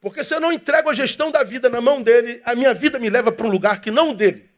Porque 0.00 0.24
se 0.24 0.34
eu 0.34 0.40
não 0.40 0.50
entrego 0.50 0.88
a 0.88 0.94
gestão 0.94 1.30
da 1.30 1.42
vida 1.42 1.68
na 1.68 1.80
mão 1.80 2.02
dele, 2.02 2.40
a 2.44 2.54
minha 2.54 2.72
vida 2.72 2.98
me 2.98 3.10
leva 3.10 3.30
para 3.30 3.46
um 3.46 3.50
lugar 3.50 3.80
que 3.80 3.90
não 3.90 4.14
dele. 4.14 4.49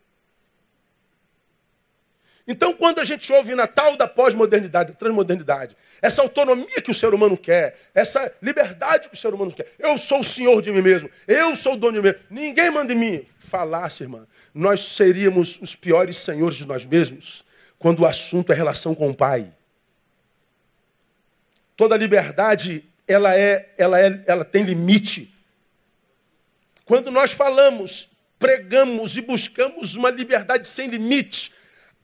Então, 2.47 2.73
quando 2.73 2.99
a 2.99 3.05
gente 3.05 3.33
ouve 3.33 3.55
na 3.55 3.67
tal 3.67 3.97
da 3.97 4.09
pós-modernidade, 4.09 4.95
transmodernidade, 4.95 5.77
essa 6.01 6.23
autonomia 6.23 6.83
que 6.83 6.91
o 6.91 6.95
ser 6.95 7.15
humano 7.15 7.37
quer, 7.37 7.79
essa 7.95 8.33
liberdade 8.43 9.09
que 9.09 9.15
o 9.15 9.19
ser 9.19 9.33
humano 9.33 9.53
quer, 9.53 9.73
eu 9.79 9.97
sou 9.97 10.21
o 10.21 10.25
senhor 10.25 10.61
de 10.61 10.73
mim 10.73 10.83
mesmo, 10.83 11.09
eu 11.29 11.55
sou 11.55 11.75
o 11.75 11.77
dono 11.77 11.93
de 11.93 11.99
mim 11.99 12.09
mesmo, 12.09 12.21
ninguém 12.29 12.71
manda 12.71 12.93
em 12.93 12.97
mim. 12.97 13.25
Falasse, 13.39 14.03
irmã, 14.03 14.27
nós 14.53 14.81
seríamos 14.81 15.61
os 15.61 15.77
piores 15.77 16.17
senhores 16.17 16.57
de 16.57 16.67
nós 16.67 16.85
mesmos 16.85 17.45
quando 17.79 18.01
o 18.01 18.07
assunto 18.07 18.53
é 18.53 18.57
relação 18.57 18.95
com 18.95 19.11
o 19.11 19.15
Pai. 19.15 19.53
Toda 21.77 21.97
liberdade, 21.97 22.85
ela, 23.07 23.37
é, 23.37 23.73
ela, 23.79 24.01
é, 24.01 24.23
ela 24.27 24.45
tem 24.45 24.63
limite. 24.63 25.33
Quando 26.85 27.11
nós 27.11 27.33
falamos, 27.33 28.09
pregamos 28.39 29.17
e 29.17 29.21
buscamos 29.21 29.95
uma 29.95 30.11
liberdade 30.11 30.67
sem 30.67 30.89
limite, 30.89 31.53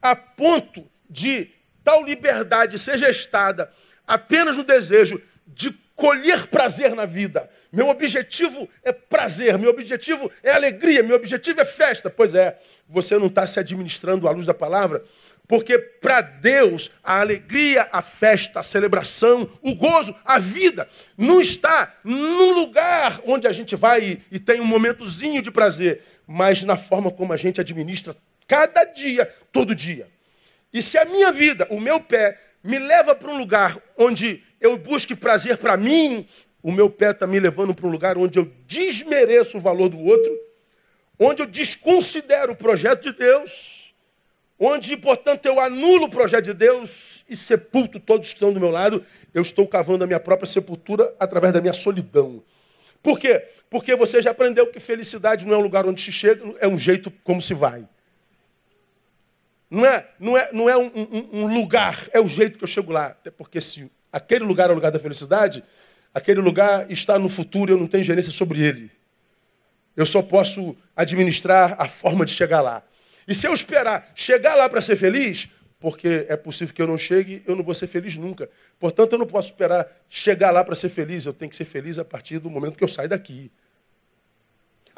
a 0.00 0.14
ponto 0.14 0.86
de 1.08 1.50
tal 1.82 2.04
liberdade 2.04 2.78
ser 2.78 2.98
gestada 2.98 3.72
apenas 4.06 4.56
no 4.56 4.64
desejo 4.64 5.20
de 5.46 5.72
colher 5.94 6.46
prazer 6.46 6.94
na 6.94 7.04
vida. 7.04 7.50
Meu 7.72 7.88
objetivo 7.88 8.68
é 8.82 8.92
prazer, 8.92 9.58
meu 9.58 9.70
objetivo 9.70 10.30
é 10.42 10.52
alegria, 10.52 11.02
meu 11.02 11.16
objetivo 11.16 11.60
é 11.60 11.64
festa. 11.64 12.08
Pois 12.08 12.34
é, 12.34 12.58
você 12.88 13.18
não 13.18 13.26
está 13.26 13.46
se 13.46 13.58
administrando 13.58 14.28
à 14.28 14.30
luz 14.30 14.46
da 14.46 14.54
palavra, 14.54 15.04
porque 15.46 15.78
para 15.78 16.20
Deus 16.20 16.90
a 17.02 17.20
alegria, 17.20 17.88
a 17.90 18.00
festa, 18.00 18.60
a 18.60 18.62
celebração, 18.62 19.48
o 19.62 19.74
gozo, 19.74 20.14
a 20.24 20.38
vida 20.38 20.88
não 21.16 21.40
está 21.40 21.94
num 22.04 22.52
lugar 22.52 23.20
onde 23.26 23.46
a 23.46 23.52
gente 23.52 23.74
vai 23.74 24.20
e 24.30 24.38
tem 24.38 24.60
um 24.60 24.66
momentozinho 24.66 25.42
de 25.42 25.50
prazer, 25.50 26.02
mas 26.26 26.62
na 26.62 26.76
forma 26.76 27.10
como 27.10 27.32
a 27.32 27.36
gente 27.36 27.60
administra 27.60 28.14
cada 28.48 28.84
dia, 28.84 29.30
todo 29.52 29.74
dia. 29.74 30.08
E 30.72 30.82
se 30.82 30.98
a 30.98 31.04
minha 31.04 31.30
vida, 31.30 31.66
o 31.70 31.78
meu 31.78 32.00
pé, 32.00 32.40
me 32.64 32.78
leva 32.78 33.14
para 33.14 33.30
um 33.30 33.38
lugar 33.38 33.78
onde 33.96 34.42
eu 34.60 34.76
busque 34.76 35.14
prazer 35.14 35.58
para 35.58 35.76
mim, 35.76 36.26
o 36.62 36.72
meu 36.72 36.90
pé 36.90 37.10
está 37.10 37.26
me 37.26 37.38
levando 37.38 37.74
para 37.74 37.86
um 37.86 37.90
lugar 37.90 38.18
onde 38.18 38.38
eu 38.38 38.50
desmereço 38.66 39.58
o 39.58 39.60
valor 39.60 39.88
do 39.88 40.00
outro, 40.00 40.36
onde 41.18 41.42
eu 41.42 41.46
desconsidero 41.46 42.52
o 42.52 42.56
projeto 42.56 43.12
de 43.12 43.18
Deus, 43.18 43.94
onde, 44.58 44.96
portanto, 44.96 45.46
eu 45.46 45.60
anulo 45.60 46.06
o 46.06 46.10
projeto 46.10 46.46
de 46.46 46.54
Deus 46.54 47.24
e 47.28 47.36
sepulto 47.36 48.00
todos 48.00 48.28
que 48.28 48.34
estão 48.34 48.52
do 48.52 48.58
meu 48.58 48.70
lado, 48.70 49.04
eu 49.32 49.42
estou 49.42 49.68
cavando 49.68 50.04
a 50.04 50.06
minha 50.06 50.18
própria 50.18 50.46
sepultura 50.46 51.14
através 51.20 51.52
da 51.52 51.60
minha 51.60 51.72
solidão. 51.72 52.42
Por 53.02 53.20
quê? 53.20 53.46
Porque 53.70 53.94
você 53.94 54.20
já 54.20 54.32
aprendeu 54.32 54.66
que 54.66 54.80
felicidade 54.80 55.46
não 55.46 55.54
é 55.54 55.58
um 55.58 55.62
lugar 55.62 55.86
onde 55.86 56.02
se 56.02 56.10
chega, 56.10 56.42
é 56.58 56.66
um 56.66 56.78
jeito 56.78 57.10
como 57.22 57.40
se 57.40 57.54
vai. 57.54 57.86
Não 59.70 59.84
é, 59.84 60.08
não 60.18 60.36
é, 60.36 60.52
não 60.52 60.68
é 60.68 60.76
um, 60.76 60.90
um, 60.94 61.28
um 61.40 61.54
lugar, 61.54 62.08
é 62.12 62.20
o 62.20 62.26
jeito 62.26 62.58
que 62.58 62.64
eu 62.64 62.68
chego 62.68 62.90
lá. 62.90 63.08
Até 63.08 63.30
porque 63.30 63.60
se 63.60 63.90
aquele 64.12 64.44
lugar 64.44 64.70
é 64.70 64.72
o 64.72 64.74
lugar 64.74 64.90
da 64.90 64.98
felicidade, 64.98 65.62
aquele 66.14 66.40
lugar 66.40 66.90
está 66.90 67.18
no 67.18 67.28
futuro 67.28 67.70
e 67.70 67.74
eu 67.74 67.78
não 67.78 67.86
tenho 67.86 68.04
gerência 68.04 68.32
sobre 68.32 68.62
ele. 68.62 68.90
Eu 69.96 70.06
só 70.06 70.22
posso 70.22 70.76
administrar 70.96 71.76
a 71.78 71.86
forma 71.88 72.24
de 72.24 72.32
chegar 72.32 72.60
lá. 72.60 72.82
E 73.26 73.34
se 73.34 73.46
eu 73.46 73.52
esperar 73.52 74.10
chegar 74.14 74.54
lá 74.54 74.68
para 74.68 74.80
ser 74.80 74.96
feliz, 74.96 75.48
porque 75.78 76.26
é 76.28 76.36
possível 76.36 76.74
que 76.74 76.80
eu 76.80 76.86
não 76.86 76.96
chegue, 76.96 77.42
eu 77.46 77.54
não 77.54 77.62
vou 77.62 77.74
ser 77.74 77.86
feliz 77.86 78.16
nunca. 78.16 78.48
Portanto, 78.78 79.12
eu 79.12 79.18
não 79.18 79.26
posso 79.26 79.50
esperar 79.50 79.86
chegar 80.08 80.50
lá 80.50 80.64
para 80.64 80.74
ser 80.74 80.88
feliz, 80.88 81.26
eu 81.26 81.32
tenho 81.32 81.50
que 81.50 81.56
ser 81.56 81.64
feliz 81.64 81.98
a 81.98 82.04
partir 82.04 82.38
do 82.38 82.50
momento 82.50 82.76
que 82.78 82.84
eu 82.84 82.88
saio 82.88 83.08
daqui. 83.08 83.50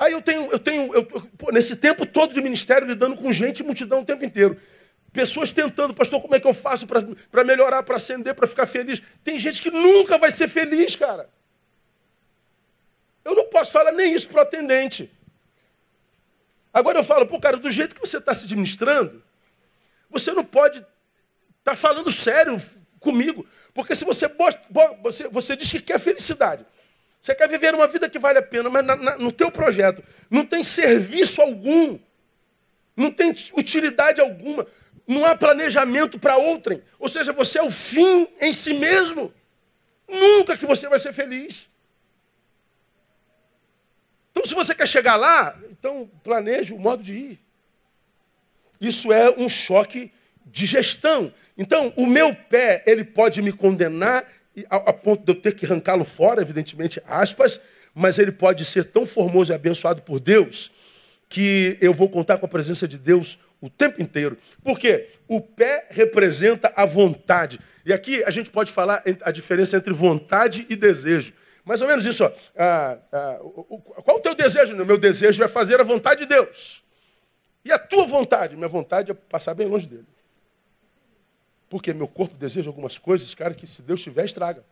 Aí 0.01 0.13
eu 0.15 0.23
tenho, 0.23 0.51
eu 0.51 0.59
tenho 0.59 0.95
eu, 0.95 1.07
nesse 1.53 1.77
tempo 1.77 2.07
todo 2.07 2.33
de 2.33 2.41
ministério 2.41 2.89
lidando 2.89 3.17
com 3.17 3.31
gente 3.31 3.63
multidão 3.63 4.01
o 4.01 4.05
tempo 4.05 4.25
inteiro. 4.25 4.59
Pessoas 5.13 5.53
tentando, 5.53 5.93
pastor, 5.93 6.23
como 6.23 6.35
é 6.35 6.41
que 6.41 6.47
eu 6.47 6.55
faço 6.55 6.87
para 6.87 7.45
melhorar, 7.45 7.83
para 7.83 7.97
ascender, 7.97 8.35
para 8.35 8.47
ficar 8.47 8.65
feliz? 8.65 9.03
Tem 9.23 9.39
gente 9.39 9.63
que 9.63 9.71
nunca 9.71 10.17
vai 10.17 10.31
ser 10.31 10.49
feliz, 10.49 10.97
cara. 10.97 11.29
Eu 13.23 13.35
não 13.35 13.45
posso 13.49 13.73
falar 13.73 13.93
nem 13.93 14.15
isso 14.15 14.27
para 14.29 14.39
o 14.39 14.41
atendente. 14.41 15.11
Agora 16.73 16.99
eu 16.99 17.05
falo, 17.05 17.27
pô, 17.27 17.39
cara, 17.39 17.59
do 17.59 17.71
jeito 17.71 17.95
que 17.95 18.01
você 18.01 18.17
está 18.17 18.33
se 18.33 18.47
administrando, 18.47 19.23
você 20.09 20.33
não 20.33 20.45
pode 20.45 20.79
estar 20.79 21.73
tá 21.73 21.77
falando 21.77 22.11
sério 22.11 22.59
comigo. 22.99 23.47
Porque 23.75 23.95
se 23.95 24.07
você, 24.07 24.31
você, 25.03 25.29
você 25.29 25.57
diz 25.57 25.71
que 25.71 25.83
quer 25.83 26.01
felicidade, 26.01 26.65
você 27.21 27.35
quer 27.35 27.49
viver 27.49 27.75
uma 27.75 27.87
vida 27.87 28.09
que 28.09 28.19
vale 28.19 28.39
a 28.39 28.43
pena, 28.43 28.71
mas 28.71 28.85
na, 28.85 28.97
na, 28.97 29.19
no 29.19 29.31
teu 29.31 29.51
projeto 29.51 30.03
não 30.31 30.47
tem 30.47 30.63
serviço 30.63 31.43
algum, 31.43 31.99
não 32.97 33.11
tem 33.11 33.35
utilidade 33.55 34.21
alguma, 34.21 34.67
não 35.07 35.25
há 35.25 35.37
planejamento 35.37 36.19
para 36.19 36.39
outrem. 36.39 36.83
Ou 36.99 37.09
seja, 37.09 37.33
você 37.33 37.59
é 37.59 37.63
o 37.63 37.71
fim 37.71 38.27
em 38.41 38.53
si 38.53 38.73
mesmo. 38.75 39.33
Nunca 40.09 40.57
que 40.57 40.65
você 40.65 40.89
vai 40.89 40.99
ser 40.99 41.13
feliz. 41.13 41.69
Então, 44.31 44.45
se 44.45 44.55
você 44.55 44.75
quer 44.75 44.89
chegar 44.89 45.17
lá, 45.17 45.59
então 45.71 46.11
planeje 46.23 46.73
o 46.73 46.79
modo 46.79 47.03
de 47.03 47.15
ir. 47.15 47.41
Isso 48.81 49.13
é 49.13 49.31
um 49.31 49.49
choque 49.49 50.11
de 50.47 50.65
gestão. 50.65 51.33
Então, 51.59 51.93
o 51.97 52.07
meu 52.07 52.35
pé, 52.35 52.83
ele 52.87 53.05
pode 53.05 53.43
me 53.43 53.53
condenar 53.53 54.27
a, 54.69 54.77
a 54.77 54.93
ponto 54.93 55.25
de 55.25 55.33
eu 55.33 55.41
ter 55.41 55.55
que 55.55 55.67
arrancá-lo 55.67 56.05
fora, 56.05 56.43
evidentemente, 56.43 57.03
aspas, 57.07 57.61
mas 57.95 58.19
ele 58.19 58.33
pode 58.33 58.65
ser 58.65 58.85
tão 58.85 59.07
formoso 59.07 59.53
e 59.53 59.55
abençoado 59.55 60.03
por 60.03 60.21
Deus 60.21 60.71
que 61.29 61.79
eu 61.81 61.95
vou 61.95 62.09
contar 62.09 62.39
com 62.39 62.47
a 62.47 62.49
presença 62.49 62.89
de 62.89 62.99
Deus 62.99 63.39
o 63.61 63.71
tempo 63.71 64.03
inteiro. 64.03 64.37
Por 64.65 64.79
quê? 64.79 65.11
O 65.29 65.41
pé 65.41 65.87
representa 65.91 66.73
a 66.75 66.85
vontade. 66.85 67.61
E 67.87 67.93
aqui 67.93 68.25
a 68.25 68.31
gente 68.31 68.51
pode 68.51 68.73
falar 68.73 69.03
a 69.23 69.31
diferença 69.31 69.77
entre 69.77 69.93
vontade 69.93 70.67
e 70.69 70.75
desejo. 70.75 71.33
Mais 71.65 71.81
ou 71.81 71.87
menos 71.87 72.05
isso. 72.05 72.25
Ó. 72.25 72.33
Ah, 72.57 72.99
ah, 73.13 73.39
o, 73.43 73.79
qual 74.03 74.17
o 74.17 74.21
teu 74.21 74.35
desejo? 74.35 74.75
O 74.75 74.87
meu 74.87 74.99
desejo 74.99 75.43
é 75.43 75.49
fazer 75.49 75.81
a 75.81 75.85
vontade 75.85 76.23
de 76.23 76.27
Deus. 76.27 76.83
E 77.65 77.71
a 77.71 77.79
tua 77.79 78.07
vontade? 78.07 78.57
Minha 78.57 78.69
vontade 78.69 79.11
é 79.13 79.15
passar 79.15 79.55
bem 79.55 79.69
longe 79.69 79.87
dele. 79.87 80.07
Porque 81.71 81.95
meu 81.95 82.09
corpo 82.09 82.35
deseja 82.35 82.69
algumas 82.69 82.99
coisas, 82.99 83.33
cara, 83.33 83.55
que 83.55 83.65
se 83.65 83.81
Deus 83.81 84.03
tiver, 84.03 84.25
estraga. 84.25 84.65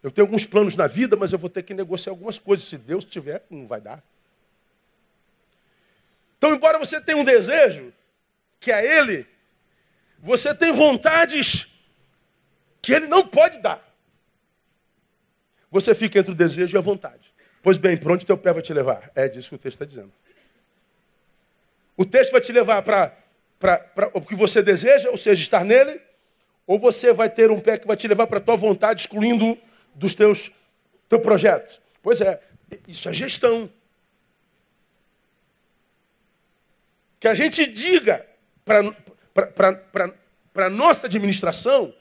Eu 0.00 0.12
tenho 0.12 0.24
alguns 0.24 0.46
planos 0.46 0.76
na 0.76 0.86
vida, 0.86 1.16
mas 1.16 1.32
eu 1.32 1.38
vou 1.38 1.50
ter 1.50 1.64
que 1.64 1.74
negociar 1.74 2.12
algumas 2.12 2.38
coisas. 2.38 2.64
Se 2.64 2.78
Deus 2.78 3.04
tiver, 3.04 3.44
não 3.50 3.66
vai 3.66 3.80
dar. 3.80 4.00
Então, 6.38 6.54
embora 6.54 6.78
você 6.78 7.00
tenha 7.00 7.18
um 7.18 7.24
desejo, 7.24 7.92
que 8.60 8.70
é 8.70 8.98
Ele, 8.98 9.26
você 10.20 10.54
tem 10.54 10.72
vontades 10.72 11.66
que 12.80 12.92
Ele 12.92 13.08
não 13.08 13.26
pode 13.26 13.58
dar. 13.58 13.84
Você 15.72 15.92
fica 15.92 16.20
entre 16.20 16.30
o 16.30 16.36
desejo 16.36 16.76
e 16.76 16.78
a 16.78 16.80
vontade. 16.80 17.34
Pois 17.64 17.76
bem, 17.76 17.96
para 17.96 18.12
onde 18.12 18.24
teu 18.24 18.38
pé 18.38 18.52
vai 18.52 18.62
te 18.62 18.72
levar? 18.72 19.10
É 19.12 19.28
disso 19.28 19.48
que 19.48 19.56
o 19.56 19.58
texto 19.58 19.74
está 19.74 19.84
dizendo. 19.84 20.12
O 21.96 22.04
texto 22.04 22.30
vai 22.30 22.40
te 22.40 22.52
levar 22.52 22.80
para 22.82 23.17
o 24.14 24.20
que 24.20 24.34
você 24.34 24.62
deseja, 24.62 25.10
ou 25.10 25.18
seja, 25.18 25.42
estar 25.42 25.64
nele, 25.64 26.00
ou 26.66 26.78
você 26.78 27.12
vai 27.12 27.30
ter 27.30 27.50
um 27.50 27.60
pé 27.60 27.78
que 27.78 27.86
vai 27.86 27.96
te 27.96 28.06
levar 28.06 28.26
para 28.26 28.38
a 28.38 28.42
tua 28.42 28.56
vontade, 28.56 29.00
excluindo 29.00 29.58
dos 29.94 30.14
teus, 30.14 30.52
teus 31.08 31.22
projetos. 31.22 31.80
Pois 32.02 32.20
é, 32.20 32.40
isso 32.86 33.08
é 33.08 33.12
gestão. 33.12 33.70
Que 37.18 37.26
a 37.26 37.34
gente 37.34 37.66
diga 37.66 38.24
para 38.64 40.06
a 40.66 40.70
nossa 40.70 41.06
administração 41.06 41.92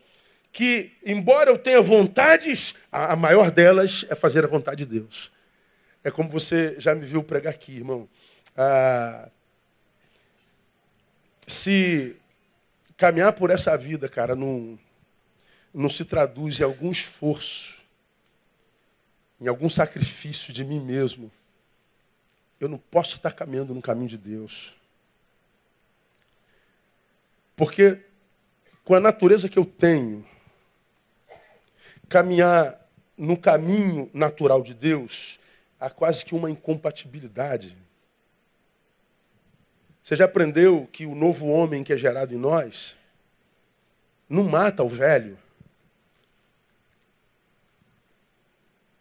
que, 0.51 0.91
embora 1.05 1.49
eu 1.49 1.57
tenha 1.57 1.81
vontades, 1.81 2.75
a, 2.91 3.13
a 3.13 3.15
maior 3.15 3.51
delas 3.51 4.05
é 4.09 4.15
fazer 4.15 4.43
a 4.43 4.47
vontade 4.47 4.85
de 4.85 4.99
Deus. 4.99 5.31
É 6.03 6.11
como 6.11 6.29
você 6.29 6.75
já 6.77 6.93
me 6.93 7.05
viu 7.05 7.23
pregar 7.23 7.53
aqui, 7.53 7.77
irmão. 7.77 8.07
Ah, 8.55 9.29
se 11.47 12.17
caminhar 12.97 13.31
por 13.33 13.49
essa 13.49 13.77
vida, 13.77 14.09
cara, 14.09 14.35
não, 14.35 14.77
não 15.73 15.89
se 15.89 16.03
traduz 16.03 16.59
em 16.59 16.63
algum 16.63 16.91
esforço, 16.91 17.77
em 19.39 19.47
algum 19.47 19.69
sacrifício 19.69 20.51
de 20.51 20.65
mim 20.65 20.81
mesmo, 20.81 21.31
eu 22.59 22.67
não 22.67 22.77
posso 22.77 23.15
estar 23.15 23.31
caminhando 23.31 23.73
no 23.73 23.81
caminho 23.81 24.09
de 24.09 24.17
Deus. 24.17 24.75
Porque 27.55 27.99
com 28.83 28.95
a 28.95 28.99
natureza 28.99 29.47
que 29.47 29.59
eu 29.59 29.65
tenho, 29.65 30.25
caminhar 32.09 32.79
no 33.17 33.37
caminho 33.37 34.09
natural 34.13 34.61
de 34.61 34.73
Deus, 34.73 35.39
há 35.79 35.89
quase 35.89 36.23
que 36.25 36.35
uma 36.35 36.49
incompatibilidade. 36.49 37.77
Você 40.07 40.15
já 40.15 40.23
aprendeu 40.23 40.87
que 40.89 41.05
o 41.05 41.13
novo 41.13 41.47
homem 41.47 41.83
que 41.83 41.91
é 41.91 41.97
gerado 41.97 42.33
em 42.33 42.37
nós 42.37 42.95
não 44.29 44.43
mata 44.45 44.81
o 44.81 44.87
velho, 44.87 45.37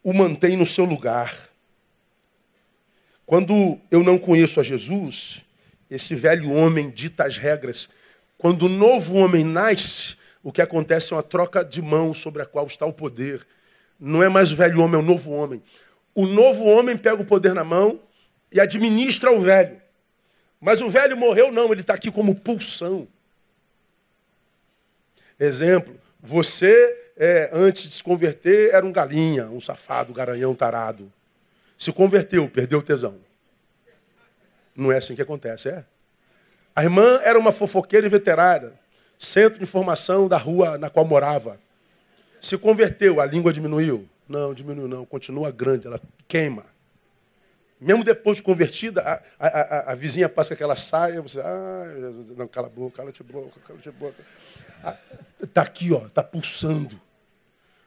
o 0.03 0.11
mantém 0.11 0.57
no 0.57 0.65
seu 0.65 0.83
lugar. 0.83 1.47
Quando 3.25 3.79
eu 3.89 4.03
não 4.03 4.17
conheço 4.17 4.59
a 4.59 4.63
Jesus, 4.63 5.45
esse 5.89 6.13
velho 6.13 6.51
homem 6.51 6.89
dita 6.89 7.23
as 7.23 7.37
regras. 7.37 7.87
Quando 8.37 8.63
o 8.63 8.69
novo 8.69 9.15
homem 9.15 9.45
nasce, 9.45 10.17
o 10.43 10.51
que 10.51 10.61
acontece 10.61 11.13
é 11.13 11.15
uma 11.15 11.23
troca 11.23 11.63
de 11.63 11.81
mão 11.81 12.13
sobre 12.13 12.41
a 12.41 12.45
qual 12.45 12.67
está 12.67 12.85
o 12.85 12.91
poder. 12.91 13.47
Não 13.97 14.21
é 14.21 14.27
mais 14.27 14.51
o 14.51 14.57
velho 14.57 14.81
homem, 14.81 14.99
é 14.99 15.03
o 15.03 15.07
novo 15.07 15.31
homem. 15.31 15.63
O 16.13 16.25
novo 16.25 16.65
homem 16.65 16.97
pega 16.97 17.21
o 17.21 17.25
poder 17.25 17.53
na 17.53 17.63
mão 17.63 17.97
e 18.51 18.59
administra 18.59 19.31
o 19.31 19.39
velho. 19.39 19.86
Mas 20.59 20.81
o 20.81 20.89
velho 20.89 21.15
morreu, 21.15 21.51
não, 21.51 21.71
ele 21.71 21.81
está 21.81 21.93
aqui 21.93 22.11
como 22.11 22.35
pulsão. 22.35 23.07
Exemplo, 25.39 25.95
você, 26.19 27.11
é, 27.15 27.49
antes 27.53 27.83
de 27.83 27.93
se 27.93 28.03
converter, 28.03 28.73
era 28.73 28.85
um 28.85 28.91
galinha, 28.91 29.45
um 29.45 29.61
safado, 29.61 30.13
garanhão 30.13 30.55
tarado. 30.55 31.11
Se 31.77 31.91
converteu, 31.91 32.49
perdeu 32.49 32.79
o 32.79 32.83
tesão. 32.83 33.19
Não 34.75 34.91
é 34.91 34.97
assim 34.97 35.15
que 35.15 35.21
acontece, 35.21 35.69
é? 35.69 35.85
A 36.75 36.83
irmã 36.83 37.19
era 37.23 37.37
uma 37.37 37.51
fofoqueira 37.51 38.05
inveterada, 38.05 38.73
centro 39.17 39.57
de 39.57 39.63
informação 39.63 40.27
da 40.27 40.37
rua 40.37 40.77
na 40.77 40.89
qual 40.89 41.05
morava. 41.05 41.59
Se 42.39 42.57
converteu, 42.57 43.19
a 43.19 43.25
língua 43.25 43.51
diminuiu? 43.51 44.07
Não, 44.27 44.53
diminuiu 44.53 44.87
não, 44.87 45.05
continua 45.05 45.51
grande, 45.51 45.87
ela 45.87 45.99
queima. 46.27 46.65
Mesmo 47.79 48.03
depois 48.03 48.37
de 48.37 48.43
convertida, 48.43 49.01
a, 49.01 49.47
a, 49.47 49.47
a, 49.47 49.91
a 49.91 49.95
vizinha 49.95 50.27
passa 50.27 50.49
com 50.49 50.53
aquela 50.55 50.75
saia, 50.75 51.21
você, 51.21 51.39
ah, 51.39 51.83
não, 52.35 52.47
cala 52.47 52.67
a 52.67 52.69
boca, 52.69 52.97
cala 52.97 53.09
a 53.11 53.23
boca, 53.23 53.59
cala 53.67 53.79
a 53.85 53.91
boca. 53.91 54.15
Está 55.41 55.61
aqui, 55.61 55.93
ó, 55.93 56.07
está 56.07 56.23
pulsando. 56.23 56.99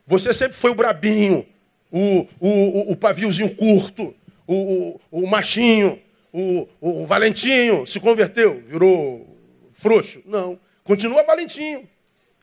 Você 0.06 0.32
sempre 0.32 0.56
foi 0.56 0.70
o 0.70 0.74
brabinho, 0.74 1.46
o, 1.90 2.26
o, 2.38 2.92
o, 2.92 2.96
paviozinho 2.96 3.54
curto, 3.56 4.14
o, 4.46 4.54
o, 4.54 5.00
o 5.10 5.26
machinho, 5.26 6.00
o, 6.32 6.68
o 6.80 7.06
Valentinho 7.06 7.84
se 7.84 7.98
converteu, 7.98 8.60
virou 8.60 9.36
frouxo. 9.72 10.22
Não. 10.24 10.58
Continua 10.84 11.24
Valentinho. 11.24 11.88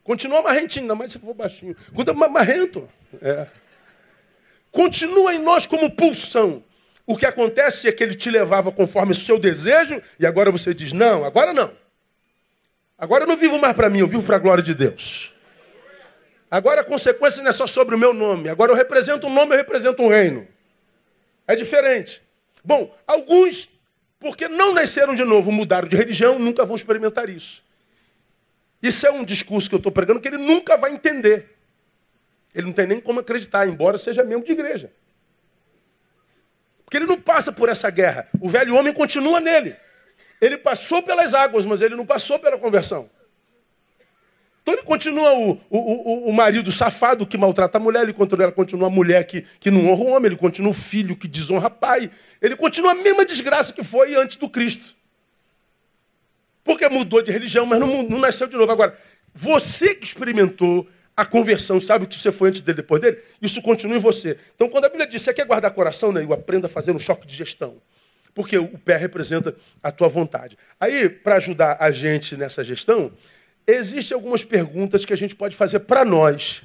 Continua 0.04 0.42
marrentinho, 0.42 0.84
ainda 0.84 0.96
mais 0.96 1.12
se 1.12 1.20
for 1.20 1.34
baixinho. 1.34 1.76
Continua 1.94 2.30
marrento. 2.30 2.88
É. 3.22 3.48
Continua 4.72 5.34
em 5.34 5.40
nós 5.40 5.66
como 5.66 5.92
pulsão. 5.92 6.64
O 7.08 7.16
que 7.16 7.26
acontece 7.26 7.88
é 7.88 7.92
que 7.94 8.04
ele 8.04 8.14
te 8.14 8.30
levava 8.30 8.70
conforme 8.70 9.14
o 9.14 9.16
seu 9.16 9.40
desejo, 9.40 10.02
e 10.20 10.28
agora 10.28 10.52
você 10.52 10.74
diz: 10.74 10.92
não, 10.92 11.24
agora 11.24 11.54
não. 11.54 11.72
Agora 12.98 13.24
eu 13.24 13.28
não 13.28 13.38
vivo 13.38 13.58
mais 13.58 13.74
para 13.74 13.90
mim, 13.90 14.00
eu 14.00 14.08
vivo 14.08 14.24
para 14.24 14.36
a 14.36 14.40
glória 14.40 14.62
de 14.62 14.76
Deus. 14.76 15.34
Agora 16.52 16.82
a 16.82 16.84
consequência 16.84 17.42
não 17.42 17.50
é 17.50 17.54
só 17.54 17.66
sobre 17.66 17.96
o 17.96 17.98
meu 17.98 18.14
nome. 18.14 18.50
Agora 18.50 18.74
eu 18.74 18.76
represento 18.76 19.28
um 19.28 19.34
nome, 19.34 19.54
eu 19.54 19.58
represento 19.58 20.04
um 20.04 20.10
reino. 20.10 20.46
É 21.48 21.56
diferente. 21.56 22.22
Bom, 22.64 22.94
alguns, 23.08 23.70
porque 24.20 24.50
não 24.50 24.74
nasceram 24.74 25.16
de 25.16 25.24
novo, 25.24 25.50
mudaram 25.50 25.88
de 25.88 25.96
religião, 25.96 26.38
nunca 26.38 26.66
vão 26.66 26.76
experimentar 26.76 27.30
isso. 27.30 27.64
Isso 28.84 29.08
é 29.08 29.12
um 29.12 29.24
discurso 29.24 29.70
que 29.70 29.76
eu 29.76 29.80
estou 29.80 29.92
pregando 29.94 30.20
que 30.20 30.28
ele 30.28 30.38
nunca 30.38 30.76
vai 30.76 30.92
entender. 30.92 31.56
Ele 32.54 32.68
não 32.68 32.74
tem 32.74 32.86
nem 32.88 33.00
como 33.00 33.22
acreditar, 33.22 33.66
embora 33.66 33.98
seja 33.98 34.24
membro 34.24 34.46
de 34.46 34.52
igreja. 34.52 34.92
Porque 36.88 36.96
ele 36.96 37.06
não 37.06 37.20
passa 37.20 37.52
por 37.52 37.68
essa 37.68 37.90
guerra. 37.90 38.30
O 38.40 38.48
velho 38.48 38.74
homem 38.74 38.94
continua 38.94 39.42
nele. 39.42 39.76
Ele 40.40 40.58
passou 40.58 41.04
pelas 41.04 41.34
águas, 41.34 41.66
mas 41.66 41.82
ele 41.82 41.98
não 41.98 42.06
passou 42.06 42.40
pela 42.40 42.58
conversão. 42.58 43.10
Então 44.62 44.74
ele 44.74 44.84
continua 44.84 45.34
o, 45.34 45.52
o, 45.70 45.78
o, 45.78 46.30
o 46.30 46.34
marido 46.34 46.72
safado 46.72 47.28
que 47.28 47.38
maltrata 47.38 47.78
a 47.78 47.82
mulher, 47.82 48.04
ele 48.04 48.14
continua, 48.14 48.54
continua 48.54 48.88
a 48.88 48.90
mulher 48.90 49.26
que, 49.26 49.42
que 49.60 49.70
não 49.70 49.90
honra 49.90 50.02
o 50.02 50.08
homem, 50.08 50.28
ele 50.28 50.38
continua 50.38 50.72
o 50.72 50.74
filho 50.74 51.18
que 51.18 51.28
desonra 51.28 51.70
pai, 51.70 52.10
ele 52.42 52.56
continua 52.56 52.92
a 52.92 52.96
mesma 52.96 53.26
desgraça 53.26 53.74
que 53.74 53.84
foi 53.84 54.16
antes 54.16 54.38
do 54.38 54.50
Cristo. 54.50 54.96
Porque 56.64 56.88
mudou 56.88 57.22
de 57.22 57.32
religião, 57.32 57.66
mas 57.66 57.82
não, 57.82 58.02
não 58.04 58.18
nasceu 58.18 58.48
de 58.48 58.56
novo. 58.56 58.72
Agora, 58.72 58.98
você 59.34 59.94
que 59.94 60.06
experimentou 60.06 60.88
a 61.18 61.26
conversão, 61.26 61.82
sabe 61.82 62.06
o 62.06 62.08
que 62.08 62.18
você 62.18 62.32
foi 62.32 62.50
antes 62.50 62.62
dele, 62.62 62.78
depois 62.78 63.02
dele? 63.02 63.20
Isso 63.42 63.62
continua 63.62 63.98
em 63.98 64.00
você. 64.00 64.40
Então, 64.56 64.70
quando 64.70 64.86
a 64.86 64.90
Bíblia 64.90 65.08
diz, 65.08 65.22
você 65.22 65.34
quer 65.34 65.46
guardar 65.46 65.72
coração, 65.72 66.14
né? 66.14 66.24
Eu 66.24 66.32
aprenda 66.32 66.68
a 66.68 66.70
fazer 66.70 66.92
um 66.92 67.00
choque 67.00 67.26
de 67.26 67.36
gestão 67.36 67.82
porque 68.38 68.56
o 68.56 68.78
pé 68.78 68.98
representa 68.98 69.56
a 69.82 69.92
tua 69.92 70.08
vontade. 70.08 70.60
Aí, 70.80 71.10
para 71.10 71.38
ajudar 71.38 71.78
a 71.80 71.90
gente 71.90 72.38
nessa 72.38 72.64
gestão, 72.64 73.12
existem 73.66 74.14
algumas 74.14 74.46
perguntas 74.46 75.04
que 75.04 75.12
a 75.12 75.18
gente 75.18 75.36
pode 75.36 75.56
fazer 75.56 75.80
para 75.80 76.06
nós, 76.06 76.62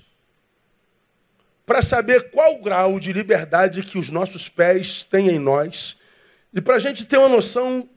para 1.65 1.81
saber 1.81 2.29
qual 2.29 2.57
o 2.57 2.63
grau 2.63 3.01
de 3.01 3.11
liberdade 3.11 3.83
que 3.83 3.97
os 3.97 4.11
nossos 4.11 4.51
pés 4.51 5.03
têm 5.03 5.31
em 5.31 5.39
nós, 5.39 5.97
e 6.53 6.61
para 6.61 6.77
a 6.77 6.79
gente 6.79 7.07
ter 7.07 7.17
uma 7.17 7.31
noção 7.31 7.89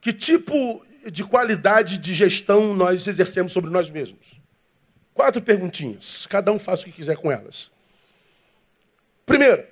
que 0.00 0.10
tipo 0.10 0.82
de 1.12 1.22
qualidade 1.22 1.98
de 1.98 2.14
gestão 2.14 2.74
nós 2.74 3.06
exercemos 3.06 3.52
sobre 3.52 3.68
nós 3.68 3.90
mesmos. 3.90 4.39
Quatro 5.20 5.42
perguntinhas, 5.42 6.26
cada 6.26 6.50
um 6.50 6.58
faz 6.58 6.80
o 6.80 6.86
que 6.86 6.92
quiser 6.92 7.14
com 7.14 7.30
elas. 7.30 7.70
Primeiro, 9.26 9.68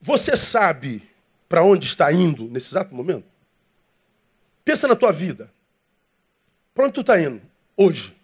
você 0.00 0.36
sabe 0.36 1.10
para 1.48 1.64
onde 1.64 1.88
está 1.88 2.12
indo 2.12 2.44
nesse 2.44 2.70
exato 2.70 2.94
momento? 2.94 3.26
Pensa 4.64 4.86
na 4.86 4.94
tua 4.94 5.10
vida. 5.10 5.52
Para 6.72 6.84
onde 6.84 6.94
tu 6.94 7.00
está 7.00 7.20
indo 7.20 7.42
hoje? 7.76 8.16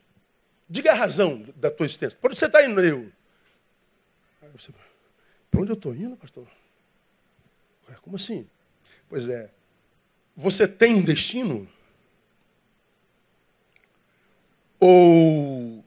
Diga 0.71 0.93
a 0.93 0.95
razão 0.95 1.45
da 1.57 1.73
tua 1.73 1.87
existência. 1.87 2.17
Para 2.21 2.29
onde 2.29 2.39
você 2.39 2.47
está 2.47 2.65
indo, 2.65 2.81
eu? 2.81 3.11
Para 5.51 5.61
onde 5.61 5.73
eu 5.73 5.75
estou 5.75 5.93
indo, 5.93 6.17
pastor? 6.17 6.47
Como 8.01 8.15
assim? 8.15 8.49
Pois 9.09 9.29
é. 9.29 9.51
Você 10.37 10.69
tem 10.69 10.95
um 10.95 11.03
destino? 11.03 11.69
Ou 14.79 15.85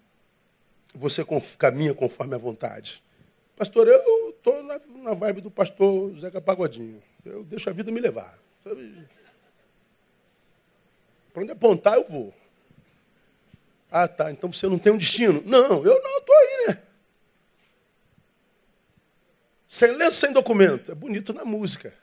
você 0.94 1.26
caminha 1.58 1.94
conforme 1.94 2.36
a 2.36 2.38
vontade? 2.38 3.04
Pastor, 3.56 3.88
eu 3.88 4.30
estou 4.30 4.64
na, 4.64 5.14
vibe 5.14 5.42
do 5.42 5.50
pastor 5.50 6.18
Zeca 6.20 6.40
Pagodinho. 6.40 7.02
Eu 7.26 7.44
deixo 7.44 7.70
a 7.70 7.74
vida 7.74 7.92
me 7.92 8.00
levar. 8.00 8.38
Para 11.34 11.44
onde 11.44 11.52
apontar, 11.52 11.96
eu 11.96 12.04
vou. 12.04 12.34
Ah, 13.92 14.08
tá. 14.08 14.32
Então 14.32 14.52
você 14.52 14.68
não 14.68 14.78
tem 14.78 14.94
um 14.94 14.98
destino? 14.98 15.42
Não, 15.46 15.84
eu 15.84 16.02
não 16.02 16.18
estou 16.18 16.36
aí, 16.36 16.68
né? 16.68 16.82
Sem 19.68 19.92
lenço, 19.92 20.20
sem 20.20 20.32
documento. 20.32 20.92
É 20.92 20.96
bonito 20.96 21.34
na 21.34 21.44
música. 21.44 21.94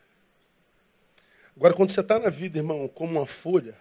Agora, 1.57 1.75
quando 1.75 1.91
você 1.91 2.01
está 2.01 2.19
na 2.19 2.31
vida, 2.31 2.59
irmão, 2.59 2.89
como 2.89 3.19
uma 3.19 3.27
folha, 3.27 3.77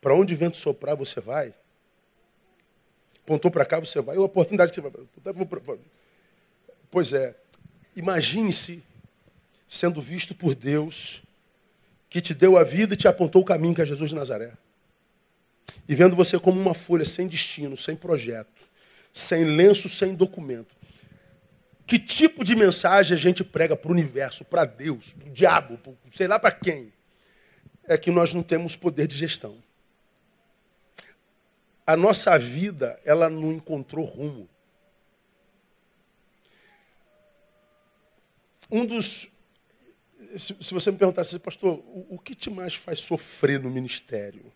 para 0.00 0.14
onde 0.14 0.34
o 0.34 0.36
vento 0.36 0.56
soprar, 0.56 0.96
você 0.96 1.20
vai. 1.20 1.54
Apontou 3.26 3.50
para 3.50 3.64
cá, 3.64 3.80
você 3.80 4.00
vai. 4.00 4.14
É 4.14 4.18
uma 4.20 4.26
oportunidade 4.26 4.70
que 4.70 4.80
você 4.80 4.88
vai. 4.88 5.78
Pois 6.88 7.12
é, 7.12 7.34
imagine-se 7.96 8.84
sendo 9.66 10.00
visto 10.00 10.32
por 10.32 10.54
Deus, 10.54 11.20
que 12.08 12.20
te 12.20 12.32
deu 12.32 12.56
a 12.56 12.62
vida 12.62 12.94
e 12.94 12.96
te 12.96 13.08
apontou 13.08 13.42
o 13.42 13.44
caminho 13.44 13.74
que 13.74 13.82
é 13.82 13.84
Jesus 13.84 14.10
de 14.10 14.14
Nazaré. 14.14 14.52
E 15.88 15.94
vendo 15.96 16.14
você 16.14 16.38
como 16.38 16.60
uma 16.60 16.72
folha 16.72 17.04
sem 17.04 17.26
destino, 17.26 17.76
sem 17.76 17.96
projeto, 17.96 18.62
sem 19.12 19.44
lenço, 19.44 19.88
sem 19.88 20.14
documento. 20.14 20.76
Que 21.84 21.98
tipo 21.98 22.44
de 22.44 22.54
mensagem 22.54 23.16
a 23.16 23.20
gente 23.20 23.42
prega 23.42 23.74
para 23.74 23.88
o 23.88 23.92
universo, 23.92 24.44
para 24.44 24.64
Deus, 24.64 25.14
para 25.14 25.28
o 25.28 25.32
diabo, 25.32 25.78
pro, 25.78 25.98
sei 26.12 26.28
lá 26.28 26.38
para 26.38 26.52
quem? 26.52 26.92
É 27.88 27.98
que 27.98 28.12
nós 28.12 28.32
não 28.32 28.44
temos 28.44 28.76
poder 28.76 29.08
de 29.08 29.16
gestão. 29.16 29.65
A 31.86 31.96
nossa 31.96 32.36
vida, 32.36 33.00
ela 33.04 33.30
não 33.30 33.52
encontrou 33.52 34.04
rumo. 34.04 34.48
Um 38.68 38.84
dos. 38.84 39.28
Se, 40.36 40.56
se 40.60 40.74
você 40.74 40.90
me 40.90 40.98
perguntasse, 40.98 41.38
pastor, 41.38 41.74
o, 41.86 42.16
o 42.16 42.18
que 42.18 42.34
te 42.34 42.50
mais 42.50 42.74
faz 42.74 42.98
sofrer 42.98 43.60
no 43.60 43.70
ministério? 43.70 44.52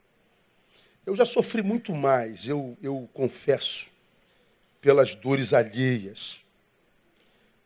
Eu 1.07 1.14
já 1.14 1.24
sofri 1.24 1.62
muito 1.62 1.95
mais, 1.95 2.47
eu, 2.47 2.76
eu 2.83 3.09
confesso, 3.14 3.87
pelas 4.81 5.14
dores 5.14 5.53
alheias. 5.53 6.45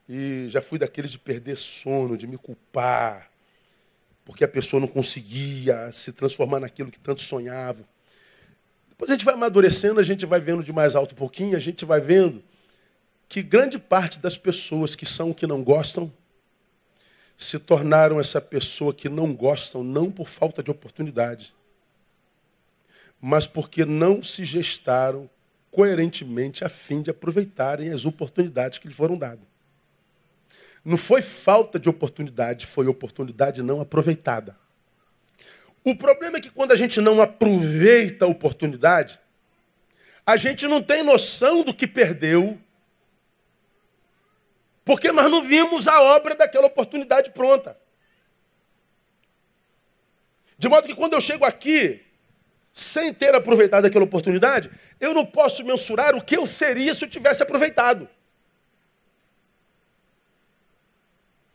E 0.06 0.46
já 0.50 0.60
fui 0.60 0.78
daqueles 0.78 1.10
de 1.10 1.18
perder 1.18 1.56
sono, 1.56 2.18
de 2.18 2.26
me 2.26 2.36
culpar, 2.36 3.30
porque 4.24 4.44
a 4.44 4.48
pessoa 4.48 4.78
não 4.78 4.86
conseguia 4.86 5.90
se 5.90 6.12
transformar 6.12 6.60
naquilo 6.60 6.90
que 6.90 7.00
tanto 7.00 7.22
sonhava. 7.22 7.88
Depois 9.04 9.10
a 9.10 9.16
gente 9.16 9.24
vai 9.26 9.34
amadurecendo, 9.34 10.00
a 10.00 10.02
gente 10.02 10.24
vai 10.24 10.40
vendo 10.40 10.64
de 10.64 10.72
mais 10.72 10.96
alto 10.96 11.12
um 11.12 11.18
pouquinho, 11.18 11.58
a 11.58 11.60
gente 11.60 11.84
vai 11.84 12.00
vendo 12.00 12.42
que 13.28 13.42
grande 13.42 13.78
parte 13.78 14.18
das 14.18 14.38
pessoas 14.38 14.94
que 14.94 15.04
são 15.04 15.34
que 15.34 15.46
não 15.46 15.62
gostam 15.62 16.10
se 17.36 17.58
tornaram 17.58 18.18
essa 18.18 18.40
pessoa 18.40 18.94
que 18.94 19.10
não 19.10 19.34
gostam, 19.34 19.84
não 19.84 20.10
por 20.10 20.26
falta 20.26 20.62
de 20.62 20.70
oportunidade, 20.70 21.54
mas 23.20 23.46
porque 23.46 23.84
não 23.84 24.22
se 24.22 24.42
gestaram 24.42 25.28
coerentemente 25.70 26.64
a 26.64 26.70
fim 26.70 27.02
de 27.02 27.10
aproveitarem 27.10 27.90
as 27.90 28.06
oportunidades 28.06 28.78
que 28.78 28.88
lhes 28.88 28.96
foram 28.96 29.18
dadas. 29.18 29.44
Não 30.82 30.96
foi 30.96 31.20
falta 31.20 31.78
de 31.78 31.90
oportunidade, 31.90 32.64
foi 32.64 32.86
oportunidade 32.86 33.62
não 33.62 33.82
aproveitada. 33.82 34.56
O 35.84 35.94
problema 35.94 36.38
é 36.38 36.40
que 36.40 36.50
quando 36.50 36.72
a 36.72 36.76
gente 36.76 36.98
não 36.98 37.20
aproveita 37.20 38.24
a 38.24 38.28
oportunidade, 38.28 39.20
a 40.24 40.38
gente 40.38 40.66
não 40.66 40.82
tem 40.82 41.02
noção 41.02 41.62
do 41.62 41.74
que 41.74 41.86
perdeu, 41.86 42.58
porque 44.82 45.12
nós 45.12 45.30
não 45.30 45.42
vimos 45.42 45.86
a 45.86 46.00
obra 46.00 46.34
daquela 46.34 46.66
oportunidade 46.66 47.30
pronta. 47.32 47.78
De 50.56 50.68
modo 50.68 50.88
que 50.88 50.94
quando 50.94 51.12
eu 51.12 51.20
chego 51.20 51.44
aqui, 51.44 52.02
sem 52.72 53.12
ter 53.12 53.34
aproveitado 53.34 53.84
aquela 53.84 54.04
oportunidade, 54.04 54.70
eu 54.98 55.12
não 55.12 55.26
posso 55.26 55.62
mensurar 55.64 56.16
o 56.16 56.24
que 56.24 56.36
eu 56.36 56.46
seria 56.46 56.94
se 56.94 57.04
eu 57.04 57.10
tivesse 57.10 57.42
aproveitado. 57.42 58.08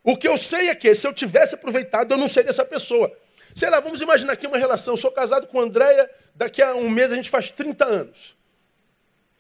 O 0.03 0.15
que 0.15 0.27
eu 0.27 0.37
sei 0.37 0.69
é 0.69 0.75
que 0.75 0.93
se 0.93 1.07
eu 1.07 1.13
tivesse 1.13 1.55
aproveitado, 1.55 2.11
eu 2.11 2.17
não 2.17 2.27
seria 2.27 2.51
essa 2.51 2.65
pessoa. 2.65 3.15
Sei 3.59 3.69
lá, 3.69 3.81
vamos 3.81 3.99
imaginar 3.99 4.31
aqui 4.31 4.47
uma 4.47 4.57
relação. 4.57 4.93
Eu 4.93 4.97
sou 4.97 5.11
casado 5.11 5.45
com 5.45 5.59
a 5.59 5.63
Andréia, 5.63 6.09
daqui 6.33 6.61
a 6.61 6.73
um 6.75 6.89
mês 6.89 7.11
a 7.11 7.15
gente 7.15 7.29
faz 7.29 7.51
30 7.51 7.85
anos. 7.85 8.33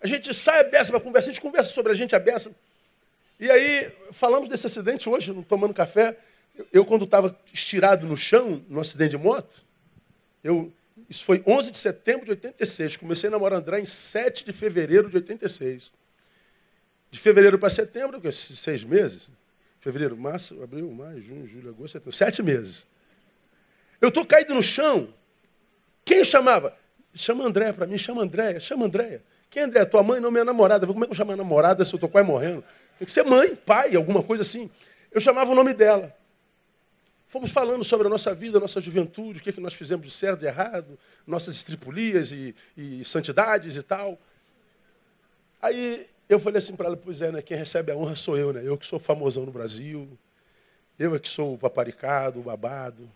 A 0.01 0.05
gente 0.05 0.33
sai 0.33 0.59
a 0.59 0.63
beça 0.65 0.91
para 0.91 0.99
conversar, 0.99 1.29
a 1.29 1.33
gente 1.33 1.41
conversa 1.41 1.71
sobre 1.71 1.93
a 1.93 1.95
gente 1.95 2.13
a 2.13 2.19
beça. 2.19 2.51
E 3.39 3.49
aí, 3.49 3.89
falamos 4.11 4.49
desse 4.49 4.67
acidente 4.67 5.07
hoje, 5.07 5.33
tomando 5.47 5.73
café. 5.73 6.17
Eu, 6.73 6.83
quando 6.83 7.05
estava 7.05 7.33
estirado 7.53 8.05
no 8.05 8.17
chão, 8.17 8.61
no 8.67 8.81
acidente 8.81 9.11
de 9.11 9.17
moto, 9.17 9.63
eu, 10.43 10.69
isso 11.09 11.23
foi 11.23 11.41
11 11.47 11.71
de 11.71 11.77
setembro 11.77 12.25
de 12.25 12.31
86. 12.31 12.97
Comecei 12.97 13.29
a 13.29 13.31
namorar 13.31 13.57
André 13.57 13.79
em 13.79 13.85
7 13.85 14.43
de 14.43 14.51
fevereiro 14.51 15.09
de 15.09 15.15
86. 15.15 15.93
De 17.09 17.17
fevereiro 17.17 17.57
para 17.57 17.69
setembro, 17.69 18.21
seis 18.33 18.83
meses. 18.83 19.29
Fevereiro, 19.79 20.17
março, 20.17 20.61
abril, 20.61 20.91
maio, 20.91 21.21
junho, 21.21 21.47
julho, 21.47 21.69
agosto, 21.69 21.93
setembro. 21.93 22.11
Sete 22.11 22.43
meses. 22.43 22.88
Eu 24.01 24.09
estou 24.09 24.25
caído 24.25 24.53
no 24.53 24.63
chão. 24.63 25.13
Quem 26.05 26.23
chamava? 26.23 26.75
Chama 27.13 27.45
André 27.45 27.73
para 27.73 27.85
mim, 27.85 27.97
chama 27.97 28.21
Andréia, 28.21 28.59
chama 28.59 28.85
Andréia. 28.85 29.23
Quem 29.49 29.63
é 29.63 29.65
André? 29.65 29.83
Tua 29.85 30.03
mãe, 30.03 30.19
não, 30.19 30.31
minha 30.31 30.45
namorada. 30.45 30.85
Como 30.85 31.03
é 31.03 31.07
que 31.07 31.11
eu 31.11 31.17
chamo 31.17 31.35
namorada 31.35 31.83
se 31.83 31.93
eu 31.93 31.97
estou 31.97 32.09
quase 32.09 32.27
morrendo? 32.27 32.63
Tem 32.97 33.05
que 33.05 33.11
ser 33.11 33.23
mãe, 33.23 33.55
pai, 33.55 33.95
alguma 33.95 34.23
coisa 34.23 34.41
assim. 34.41 34.69
Eu 35.11 35.19
chamava 35.19 35.51
o 35.51 35.55
nome 35.55 35.73
dela. 35.73 36.15
Fomos 37.25 37.51
falando 37.51 37.83
sobre 37.83 38.07
a 38.07 38.09
nossa 38.09 38.33
vida, 38.33 38.57
a 38.57 38.61
nossa 38.61 38.81
juventude, 38.81 39.39
o 39.39 39.41
que, 39.41 39.49
é 39.49 39.53
que 39.53 39.61
nós 39.61 39.73
fizemos 39.73 40.05
de 40.05 40.11
certo, 40.11 40.39
de 40.39 40.47
errado, 40.47 40.97
nossas 41.27 41.55
estripulias 41.55 42.31
e, 42.31 42.55
e 42.75 43.05
santidades 43.05 43.75
e 43.75 43.83
tal. 43.83 44.17
Aí 45.61 46.07
eu 46.27 46.39
falei 46.39 46.57
assim 46.57 46.75
para 46.75 46.87
ela, 46.87 46.97
pois 46.97 47.21
é, 47.21 47.31
né, 47.31 47.41
quem 47.41 47.55
recebe 47.57 47.91
a 47.91 47.95
honra 47.95 48.15
sou 48.15 48.37
eu, 48.37 48.51
né? 48.53 48.61
Eu 48.63 48.77
que 48.77 48.85
sou 48.85 48.99
famosão 48.99 49.45
no 49.45 49.51
Brasil, 49.51 50.09
eu 50.97 51.15
é 51.15 51.19
que 51.19 51.29
sou 51.29 51.53
o 51.53 51.57
paparicado, 51.57 52.39
o 52.39 52.43
babado. 52.43 53.09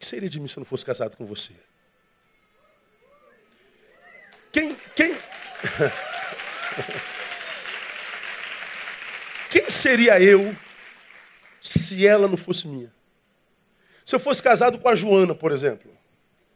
Que 0.00 0.06
seria 0.06 0.28
de 0.30 0.40
mim 0.40 0.48
se 0.48 0.56
eu 0.56 0.62
não 0.62 0.66
fosse 0.66 0.84
casado 0.84 1.14
com 1.16 1.24
você? 1.26 1.52
Quem, 4.50 4.74
quem... 4.96 5.14
quem 9.50 9.70
seria 9.70 10.18
eu 10.20 10.56
se 11.62 12.06
ela 12.06 12.26
não 12.26 12.38
fosse 12.38 12.66
minha? 12.66 12.90
Se 14.06 14.16
eu 14.16 14.20
fosse 14.20 14.42
casado 14.42 14.78
com 14.78 14.88
a 14.88 14.94
Joana, 14.94 15.34
por 15.34 15.52
exemplo. 15.52 15.94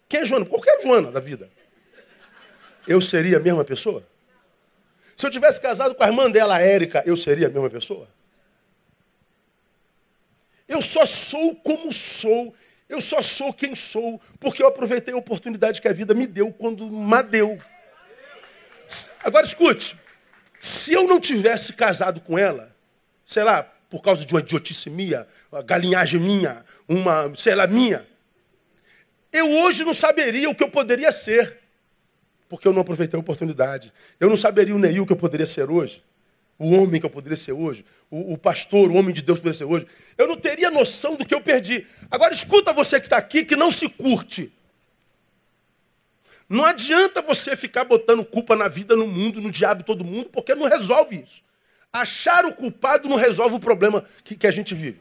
Quem 0.09 0.21
é 0.21 0.25
Joana? 0.25 0.47
Qualquer 0.47 0.81
Joana 0.83 1.13
da 1.13 1.21
vida. 1.21 1.51
Eu 2.89 3.01
seria 3.01 3.37
a 3.37 3.41
mesma 3.41 3.65
pessoa? 3.65 4.07
Se 5.15 5.27
eu 5.27 5.31
tivesse 5.31 5.61
casado 5.61 5.95
com 5.95 6.03
a 6.03 6.07
irmã 6.07 6.31
dela, 6.31 6.57
a 6.57 6.61
Érica, 6.61 7.03
eu 7.07 7.17
seria 7.17 7.47
a 7.47 7.51
mesma 7.51 7.69
pessoa? 7.71 8.09
Eu 10.67 10.81
só 10.81 11.05
sou 11.05 11.55
como 11.57 11.93
sou. 11.93 12.55
Eu 12.89 13.01
só 13.01 13.23
sou 13.23 13.53
quem 13.53 13.75
sou, 13.75 14.21
porque 14.39 14.63
eu 14.63 14.67
aproveitei 14.67 15.15
a 15.15 15.17
oportunidade 15.17 15.81
que 15.81 15.89
a 15.89 15.93
vida 15.93 16.15
me 16.15 16.27
deu 16.27 16.53
quando 16.53 16.91
me 16.91 17.23
deu. 17.23 17.59
Agora 19.23 19.47
escute, 19.47 19.97
se 20.61 20.93
eu 20.93 21.07
não 21.07 21.19
tivesse 21.19 21.73
casado 21.73 22.21
com 22.21 22.39
ela, 22.39 22.75
sei 23.25 23.43
lá, 23.43 23.63
por 23.89 24.03
causa 24.03 24.25
de 24.25 24.33
uma 24.33 24.41
idiotice 24.41 24.91
minha, 24.91 25.27
uma 25.51 25.63
galinhagem 25.63 26.21
minha, 26.21 26.65
uma, 26.89 27.35
sei 27.37 27.55
lá, 27.55 27.67
minha, 27.67 28.07
eu 29.33 29.51
hoje 29.51 29.85
não 29.85 29.95
saberia 29.95 30.49
o 30.49 30.55
que 30.55 30.63
eu 30.63 30.71
poderia 30.71 31.11
ser, 31.11 31.59
porque 32.49 32.69
eu 32.69 32.73
não 32.73 32.83
aproveitei 32.83 33.17
a 33.17 33.21
oportunidade. 33.21 33.93
Eu 34.21 34.29
não 34.29 34.37
saberia 34.37 34.75
o 34.75 34.79
Neil 34.79 35.07
que 35.07 35.13
eu 35.13 35.17
poderia 35.17 35.47
ser 35.47 35.71
hoje, 35.71 36.03
o 36.59 36.73
homem 36.73 37.01
que 37.01 37.07
eu 37.07 37.11
poderia 37.11 37.37
ser 37.37 37.53
hoje, 37.53 37.85
o, 38.11 38.35
o 38.35 38.39
pastor, 38.39 38.91
o 38.91 38.95
homem 38.95 39.13
de 39.13 39.23
Deus 39.23 39.39
que 39.39 39.47
eu 39.47 39.53
poderia 39.53 39.59
ser 39.59 39.65
hoje. 39.65 39.87
Eu 40.17 40.29
não 40.29 40.37
teria 40.37 40.71
noção 40.71 41.17
do 41.17 41.27
que 41.27 41.35
eu 41.35 41.41
perdi. 41.41 41.87
Agora 42.11 42.33
escuta 42.33 42.73
você 42.73 43.01
que 43.01 43.07
está 43.07 43.17
aqui, 43.17 43.45
que 43.45 43.57
não 43.57 43.71
se 43.71 43.89
curte. 43.89 44.53
Não 46.49 46.65
adianta 46.65 47.23
você 47.23 47.57
ficar 47.57 47.85
botando 47.85 48.25
culpa 48.25 48.55
na 48.55 48.69
vida, 48.69 48.95
no 48.95 49.07
mundo, 49.07 49.41
no 49.41 49.51
diabo, 49.51 49.83
todo 49.83 50.05
mundo, 50.05 50.29
porque 50.31 50.55
não 50.55 50.69
resolve 50.69 51.23
isso. 51.25 51.43
Achar 51.93 52.45
o 52.45 52.53
culpado 52.53 53.09
não 53.09 53.17
resolve 53.17 53.57
o 53.57 53.61
problema 53.61 54.05
que, 54.23 54.37
que 54.37 54.47
a 54.47 54.51
gente 54.51 54.75
vive. 54.75 55.01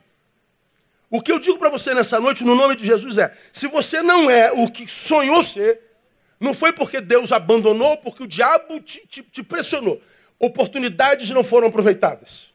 O 1.10 1.22
que 1.22 1.32
eu 1.32 1.38
digo 1.38 1.60
para 1.60 1.70
você 1.70 1.94
nessa 1.94 2.20
noite, 2.20 2.44
no 2.44 2.56
nome 2.56 2.76
de 2.76 2.86
Jesus, 2.86 3.18
é: 3.20 3.36
se 3.52 3.68
você 3.68 4.02
não 4.02 4.32
é 4.32 4.52
o 4.52 4.70
que 4.70 4.88
sonhou 4.88 5.44
ser, 5.44 5.80
não 6.40 6.54
foi 6.54 6.74
porque 6.74 7.00
Deus 7.00 7.32
abandonou, 7.32 7.98
porque 7.98 8.24
o 8.24 8.28
diabo 8.28 8.80
te, 8.80 9.06
te, 9.08 9.22
te 9.22 9.44
pressionou. 9.44 10.02
Oportunidades 10.40 11.30
não 11.30 11.44
foram 11.44 11.68
aproveitadas. 11.68 12.52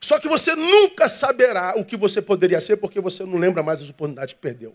Só 0.00 0.18
que 0.18 0.28
você 0.28 0.54
nunca 0.54 1.08
saberá 1.08 1.74
o 1.76 1.84
que 1.84 1.96
você 1.96 2.22
poderia 2.22 2.60
ser, 2.60 2.78
porque 2.78 3.00
você 3.00 3.24
não 3.24 3.38
lembra 3.38 3.62
mais 3.62 3.82
as 3.82 3.90
oportunidades 3.90 4.34
que 4.34 4.40
perdeu. 4.40 4.74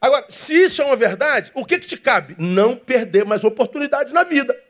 Agora, 0.00 0.26
se 0.28 0.52
isso 0.52 0.82
é 0.82 0.84
uma 0.84 0.96
verdade, 0.96 1.50
o 1.54 1.64
que, 1.64 1.78
que 1.78 1.86
te 1.86 1.96
cabe? 1.96 2.36
Não 2.38 2.76
perder 2.76 3.24
mais 3.24 3.44
oportunidade 3.44 4.12
na 4.12 4.24
vida. 4.24 4.60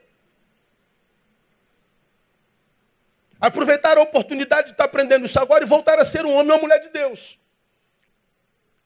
Aproveitar 3.39 3.97
a 3.97 4.01
oportunidade 4.01 4.67
de 4.67 4.71
estar 4.73 4.85
aprendendo 4.85 5.25
isso 5.25 5.39
agora 5.39 5.63
e 5.63 5.67
voltar 5.67 5.99
a 5.99 6.05
ser 6.05 6.25
um 6.25 6.33
homem 6.33 6.51
ou 6.51 6.57
uma 6.57 6.61
mulher 6.61 6.79
de 6.79 6.89
Deus. 6.89 7.39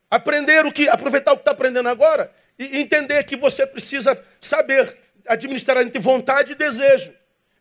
Aprender 0.10 0.66
o 0.66 0.72
que, 0.72 0.90
aproveitar 0.90 1.32
o 1.32 1.38
que 1.38 1.42
está 1.42 1.52
aprendendo 1.52 1.88
agora 1.88 2.34
e 2.60 2.80
entender 2.80 3.24
que 3.24 3.38
você 3.38 3.66
precisa 3.66 4.22
saber 4.42 4.98
administrar 5.26 5.78
entre 5.78 6.00
vontade 6.00 6.52
e 6.52 6.56
desejo, 6.56 7.14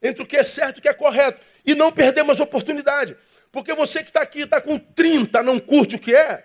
entre 0.02 0.22
o 0.22 0.26
que 0.26 0.36
é 0.36 0.42
certo 0.42 0.76
e 0.76 0.78
o 0.78 0.82
que 0.82 0.88
é 0.88 0.94
correto, 0.94 1.40
e 1.64 1.74
não 1.74 1.92
perder 1.92 2.22
mais 2.22 2.40
oportunidade. 2.40 3.16
Porque 3.52 3.74
você 3.74 4.00
que 4.02 4.10
está 4.10 4.22
aqui, 4.22 4.42
está 4.42 4.60
com 4.60 4.78
30, 4.78 5.42
não 5.42 5.58
curte 5.58 5.96
o 5.96 5.98
que 5.98 6.14
é, 6.14 6.44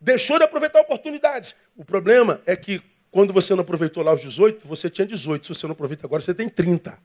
Deixou 0.00 0.38
de 0.38 0.44
aproveitar 0.44 0.80
oportunidades. 0.80 1.54
O 1.76 1.84
problema 1.84 2.40
é 2.46 2.56
que 2.56 2.80
quando 3.10 3.34
você 3.34 3.54
não 3.54 3.60
aproveitou 3.60 4.02
lá 4.02 4.14
os 4.14 4.22
18, 4.22 4.66
você 4.66 4.88
tinha 4.88 5.06
18. 5.06 5.46
Se 5.46 5.54
você 5.54 5.66
não 5.66 5.72
aproveita 5.72 6.06
agora, 6.06 6.22
você 6.22 6.32
tem 6.32 6.48
30. 6.48 6.96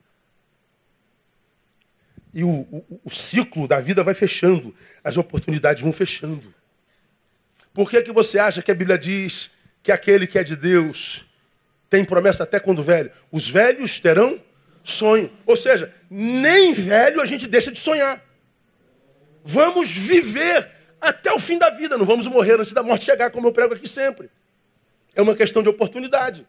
E 2.34 2.44
o, 2.44 2.50
o, 2.50 3.02
o 3.04 3.10
ciclo 3.10 3.68
da 3.68 3.82
vida 3.82 4.02
vai 4.02 4.14
fechando. 4.14 4.74
As 5.04 5.18
oportunidades 5.18 5.84
vão 5.84 5.92
fechando. 5.92 6.54
Por 7.74 7.90
que, 7.90 8.02
que 8.02 8.14
você 8.14 8.40
acha 8.40 8.62
que 8.62 8.72
a 8.72 8.76
Bíblia 8.76 8.98
diz 8.98 9.52
que 9.84 9.92
aquele 9.92 10.26
que 10.26 10.40
é 10.40 10.44
de 10.44 10.56
Deus 10.56 11.26
tem 11.90 12.06
promessa 12.06 12.44
até 12.44 12.62
quando 12.62 12.82
velho? 12.82 13.12
Os 13.30 13.50
velhos 13.50 14.00
terão 14.00 14.42
sonho. 14.92 15.32
Ou 15.46 15.56
seja, 15.56 15.94
nem 16.10 16.74
velho 16.74 17.22
a 17.22 17.26
gente 17.26 17.48
deixa 17.48 17.72
de 17.72 17.80
sonhar. 17.80 18.24
Vamos 19.44 19.92
viver 19.92 20.70
até 21.00 21.32
o 21.32 21.40
fim 21.40 21.58
da 21.58 21.70
vida. 21.70 21.98
Não 21.98 22.06
vamos 22.06 22.28
morrer 22.28 22.60
antes 22.60 22.74
da 22.74 22.84
morte 22.84 23.06
chegar, 23.06 23.32
como 23.32 23.48
eu 23.48 23.52
prego 23.52 23.74
aqui 23.74 23.88
sempre. 23.88 24.30
É 25.16 25.22
uma 25.22 25.36
questão 25.36 25.64
de 25.64 25.70
oportunidade. 25.70 26.46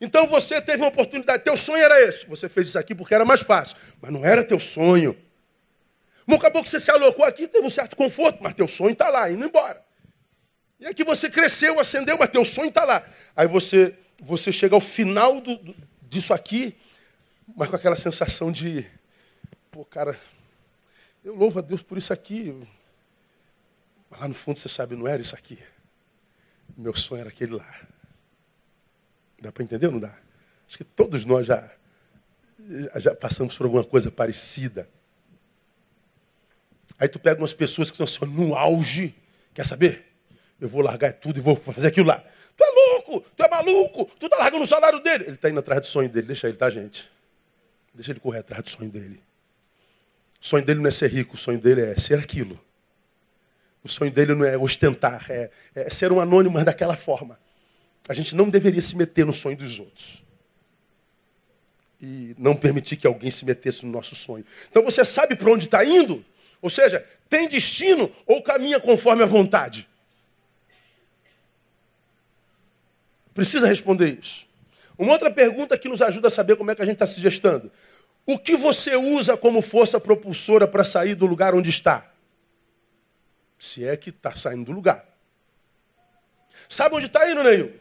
Então 0.00 0.26
você 0.26 0.60
teve 0.60 0.82
uma 0.82 0.88
oportunidade, 0.88 1.44
teu 1.44 1.56
sonho 1.56 1.82
era 1.82 2.00
esse. 2.02 2.26
Você 2.26 2.48
fez 2.48 2.68
isso 2.68 2.78
aqui 2.78 2.92
porque 2.92 3.14
era 3.14 3.24
mais 3.24 3.40
fácil, 3.40 3.76
mas 4.00 4.10
não 4.10 4.24
era 4.24 4.42
teu 4.42 4.58
sonho. 4.58 5.16
Mas 6.26 6.38
acabou 6.38 6.62
que 6.62 6.68
você 6.68 6.80
se 6.80 6.90
alocou 6.90 7.24
aqui, 7.24 7.46
teve 7.46 7.64
um 7.64 7.70
certo 7.70 7.94
conforto, 7.94 8.42
mas 8.42 8.52
teu 8.54 8.66
sonho 8.66 8.92
está 8.92 9.08
lá, 9.08 9.30
indo 9.30 9.44
embora. 9.44 9.80
E 10.80 10.86
aqui 10.86 11.04
você 11.04 11.30
cresceu, 11.30 11.78
acendeu, 11.78 12.18
mas 12.18 12.28
teu 12.30 12.44
sonho 12.44 12.68
está 12.68 12.84
lá. 12.84 13.04
Aí 13.36 13.46
você, 13.46 13.96
você 14.20 14.50
chega 14.50 14.74
ao 14.74 14.80
final 14.80 15.40
do, 15.40 15.56
do, 15.56 15.76
disso 16.12 16.34
aqui, 16.34 16.76
mas 17.56 17.70
com 17.70 17.76
aquela 17.76 17.96
sensação 17.96 18.52
de, 18.52 18.86
pô, 19.70 19.82
cara, 19.82 20.20
eu 21.24 21.34
louvo 21.34 21.58
a 21.58 21.62
Deus 21.62 21.82
por 21.82 21.96
isso 21.96 22.12
aqui. 22.12 22.54
Mas 24.10 24.20
lá 24.20 24.28
no 24.28 24.34
fundo 24.34 24.58
você 24.58 24.68
sabe, 24.68 24.94
não 24.94 25.08
era 25.08 25.22
isso 25.22 25.34
aqui. 25.34 25.58
Meu 26.76 26.94
sonho 26.94 27.22
era 27.22 27.30
aquele 27.30 27.54
lá. 27.54 27.80
Dá 29.40 29.50
para 29.50 29.64
entender 29.64 29.86
ou 29.86 29.92
não 29.92 30.00
dá? 30.00 30.14
Acho 30.68 30.76
que 30.76 30.84
todos 30.84 31.24
nós 31.24 31.46
já, 31.46 31.70
já 32.96 33.14
passamos 33.14 33.56
por 33.56 33.64
alguma 33.64 33.82
coisa 33.82 34.10
parecida. 34.10 34.86
Aí 36.98 37.08
tu 37.08 37.18
pega 37.18 37.40
umas 37.40 37.54
pessoas 37.54 37.90
que 37.90 37.94
estão 38.00 38.04
assim, 38.04 38.32
no 38.34 38.54
auge. 38.54 39.14
Quer 39.54 39.66
saber? 39.66 40.12
Eu 40.60 40.68
vou 40.68 40.82
largar 40.82 41.14
tudo 41.14 41.38
e 41.38 41.42
vou 41.42 41.56
fazer 41.56 41.86
aquilo 41.86 42.08
lá. 42.08 42.22
Tu 42.56 42.64
é 42.64 42.70
louco, 42.70 43.20
tu 43.36 43.42
é 43.42 43.48
maluco, 43.48 44.10
tu 44.18 44.28
tá 44.28 44.36
largando 44.36 44.64
o 44.64 44.66
salário 44.66 45.00
dele. 45.00 45.24
Ele 45.24 45.34
está 45.34 45.48
indo 45.48 45.60
atrás 45.60 45.80
do 45.80 45.86
sonho 45.86 46.08
dele, 46.08 46.26
deixa 46.26 46.48
ele, 46.48 46.56
tá, 46.56 46.68
gente? 46.70 47.10
Deixa 47.94 48.12
ele 48.12 48.20
correr 48.20 48.40
atrás 48.40 48.62
do 48.62 48.70
sonho 48.70 48.90
dele. 48.90 49.22
O 50.40 50.46
sonho 50.46 50.64
dele 50.64 50.80
não 50.80 50.88
é 50.88 50.90
ser 50.90 51.08
rico, 51.08 51.34
o 51.34 51.38
sonho 51.38 51.58
dele 51.58 51.82
é 51.82 51.96
ser 51.96 52.18
aquilo. 52.18 52.60
O 53.84 53.88
sonho 53.88 54.10
dele 54.10 54.34
não 54.34 54.44
é 54.44 54.56
ostentar, 54.56 55.26
é, 55.30 55.50
é 55.74 55.90
ser 55.90 56.12
um 56.12 56.20
anônimo, 56.20 56.54
mas 56.54 56.64
daquela 56.64 56.96
forma. 56.96 57.38
A 58.08 58.14
gente 58.14 58.34
não 58.34 58.48
deveria 58.48 58.82
se 58.82 58.96
meter 58.96 59.24
no 59.24 59.32
sonho 59.32 59.56
dos 59.56 59.78
outros. 59.78 60.22
E 62.00 62.34
não 62.36 62.56
permitir 62.56 62.96
que 62.96 63.06
alguém 63.06 63.30
se 63.30 63.44
metesse 63.44 63.86
no 63.86 63.92
nosso 63.92 64.14
sonho. 64.14 64.44
Então 64.70 64.82
você 64.82 65.04
sabe 65.04 65.36
para 65.36 65.50
onde 65.50 65.66
está 65.66 65.84
indo? 65.84 66.24
Ou 66.60 66.70
seja, 66.70 67.04
tem 67.28 67.48
destino 67.48 68.10
ou 68.26 68.42
caminha 68.42 68.80
conforme 68.80 69.22
a 69.22 69.26
vontade? 69.26 69.88
Precisa 73.34 73.66
responder 73.66 74.18
isso. 74.20 74.46
Uma 74.98 75.12
outra 75.12 75.30
pergunta 75.30 75.76
que 75.78 75.88
nos 75.88 76.02
ajuda 76.02 76.28
a 76.28 76.30
saber 76.30 76.56
como 76.56 76.70
é 76.70 76.74
que 76.74 76.82
a 76.82 76.84
gente 76.84 76.94
está 76.94 77.06
se 77.06 77.20
gestando. 77.20 77.70
O 78.26 78.38
que 78.38 78.56
você 78.56 78.94
usa 78.94 79.36
como 79.36 79.62
força 79.62 79.98
propulsora 79.98 80.68
para 80.68 80.84
sair 80.84 81.14
do 81.14 81.26
lugar 81.26 81.54
onde 81.54 81.70
está? 81.70 82.10
Se 83.58 83.86
é 83.86 83.96
que 83.96 84.10
está 84.10 84.36
saindo 84.36 84.66
do 84.66 84.72
lugar. 84.72 85.04
Sabe 86.68 86.94
onde 86.94 87.06
está 87.06 87.28
indo, 87.30 87.42
Neil? 87.42 87.80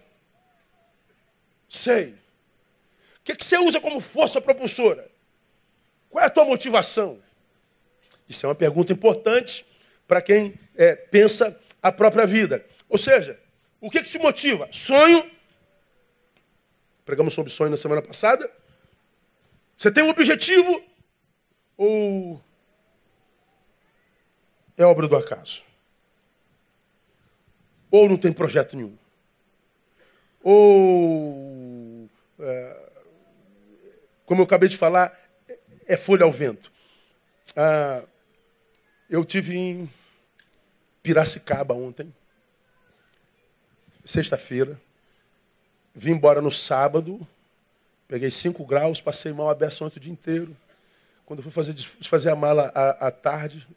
Sei. 1.70 2.16
O 3.20 3.24
que, 3.24 3.36
que 3.36 3.46
você 3.46 3.58
usa 3.58 3.80
como 3.80 4.00
força 4.02 4.42
propulsora? 4.42 5.08
Qual 6.10 6.24
é 6.24 6.28
a 6.28 6.30
tua 6.30 6.44
motivação? 6.44 7.20
Isso 8.28 8.46
é 8.46 8.50
uma 8.50 8.56
pergunta 8.56 8.92
importante 8.92 9.66
para 10.08 10.22
quem 10.22 10.54
é, 10.76 10.96
pensa 10.96 11.58
a 11.82 11.92
própria 11.92 12.26
vida. 12.26 12.66
Ou 12.90 12.98
seja, 12.98 13.40
o 13.80 13.90
que, 13.90 14.02
que 14.04 14.10
te 14.10 14.20
motiva? 14.20 14.68
Sonho. 14.72 15.30
Pregamos 17.12 17.34
sobre 17.34 17.52
sonho 17.52 17.70
na 17.70 17.76
semana 17.76 18.02
passada. 18.02 18.50
Você 19.76 19.92
tem 19.92 20.02
um 20.02 20.08
objetivo 20.08 20.82
ou 21.76 22.42
é 24.78 24.86
obra 24.86 25.10
do 25.10 25.18
acaso? 25.18 25.62
Ou 27.92 28.08
não 28.08 28.16
tem 28.16 28.32
projeto 28.32 28.78
nenhum? 28.78 28.98
Ou, 30.42 32.10
é, 32.40 32.92
como 34.26 34.40
eu 34.40 34.46
acabei 34.46 34.70
de 34.70 34.78
falar, 34.78 35.14
é 35.86 35.98
folha 35.98 36.24
ao 36.24 36.32
vento. 36.32 36.72
Ah, 37.58 38.04
eu 39.10 39.26
tive 39.26 39.58
em 39.58 39.92
Piracicaba 41.04 41.74
ontem, 41.74 42.16
sexta-feira. 44.06 44.80
Vim 45.94 46.12
embora 46.12 46.42
no 46.42 46.52
sábado, 46.52 47.26
peguei 48.08 48.32
5 48.32 48.66
graus, 48.66 49.02
passei 49.02 49.34
mal 49.34 49.50
a 49.50 49.56
beça 49.56 49.84
ontem 49.84 49.98
o 49.98 50.02
dia 50.02 50.12
inteiro. 50.12 50.56
Quando 51.26 51.42
fui 51.42 51.52
fazer, 51.52 51.76
fazer 51.78 52.30
a 52.30 52.36
mala 52.36 52.72
à, 52.74 53.08
à 53.08 53.12
tarde, 53.12 53.68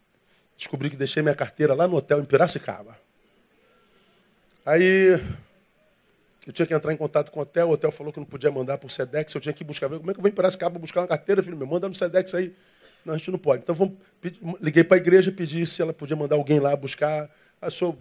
descobri 0.57 0.89
que 0.89 0.97
deixei 0.97 1.21
minha 1.21 1.35
carteira 1.35 1.73
lá 1.73 1.87
no 1.87 1.97
hotel 1.97 2.19
em 2.19 2.25
Piracicaba. 2.25 2.97
Aí 4.65 5.21
eu 6.47 6.53
tinha 6.53 6.65
que 6.65 6.73
entrar 6.73 6.93
em 6.93 6.97
contato 6.97 7.31
com 7.31 7.39
o 7.39 7.43
hotel, 7.43 7.69
o 7.69 7.71
hotel 7.71 7.91
falou 7.91 8.13
que 8.13 8.19
não 8.19 8.25
podia 8.25 8.51
mandar 8.51 8.77
por 8.77 8.89
Sedex, 8.89 9.33
eu 9.33 9.41
tinha 9.41 9.53
que 9.53 9.63
buscar. 9.63 9.89
Como 9.89 10.09
é 10.09 10.13
que 10.13 10.19
eu 10.19 10.21
vou 10.21 10.29
em 10.29 10.33
Piracicaba 10.33 10.77
buscar 10.79 11.01
uma 11.01 11.07
carteira, 11.07 11.43
filho 11.43 11.57
meu? 11.57 11.67
Manda 11.67 11.87
no 11.87 11.93
Sedex 11.93 12.33
aí. 12.33 12.53
Não, 13.05 13.13
a 13.13 13.17
gente 13.17 13.29
não 13.29 13.37
pode. 13.37 13.61
Então 13.61 13.75
vamos, 13.75 13.95
liguei 14.59 14.83
para 14.83 14.97
a 14.97 14.99
igreja, 14.99 15.31
pedi 15.31 15.65
se 15.65 15.81
ela 15.81 15.93
podia 15.93 16.15
mandar 16.15 16.35
alguém 16.35 16.59
lá 16.59 16.75
buscar. 16.75 17.29
A 17.61 17.69
sua, 17.69 17.95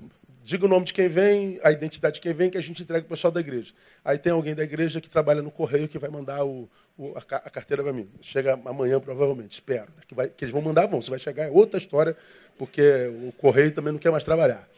diga 0.44 0.66
o 0.66 0.68
nome 0.68 0.84
de 0.84 0.92
quem 0.92 1.08
vem, 1.08 1.58
a 1.64 1.72
identidade 1.72 2.16
de 2.16 2.20
quem 2.20 2.34
vem, 2.34 2.50
que 2.50 2.58
a 2.58 2.60
gente 2.60 2.82
entrega 2.82 3.06
o 3.06 3.08
pessoal 3.08 3.32
da 3.32 3.40
igreja. 3.40 3.72
Aí 4.04 4.18
tem 4.18 4.30
alguém 4.30 4.54
da 4.54 4.62
igreja 4.62 5.00
que 5.00 5.08
trabalha 5.08 5.40
no 5.40 5.50
correio 5.50 5.88
que 5.88 5.98
vai 5.98 6.10
mandar 6.10 6.44
o, 6.44 6.68
o, 6.98 7.16
a, 7.16 7.36
a, 7.36 7.50
carteira 7.50 7.82
para 7.82 7.94
mim. 7.94 8.10
Chega 8.20 8.52
amanhã, 8.66 9.00
provavelmente, 9.00 9.52
espero. 9.52 9.90
Né? 9.96 10.02
Que, 10.06 10.14
vai, 10.14 10.28
que 10.28 10.44
eles 10.44 10.52
vão 10.52 10.60
mandar, 10.60 10.86
vão. 10.86 11.00
Se 11.00 11.08
vai 11.08 11.18
chegar 11.18 11.44
é 11.44 11.50
outra 11.50 11.78
história, 11.78 12.14
porque 12.58 13.10
o 13.26 13.32
correio 13.32 13.72
também 13.72 13.90
não 13.90 13.98
quer 13.98 14.10
mais 14.10 14.22
trabalhar. 14.22 14.68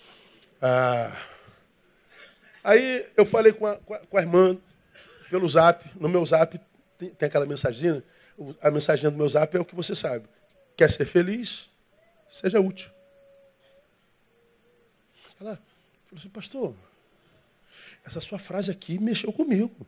Ah, 0.62 1.12
aí 2.62 3.04
eu 3.16 3.26
falei 3.26 3.52
com 3.52 3.66
a, 3.66 3.74
com 3.74 4.16
a, 4.16 4.20
irmã 4.20 4.56
pelo 5.28 5.48
zap, 5.48 5.84
no 6.00 6.08
meu 6.08 6.24
zap 6.24 6.60
tem, 6.96 7.10
tem 7.10 7.26
aquela 7.26 7.44
mensagem, 7.44 8.02
a 8.62 8.70
mensagem 8.70 9.10
do 9.10 9.16
meu 9.16 9.28
zap 9.28 9.54
é 9.56 9.60
o 9.60 9.64
que 9.64 9.74
você 9.74 9.96
sabe. 9.96 10.26
Quer 10.76 10.88
ser 10.90 11.06
feliz? 11.06 11.68
Seja 12.28 12.60
útil. 12.60 12.95
Ela 15.40 15.56
falou 16.06 16.18
assim, 16.18 16.28
pastor, 16.28 16.74
essa 18.04 18.20
sua 18.20 18.38
frase 18.38 18.70
aqui 18.70 18.98
mexeu 18.98 19.32
comigo. 19.32 19.86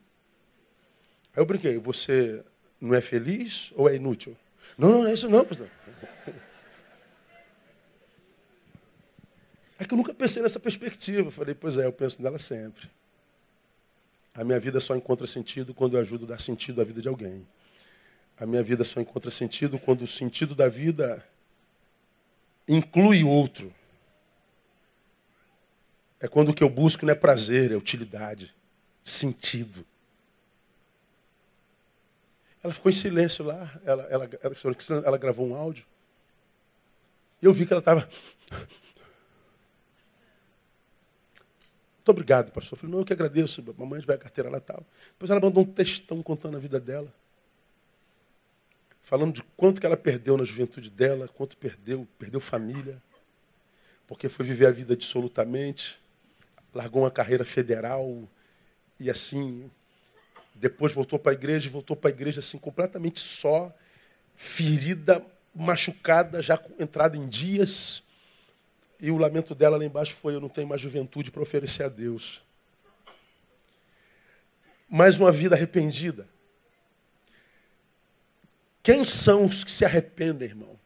Aí 1.34 1.40
eu 1.42 1.46
brinquei, 1.46 1.78
você 1.78 2.44
não 2.80 2.94
é 2.94 3.00
feliz 3.00 3.72
ou 3.74 3.88
é 3.88 3.96
inútil? 3.96 4.36
Não, 4.76 4.90
não, 4.90 5.02
não 5.02 5.08
é 5.08 5.14
isso 5.14 5.28
não, 5.28 5.44
pastor. 5.44 5.70
É 9.78 9.84
que 9.84 9.94
eu 9.94 9.96
nunca 9.96 10.12
pensei 10.12 10.42
nessa 10.42 10.58
perspectiva. 10.58 11.28
Eu 11.28 11.30
falei, 11.30 11.54
pois 11.54 11.78
é, 11.78 11.86
eu 11.86 11.92
penso 11.92 12.20
nela 12.20 12.38
sempre. 12.38 12.90
A 14.34 14.44
minha 14.44 14.58
vida 14.58 14.80
só 14.80 14.96
encontra 14.96 15.26
sentido 15.26 15.72
quando 15.72 15.96
eu 15.96 16.00
ajudo 16.00 16.24
a 16.24 16.28
dar 16.28 16.40
sentido 16.40 16.80
à 16.80 16.84
vida 16.84 17.00
de 17.00 17.08
alguém. 17.08 17.46
A 18.36 18.46
minha 18.46 18.62
vida 18.62 18.84
só 18.84 19.00
encontra 19.00 19.30
sentido 19.30 19.78
quando 19.78 20.02
o 20.02 20.06
sentido 20.06 20.54
da 20.54 20.68
vida 20.68 21.24
inclui 22.68 23.24
outro. 23.24 23.74
É 26.20 26.26
quando 26.26 26.48
o 26.48 26.54
que 26.54 26.62
eu 26.62 26.68
busco 26.68 27.06
não 27.06 27.12
é 27.12 27.14
prazer, 27.14 27.70
é 27.70 27.76
utilidade, 27.76 28.54
sentido. 29.04 29.86
Ela 32.62 32.74
ficou 32.74 32.90
em 32.90 32.94
silêncio 32.94 33.44
lá, 33.44 33.80
ela, 33.84 34.02
ela, 34.04 34.28
ela, 34.42 34.54
ela 35.04 35.18
gravou 35.18 35.46
um 35.46 35.54
áudio. 35.54 35.86
E 37.40 37.46
eu 37.46 37.52
vi 37.52 37.64
que 37.64 37.72
ela 37.72 37.80
estava. 37.80 38.08
Muito 41.98 42.08
obrigado, 42.08 42.50
pastor. 42.50 42.72
Eu 42.72 42.80
falei, 42.80 42.92
não, 42.92 43.00
eu 43.00 43.04
que 43.04 43.12
agradeço. 43.12 43.62
Mamãe 43.76 44.00
vai 44.00 44.16
a 44.16 44.18
carteira 44.18 44.50
lá 44.50 44.58
tal. 44.58 44.84
Depois 45.12 45.30
ela 45.30 45.40
mandou 45.40 45.62
um 45.62 45.66
textão 45.66 46.20
contando 46.22 46.56
a 46.56 46.60
vida 46.60 46.80
dela. 46.80 47.14
Falando 49.02 49.34
de 49.34 49.42
quanto 49.56 49.80
que 49.80 49.86
ela 49.86 49.96
perdeu 49.96 50.36
na 50.36 50.42
juventude 50.42 50.90
dela, 50.90 51.28
quanto 51.28 51.56
perdeu, 51.56 52.08
perdeu 52.18 52.40
família. 52.40 53.00
Porque 54.06 54.28
foi 54.28 54.44
viver 54.44 54.66
a 54.66 54.72
vida 54.72 54.96
dissolutamente 54.96 56.00
largou 56.74 57.02
uma 57.02 57.10
carreira 57.10 57.44
federal 57.44 58.28
e 59.00 59.08
assim, 59.10 59.70
depois 60.54 60.92
voltou 60.92 61.18
para 61.18 61.32
a 61.32 61.34
igreja, 61.34 61.70
voltou 61.70 61.96
para 61.96 62.10
a 62.10 62.12
igreja 62.12 62.40
assim 62.40 62.58
completamente 62.58 63.20
só, 63.20 63.74
ferida, 64.34 65.24
machucada, 65.54 66.42
já 66.42 66.60
entrada 66.78 67.16
em 67.16 67.28
dias. 67.28 68.02
E 69.00 69.10
o 69.10 69.16
lamento 69.16 69.54
dela 69.54 69.76
lá 69.76 69.84
embaixo 69.84 70.14
foi: 70.14 70.34
eu 70.34 70.40
não 70.40 70.48
tenho 70.48 70.66
mais 70.66 70.80
juventude 70.80 71.30
para 71.30 71.42
oferecer 71.42 71.84
a 71.84 71.88
Deus. 71.88 72.42
Mais 74.88 75.18
uma 75.18 75.30
vida 75.30 75.54
arrependida. 75.54 76.26
Quem 78.82 79.04
são 79.04 79.44
os 79.44 79.62
que 79.62 79.70
se 79.70 79.84
arrependem, 79.84 80.48
irmão? 80.48 80.78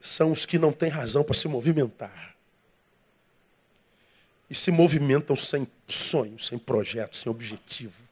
São 0.00 0.32
os 0.32 0.44
que 0.44 0.58
não 0.58 0.72
têm 0.72 0.88
razão 0.88 1.22
para 1.22 1.34
se 1.34 1.46
movimentar 1.46 2.28
e 4.50 4.54
se 4.54 4.70
movimentam 4.70 5.36
sem 5.36 5.66
sonho, 5.86 6.38
sem 6.38 6.58
projeto, 6.58 7.16
sem 7.16 7.30
objetivo. 7.30 8.08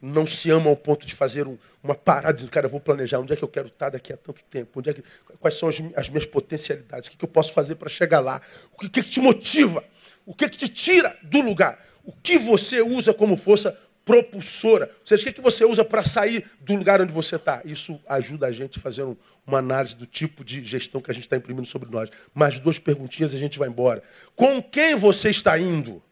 Não 0.00 0.26
se 0.26 0.50
amam 0.50 0.70
ao 0.70 0.76
ponto 0.76 1.06
de 1.06 1.14
fazer 1.14 1.46
um, 1.46 1.56
uma 1.82 1.94
parada, 1.94 2.34
dizendo, 2.34 2.50
cara, 2.50 2.66
eu 2.66 2.70
vou 2.70 2.80
planejar 2.80 3.20
onde 3.20 3.32
é 3.32 3.36
que 3.36 3.44
eu 3.44 3.48
quero 3.48 3.68
estar 3.68 3.90
daqui 3.90 4.12
a 4.12 4.16
tanto 4.16 4.42
tempo, 4.50 4.80
onde 4.80 4.90
é 4.90 4.94
que, 4.94 5.04
quais 5.38 5.56
são 5.56 5.68
as, 5.68 5.76
as 5.96 6.08
minhas 6.08 6.26
potencialidades, 6.26 7.06
o 7.06 7.10
que, 7.12 7.16
que, 7.16 7.24
eu 7.24 7.28
posso 7.28 7.52
fazer 7.52 7.76
para 7.76 7.88
chegar 7.88 8.18
lá, 8.18 8.42
o 8.74 8.78
que, 8.78 8.88
que, 8.88 9.02
te 9.02 9.20
motiva, 9.20 9.84
o 10.26 10.34
que, 10.34 10.48
que 10.48 10.58
te 10.58 10.68
tira 10.68 11.16
do 11.22 11.40
lugar, 11.40 11.84
o 12.04 12.12
que 12.12 12.36
você 12.36 12.82
usa 12.82 13.14
como 13.14 13.36
força 13.36 13.78
propulsora. 14.04 14.90
Ou 15.00 15.06
seja, 15.06 15.22
o 15.22 15.24
que, 15.26 15.32
que 15.32 15.40
você 15.40 15.64
usa 15.64 15.84
para 15.84 16.04
sair 16.04 16.44
do 16.60 16.74
lugar 16.74 17.00
onde 17.00 17.12
você 17.12 17.36
está? 17.36 17.60
Isso 17.64 18.00
ajuda 18.08 18.46
a 18.46 18.52
gente 18.52 18.78
a 18.78 18.82
fazer 18.82 19.02
um, 19.02 19.16
uma 19.46 19.58
análise 19.58 19.96
do 19.96 20.06
tipo 20.06 20.44
de 20.44 20.62
gestão 20.64 21.00
que 21.00 21.10
a 21.10 21.14
gente 21.14 21.24
está 21.24 21.36
imprimindo 21.36 21.66
sobre 21.66 21.90
nós. 21.90 22.10
Mais 22.34 22.58
duas 22.58 22.78
perguntinhas 22.78 23.32
e 23.32 23.36
a 23.36 23.38
gente 23.38 23.58
vai 23.58 23.68
embora. 23.68 24.02
Com 24.34 24.62
quem 24.62 24.94
você 24.94 25.30
está 25.30 25.58
indo? 25.58 26.02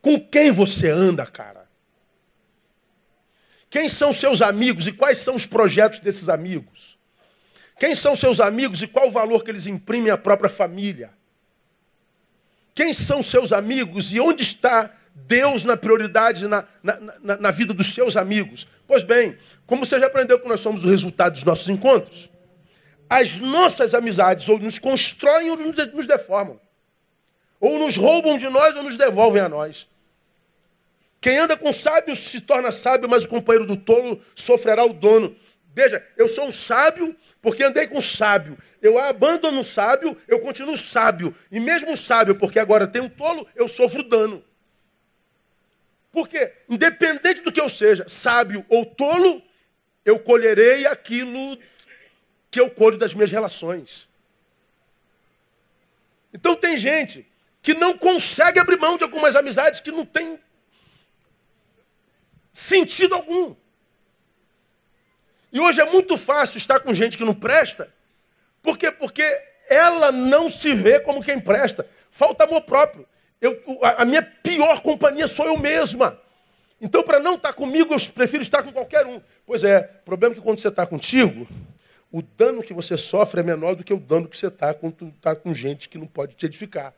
Com 0.00 0.18
quem 0.18 0.50
você 0.50 0.90
anda, 0.90 1.24
cara? 1.26 1.68
Quem 3.70 3.88
são 3.88 4.12
seus 4.12 4.42
amigos 4.42 4.86
e 4.86 4.92
quais 4.92 5.18
são 5.18 5.34
os 5.34 5.46
projetos 5.46 5.98
desses 5.98 6.28
amigos? 6.28 6.98
Quem 7.78 7.94
são 7.94 8.14
seus 8.14 8.38
amigos 8.38 8.82
e 8.82 8.86
qual 8.86 9.08
o 9.08 9.10
valor 9.10 9.42
que 9.42 9.50
eles 9.50 9.66
imprimem 9.66 10.10
à 10.10 10.18
própria 10.18 10.50
família? 10.50 11.10
Quem 12.74 12.92
são 12.92 13.22
seus 13.22 13.52
amigos 13.52 14.12
e 14.12 14.20
onde 14.20 14.42
está 14.42 14.94
Deus 15.14 15.64
na 15.64 15.76
prioridade 15.76 16.48
na, 16.48 16.64
na, 16.82 16.98
na, 17.22 17.36
na, 17.36 17.50
vida 17.50 17.72
dos 17.72 17.94
seus 17.94 18.16
amigos. 18.16 18.66
Pois 18.86 19.02
bem, 19.02 19.36
como 19.66 19.84
você 19.84 19.98
já 19.98 20.06
aprendeu 20.06 20.38
que 20.38 20.48
nós 20.48 20.60
somos 20.60 20.84
o 20.84 20.88
resultado 20.88 21.32
dos 21.32 21.44
nossos 21.44 21.68
encontros, 21.68 22.30
as 23.08 23.38
nossas 23.38 23.94
amizades 23.94 24.48
ou 24.48 24.58
nos 24.58 24.78
constroem 24.78 25.50
ou 25.50 25.56
nos, 25.56 25.76
nos 25.92 26.06
deformam. 26.06 26.58
Ou 27.60 27.78
nos 27.78 27.96
roubam 27.96 28.38
de 28.38 28.48
nós 28.48 28.74
ou 28.74 28.82
nos 28.82 28.96
devolvem 28.96 29.42
a 29.42 29.48
nós. 29.48 29.88
Quem 31.20 31.38
anda 31.38 31.56
com 31.56 31.72
sábio 31.72 32.16
se 32.16 32.40
torna 32.40 32.72
sábio, 32.72 33.08
mas 33.08 33.24
o 33.24 33.28
companheiro 33.28 33.66
do 33.66 33.76
tolo 33.76 34.20
sofrerá 34.34 34.84
o 34.84 34.92
dono. 34.92 35.36
Veja, 35.72 36.04
eu 36.16 36.26
sou 36.26 36.48
um 36.48 36.52
sábio 36.52 37.14
porque 37.40 37.62
andei 37.62 37.86
com 37.86 38.00
sábio. 38.00 38.58
Eu 38.80 38.98
abandono 38.98 39.60
o 39.60 39.64
sábio, 39.64 40.16
eu 40.26 40.40
continuo 40.40 40.76
sábio. 40.76 41.34
E 41.50 41.60
mesmo 41.60 41.96
sábio, 41.96 42.34
porque 42.34 42.58
agora 42.58 42.86
tem 42.86 43.00
um 43.00 43.08
tolo, 43.08 43.46
eu 43.54 43.68
sofro 43.68 44.02
dano. 44.02 44.42
Porque, 46.12 46.52
independente 46.68 47.40
do 47.40 47.50
que 47.50 47.60
eu 47.60 47.68
seja, 47.70 48.06
sábio 48.06 48.64
ou 48.68 48.84
tolo, 48.84 49.42
eu 50.04 50.18
colherei 50.18 50.86
aquilo 50.86 51.58
que 52.50 52.60
eu 52.60 52.70
colho 52.70 52.98
das 52.98 53.14
minhas 53.14 53.32
relações. 53.32 54.06
Então 56.34 56.54
tem 56.54 56.76
gente 56.76 57.26
que 57.62 57.72
não 57.72 57.96
consegue 57.96 58.58
abrir 58.58 58.78
mão 58.78 58.98
de 58.98 59.04
algumas 59.04 59.34
amizades 59.34 59.80
que 59.80 59.90
não 59.90 60.04
tem 60.04 60.38
sentido 62.52 63.14
algum. 63.14 63.54
E 65.50 65.60
hoje 65.60 65.80
é 65.80 65.84
muito 65.84 66.18
fácil 66.18 66.58
estar 66.58 66.80
com 66.80 66.92
gente 66.92 67.16
que 67.16 67.24
não 67.24 67.34
presta. 67.34 67.92
Por 68.62 68.76
quê? 68.76 68.90
Porque 68.90 69.22
ela 69.68 70.12
não 70.12 70.48
se 70.50 70.74
vê 70.74 71.00
como 71.00 71.22
quem 71.22 71.40
presta. 71.40 71.88
Falta 72.10 72.44
amor 72.44 72.62
próprio. 72.62 73.06
Eu, 73.42 73.60
a, 73.82 74.04
minha 74.04 74.22
pior 74.22 74.80
companhia 74.82 75.26
sou 75.26 75.44
eu 75.46 75.58
mesma. 75.58 76.16
Então, 76.80 77.02
para 77.02 77.18
não 77.18 77.34
estar 77.34 77.52
comigo, 77.52 77.92
eu 77.92 78.00
prefiro 78.14 78.40
estar 78.40 78.62
com 78.62 78.72
qualquer 78.72 79.04
um. 79.04 79.20
Pois 79.44 79.64
é, 79.64 79.98
o 80.02 80.04
problema 80.04 80.32
é 80.32 80.36
que 80.36 80.40
quando 80.40 80.60
você 80.60 80.68
está 80.68 80.86
contigo, 80.86 81.48
o 82.12 82.22
dano 82.22 82.62
que 82.62 82.72
você 82.72 82.96
sofre 82.96 83.40
é 83.40 83.42
menor 83.42 83.74
do 83.74 83.82
que 83.82 83.92
o 83.92 83.98
dano 83.98 84.28
que 84.28 84.38
você 84.38 84.46
está 84.46 84.72
quando 84.72 85.08
está 85.08 85.34
com 85.34 85.52
gente 85.52 85.88
que 85.88 85.98
não 85.98 86.06
pode 86.06 86.34
te 86.36 86.46
edificar. 86.46 86.94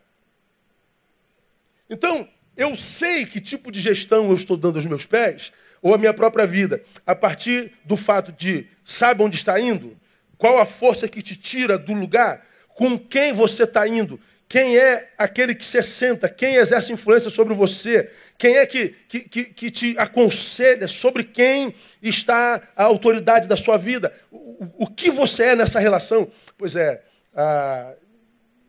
Então, 1.88 2.28
eu 2.54 2.76
sei 2.76 3.24
que 3.24 3.40
tipo 3.40 3.72
de 3.72 3.80
gestão 3.80 4.28
eu 4.28 4.34
estou 4.34 4.56
dando 4.56 4.76
aos 4.76 4.86
meus 4.86 5.06
pés, 5.06 5.50
ou 5.80 5.94
a 5.94 5.98
minha 5.98 6.12
própria 6.12 6.46
vida, 6.46 6.82
a 7.06 7.14
partir 7.14 7.72
do 7.86 7.96
fato 7.96 8.32
de 8.32 8.66
sabe 8.84 9.22
onde 9.22 9.36
está 9.36 9.58
indo, 9.58 9.96
qual 10.36 10.58
a 10.58 10.66
força 10.66 11.08
que 11.08 11.22
te 11.22 11.36
tira 11.36 11.78
do 11.78 11.94
lugar, 11.94 12.46
com 12.68 12.98
quem 12.98 13.32
você 13.32 13.62
está 13.64 13.88
indo, 13.88 14.20
quem 14.48 14.76
é 14.76 15.12
aquele 15.18 15.54
que 15.54 15.64
se 15.64 15.82
senta, 15.82 16.28
quem 16.28 16.56
exerce 16.56 16.92
influência 16.92 17.30
sobre 17.30 17.54
você, 17.54 18.10
quem 18.38 18.56
é 18.56 18.66
que, 18.66 18.90
que, 19.08 19.20
que, 19.20 19.44
que 19.44 19.70
te 19.70 19.98
aconselha, 19.98 20.86
sobre 20.86 21.24
quem 21.24 21.74
está 22.02 22.62
a 22.76 22.84
autoridade 22.84 23.48
da 23.48 23.56
sua 23.56 23.76
vida, 23.76 24.12
o, 24.30 24.84
o 24.84 24.86
que 24.86 25.10
você 25.10 25.44
é 25.46 25.56
nessa 25.56 25.80
relação. 25.80 26.30
Pois 26.56 26.76
é, 26.76 27.02
a 27.34 27.94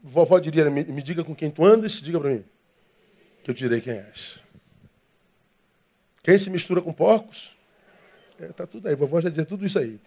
vovó 0.02 0.40
diria, 0.40 0.70
me, 0.70 0.84
me 0.84 1.02
diga 1.02 1.24
com 1.24 1.36
quem 1.36 1.50
tu 1.50 1.66
andas, 1.66 1.94
diga 2.02 2.20
para 2.20 2.30
mim 2.30 2.46
que 3.44 3.52
eu 3.52 3.56
direi 3.56 3.80
quem 3.80 3.94
és. 3.94 4.40
Quem 6.24 6.38
se 6.38 6.50
mistura 6.50 6.82
com 6.82 6.92
porcos? 6.92 7.56
Está 8.32 8.46
é, 8.46 8.48
tá 8.48 8.66
tudo 8.66 8.88
aí, 8.88 8.96
vovó 8.96 9.22
já 9.22 9.30
dizia 9.30 9.46
tudo 9.46 9.66
isso 9.66 9.78
aí. 9.78 10.00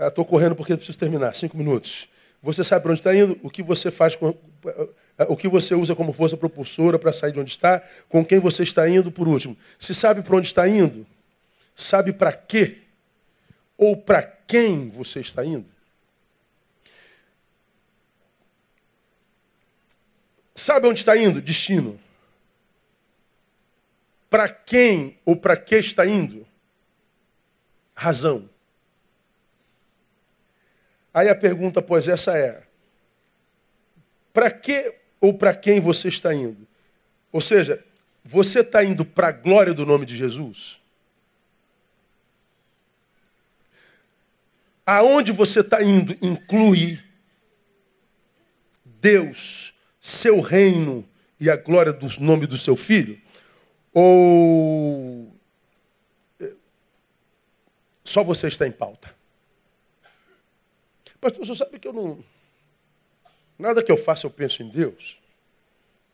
Estou 0.00 0.24
ah, 0.24 0.28
correndo 0.28 0.56
porque 0.56 0.74
preciso 0.76 0.98
terminar, 0.98 1.32
cinco 1.34 1.56
minutos. 1.56 2.08
Você 2.42 2.64
sabe 2.64 2.82
para 2.82 2.90
onde 2.90 3.00
está 3.00 3.14
indo? 3.14 3.38
O 3.40 3.48
que 3.48 3.62
você 3.62 3.88
faz 3.90 4.16
com, 4.16 4.36
o 5.28 5.36
que 5.36 5.46
você 5.46 5.76
usa 5.76 5.94
como 5.94 6.12
força 6.12 6.36
propulsora 6.36 6.98
para 6.98 7.12
sair 7.12 7.32
de 7.32 7.38
onde 7.38 7.50
está? 7.50 7.80
Com 8.08 8.24
quem 8.24 8.40
você 8.40 8.64
está 8.64 8.88
indo, 8.88 9.12
por 9.12 9.28
último? 9.28 9.56
Se 9.78 9.94
sabe 9.94 10.22
para 10.22 10.36
onde 10.36 10.48
está 10.48 10.68
indo, 10.68 11.06
sabe 11.76 12.12
para 12.12 12.32
quê? 12.32 12.78
Ou 13.78 13.96
para 13.96 14.22
quem 14.22 14.88
você 14.88 15.20
está 15.20 15.44
indo? 15.44 15.66
Sabe 20.54 20.88
onde 20.88 20.98
está 20.98 21.16
indo? 21.16 21.40
Destino. 21.40 21.98
Para 24.28 24.48
quem 24.48 25.18
ou 25.24 25.36
para 25.36 25.56
que 25.56 25.76
está 25.76 26.04
indo? 26.06 26.46
Razão. 27.94 28.51
Aí 31.12 31.28
a 31.28 31.34
pergunta 31.34 31.80
após 31.80 32.08
essa 32.08 32.36
é: 32.36 32.62
para 34.32 34.50
que 34.50 34.94
ou 35.20 35.34
para 35.34 35.54
quem 35.54 35.80
você 35.80 36.08
está 36.08 36.34
indo? 36.34 36.66
Ou 37.30 37.40
seja, 37.40 37.82
você 38.24 38.60
está 38.60 38.84
indo 38.84 39.04
para 39.04 39.28
a 39.28 39.32
glória 39.32 39.74
do 39.74 39.86
nome 39.86 40.06
de 40.06 40.16
Jesus? 40.16 40.80
Aonde 44.84 45.30
você 45.30 45.60
está 45.60 45.82
indo 45.82 46.16
inclui 46.20 47.02
Deus, 48.84 49.74
seu 50.00 50.40
reino 50.40 51.08
e 51.38 51.50
a 51.50 51.56
glória 51.56 51.92
do 51.92 52.08
nome 52.20 52.46
do 52.46 52.58
seu 52.58 52.76
filho? 52.76 53.20
Ou 53.92 55.32
só 58.04 58.24
você 58.24 58.48
está 58.48 58.66
em 58.66 58.72
pauta? 58.72 59.21
Pastor, 61.22 61.46
você 61.46 61.54
sabe 61.54 61.78
que 61.78 61.86
eu 61.86 61.92
não. 61.92 62.24
Nada 63.56 63.80
que 63.80 63.92
eu 63.92 63.96
faça 63.96 64.26
eu 64.26 64.30
penso 64.30 64.60
em 64.60 64.68
Deus. 64.68 65.20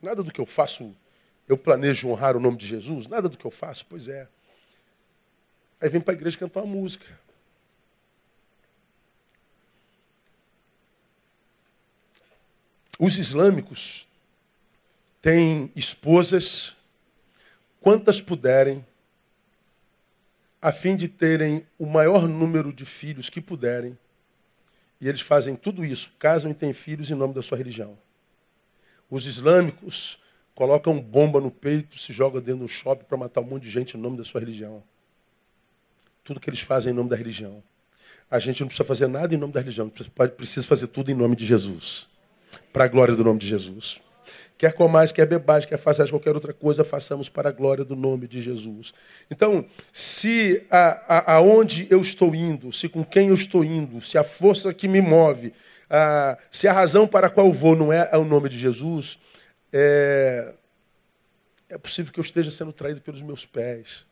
Nada 0.03 0.23
do 0.23 0.31
que 0.31 0.39
eu 0.39 0.45
faço 0.45 0.95
eu 1.49 1.57
planejo 1.57 2.11
honrar 2.11 2.37
o 2.37 2.41
nome 2.41 2.59
de 2.59 2.67
Jesus. 2.67 3.07
Nada 3.07 3.27
do 3.27 3.39
que 3.39 3.45
eu 3.47 3.51
faço, 3.51 3.87
pois 3.89 4.07
é. 4.07 4.29
Aí 5.81 5.89
vem 5.89 5.99
para 5.99 6.13
a 6.13 6.15
igreja 6.15 6.37
cantar 6.37 6.63
uma 6.63 6.77
música. 6.77 7.07
Os 12.99 13.17
islâmicos 13.17 14.07
têm 15.23 15.73
esposas 15.75 16.77
quantas 17.81 18.21
puderem, 18.21 18.85
a 20.61 20.71
fim 20.71 20.97
de 20.97 21.09
terem 21.09 21.67
o 21.79 21.87
maior 21.87 22.29
número 22.29 22.75
de 22.75 22.85
filhos 22.85 23.31
que 23.31 23.41
puderem. 23.41 23.97
E 25.01 25.09
eles 25.09 25.21
fazem 25.21 25.55
tudo 25.55 25.85
isso, 25.85 26.13
casam 26.19 26.51
e 26.51 26.55
têm 26.55 26.73
filhos 26.73 27.11
em 27.11 27.15
nome 27.15 27.33
da 27.35 27.43
sua 27.43 27.57
religião. 27.57 27.97
Os 29.11 29.27
islâmicos 29.27 30.19
colocam 30.55 31.01
bomba 31.01 31.41
no 31.41 31.51
peito, 31.51 31.99
se 31.99 32.13
jogam 32.13 32.41
dentro 32.41 32.63
do 32.63 32.69
shopping 32.69 33.05
para 33.05 33.17
matar 33.17 33.41
um 33.41 33.45
monte 33.45 33.63
de 33.63 33.71
gente 33.71 33.97
em 33.97 34.01
nome 34.01 34.17
da 34.17 34.25
sua 34.25 34.41
religião. 34.41 34.83
Tudo 36.25 36.41
que 36.41 36.51
eles 36.51 36.61
fazem 36.61 36.93
em 36.93 36.95
nome 36.95 37.09
da 37.09 37.17
religião. 37.17 37.63
A 38.31 38.39
gente 38.39 38.61
não 38.61 38.67
precisa 38.67 38.87
fazer 38.87 39.07
nada 39.07 39.35
em 39.35 39.39
nome 39.39 39.53
da 39.53 39.61
religião, 39.61 39.89
precisa 39.89 40.67
fazer 40.67 40.89
tudo 40.89 41.11
em 41.11 41.15
nome 41.15 41.37
de 41.37 41.47
Jesus. 41.47 42.09
Para 42.73 42.85
a 42.85 42.89
glória 42.89 43.15
do 43.15 43.25
nome 43.25 43.39
de 43.39 43.47
Jesus. 43.47 44.03
Quer 44.59 44.73
comais, 44.73 45.13
quer 45.13 45.25
bebais, 45.25 45.65
quer 45.65 45.79
façais 45.79 46.11
qualquer 46.11 46.35
outra 46.35 46.53
coisa, 46.53 46.83
façamos 46.83 47.29
para 47.29 47.49
a 47.49 47.53
glória 47.53 47.85
do 47.85 47.95
nome 47.95 48.27
de 48.27 48.43
Jesus. 48.43 48.93
Então, 49.31 49.65
se 49.93 50.67
a, 50.69 51.17
a, 51.17 51.35
aonde 51.35 51.87
eu 51.89 52.01
estou 52.01 52.35
indo, 52.35 52.73
se 52.73 52.89
com 52.89 53.05
quem 53.05 53.29
eu 53.29 53.35
estou 53.35 53.65
indo, 53.65 54.01
se 54.01 54.19
a 54.19 54.25
força 54.25 54.75
que 54.75 54.89
me 54.89 55.01
move, 55.01 55.55
a, 55.89 56.37
se 56.51 56.67
a 56.67 56.73
razão 56.73 57.07
para 57.07 57.29
a 57.29 57.31
qual 57.31 57.47
eu 57.47 57.53
vou 57.53 57.77
não 57.77 57.93
é, 57.93 58.09
é 58.11 58.19
o 58.19 58.25
nome 58.25 58.49
de 58.49 58.59
Jesus, 58.59 59.21
é, 59.73 60.53
é 61.69 61.79
possível 61.79 62.13
que 62.13 62.19
eu 62.19 62.25
esteja 62.25 62.51
sendo 62.51 62.73
traído 62.73 63.01
pelos 63.01 63.23
meus 63.23 63.47
pés. 63.47 64.05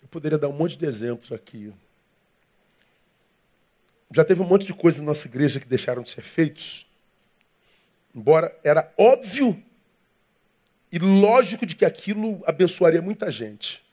Eu 0.00 0.06
poderia 0.06 0.38
dar 0.38 0.48
um 0.48 0.52
monte 0.52 0.78
de 0.78 0.86
exemplos 0.86 1.32
aqui. 1.32 1.72
Já 4.14 4.24
teve 4.24 4.40
um 4.40 4.46
monte 4.46 4.64
de 4.64 4.72
coisas 4.72 5.00
na 5.00 5.06
nossa 5.06 5.26
igreja 5.26 5.58
que 5.58 5.66
deixaram 5.66 6.04
de 6.04 6.10
ser 6.10 6.22
feitos 6.22 6.86
Embora 8.16 8.58
era 8.64 8.90
óbvio 8.96 9.62
e 10.90 10.98
lógico 10.98 11.66
de 11.66 11.76
que 11.76 11.84
aquilo 11.84 12.42
abençoaria 12.46 13.02
muita 13.02 13.30
gente. 13.30 13.84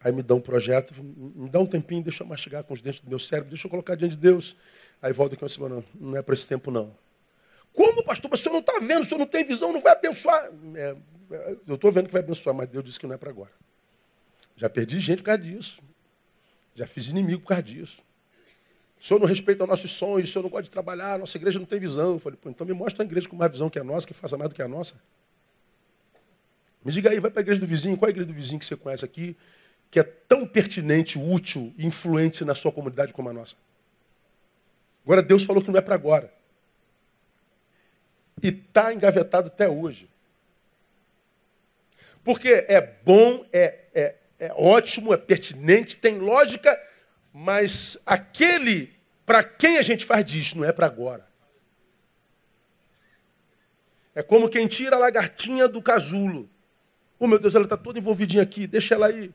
Aí 0.00 0.10
me 0.10 0.22
dá 0.22 0.34
um 0.34 0.40
projeto, 0.40 0.94
me 1.04 1.50
dá 1.50 1.60
um 1.60 1.66
tempinho, 1.66 2.02
deixa 2.02 2.22
eu 2.22 2.26
mastigar 2.26 2.64
com 2.64 2.72
os 2.72 2.80
dentes 2.80 3.00
do 3.00 3.10
meu 3.10 3.18
cérebro, 3.18 3.50
deixa 3.50 3.66
eu 3.66 3.70
colocar 3.70 3.96
diante 3.96 4.12
de 4.12 4.22
Deus. 4.22 4.56
Aí 5.02 5.12
volta 5.12 5.34
aqui 5.34 5.42
uma 5.42 5.48
semana, 5.50 5.84
não 5.94 6.16
é 6.16 6.22
para 6.22 6.32
esse 6.32 6.48
tempo 6.48 6.70
não. 6.70 6.96
Como, 7.74 8.02
pastor? 8.02 8.30
Mas 8.30 8.40
o 8.40 8.42
senhor 8.42 8.54
não 8.54 8.60
está 8.60 8.78
vendo, 8.78 9.02
o 9.02 9.04
senhor 9.04 9.18
não 9.18 9.26
tem 9.26 9.44
visão, 9.44 9.74
não 9.74 9.82
vai 9.82 9.92
abençoar. 9.92 10.50
É, 10.74 10.96
eu 11.66 11.74
estou 11.74 11.92
vendo 11.92 12.06
que 12.06 12.12
vai 12.12 12.22
abençoar, 12.22 12.56
mas 12.56 12.66
Deus 12.68 12.82
disse 12.82 12.98
que 12.98 13.06
não 13.06 13.14
é 13.14 13.18
para 13.18 13.28
agora. 13.28 13.52
Já 14.56 14.70
perdi 14.70 14.98
gente 15.00 15.18
por 15.18 15.24
causa 15.24 15.42
disso. 15.42 15.82
Já 16.74 16.86
fiz 16.86 17.08
inimigo 17.08 17.42
por 17.42 17.48
causa 17.48 17.62
disso. 17.62 18.02
O 19.00 19.04
senhor 19.04 19.20
não 19.20 19.26
respeita 19.26 19.66
nossos 19.66 19.92
sonhos, 19.92 20.28
o 20.28 20.32
senhor 20.32 20.42
não 20.42 20.50
gosta 20.50 20.64
de 20.64 20.70
trabalhar, 20.70 21.14
a 21.14 21.18
nossa 21.18 21.36
igreja 21.36 21.58
não 21.58 21.66
tem 21.66 21.78
visão. 21.78 22.14
Eu 22.14 22.18
falei, 22.18 22.38
pô, 22.40 22.50
então 22.50 22.66
me 22.66 22.72
mostra 22.72 23.02
uma 23.02 23.08
igreja 23.08 23.28
com 23.28 23.36
mais 23.36 23.52
visão 23.52 23.70
que 23.70 23.78
a 23.78 23.84
nossa, 23.84 24.06
que 24.06 24.12
faça 24.12 24.36
mais 24.36 24.48
do 24.48 24.54
que 24.54 24.62
a 24.62 24.68
nossa. 24.68 24.96
Me 26.84 26.92
diga 26.92 27.10
aí, 27.10 27.20
vai 27.20 27.30
para 27.30 27.40
a 27.40 27.42
igreja 27.42 27.60
do 27.60 27.66
vizinho, 27.66 27.96
qual 27.96 28.08
é 28.08 28.10
a 28.10 28.12
igreja 28.12 28.26
do 28.26 28.34
vizinho 28.34 28.58
que 28.58 28.66
você 28.66 28.76
conhece 28.76 29.04
aqui, 29.04 29.36
que 29.90 30.00
é 30.00 30.02
tão 30.02 30.46
pertinente, 30.46 31.18
útil 31.18 31.72
e 31.78 31.86
influente 31.86 32.44
na 32.44 32.54
sua 32.54 32.72
comunidade 32.72 33.12
como 33.12 33.28
a 33.28 33.32
nossa? 33.32 33.54
Agora, 35.04 35.22
Deus 35.22 35.44
falou 35.44 35.62
que 35.62 35.70
não 35.70 35.78
é 35.78 35.82
para 35.82 35.94
agora. 35.94 36.32
E 38.42 38.48
está 38.48 38.92
engavetado 38.92 39.48
até 39.48 39.68
hoje. 39.68 40.08
Porque 42.24 42.66
é 42.68 42.80
bom, 42.80 43.44
é, 43.52 43.78
é, 43.94 44.14
é 44.38 44.52
ótimo, 44.54 45.14
é 45.14 45.16
pertinente, 45.16 45.96
tem 45.96 46.18
lógica, 46.18 46.78
mas 47.40 47.96
aquele 48.04 48.92
para 49.24 49.44
quem 49.44 49.78
a 49.78 49.82
gente 49.82 50.04
faz 50.04 50.24
disso 50.24 50.58
não 50.58 50.64
é 50.64 50.72
para 50.72 50.86
agora. 50.86 51.24
É 54.12 54.24
como 54.24 54.48
quem 54.48 54.66
tira 54.66 54.96
a 54.96 54.98
lagartinha 54.98 55.68
do 55.68 55.80
casulo. 55.80 56.50
Oh, 57.16 57.28
meu 57.28 57.38
Deus, 57.38 57.54
ela 57.54 57.62
está 57.62 57.76
toda 57.76 57.96
envolvidinha 57.96 58.42
aqui, 58.42 58.66
deixa 58.66 58.96
ela 58.96 59.06
aí. 59.06 59.30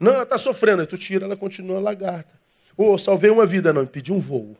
Não, 0.00 0.14
ela 0.14 0.24
está 0.24 0.36
sofrendo. 0.38 0.80
Aí 0.80 0.88
tu 0.88 0.98
tira, 0.98 1.24
ela 1.24 1.36
continua 1.36 1.78
lagarta. 1.78 2.34
Ou 2.76 2.94
oh, 2.94 2.98
salvei 2.98 3.30
uma 3.30 3.46
vida. 3.46 3.72
Não, 3.72 3.86
pedi 3.86 4.12
um 4.12 4.18
voo. 4.18 4.56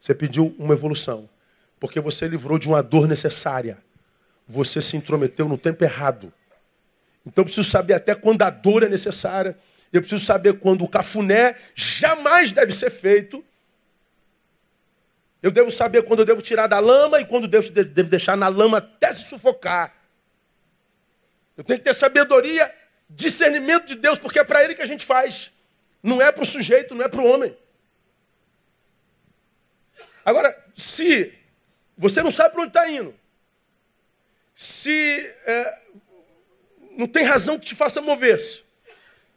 Você 0.00 0.14
pediu 0.14 0.54
uma 0.60 0.74
evolução. 0.74 1.28
Porque 1.80 1.98
você 1.98 2.28
livrou 2.28 2.56
de 2.56 2.68
uma 2.68 2.84
dor 2.84 3.08
necessária. 3.08 3.78
Você 4.46 4.80
se 4.80 4.96
intrometeu 4.96 5.48
no 5.48 5.58
tempo 5.58 5.82
errado. 5.82 6.32
Então 7.26 7.42
preciso 7.42 7.68
saber 7.68 7.94
até 7.94 8.14
quando 8.14 8.42
a 8.42 8.50
dor 8.50 8.84
é 8.84 8.88
necessária. 8.88 9.58
Eu 9.92 10.00
preciso 10.00 10.24
saber 10.24 10.58
quando 10.58 10.84
o 10.84 10.88
cafuné 10.88 11.56
jamais 11.74 12.52
deve 12.52 12.72
ser 12.72 12.90
feito. 12.90 13.44
Eu 15.42 15.50
devo 15.50 15.70
saber 15.70 16.02
quando 16.02 16.20
eu 16.20 16.26
devo 16.26 16.42
tirar 16.42 16.66
da 16.66 16.78
lama 16.78 17.20
e 17.20 17.24
quando 17.24 17.48
Deus 17.48 17.70
deve 17.70 18.04
deixar 18.04 18.36
na 18.36 18.48
lama 18.48 18.78
até 18.78 19.12
se 19.12 19.24
sufocar. 19.24 19.94
Eu 21.56 21.64
tenho 21.64 21.78
que 21.78 21.84
ter 21.84 21.94
sabedoria, 21.94 22.72
discernimento 23.08 23.86
de 23.86 23.94
Deus, 23.94 24.18
porque 24.18 24.38
é 24.38 24.44
para 24.44 24.62
Ele 24.62 24.74
que 24.74 24.82
a 24.82 24.86
gente 24.86 25.04
faz. 25.06 25.52
Não 26.02 26.20
é 26.20 26.30
para 26.30 26.42
o 26.42 26.46
sujeito, 26.46 26.94
não 26.94 27.04
é 27.04 27.08
para 27.08 27.20
o 27.20 27.26
homem. 27.26 27.56
Agora, 30.24 30.56
se 30.76 31.32
você 31.96 32.22
não 32.22 32.30
sabe 32.30 32.52
para 32.52 32.62
onde 32.62 32.70
está 32.70 32.88
indo, 32.88 33.14
se 34.54 35.34
é, 35.46 35.78
não 36.96 37.06
tem 37.06 37.24
razão 37.24 37.58
que 37.58 37.66
te 37.66 37.74
faça 37.74 38.00
mover-se, 38.00 38.62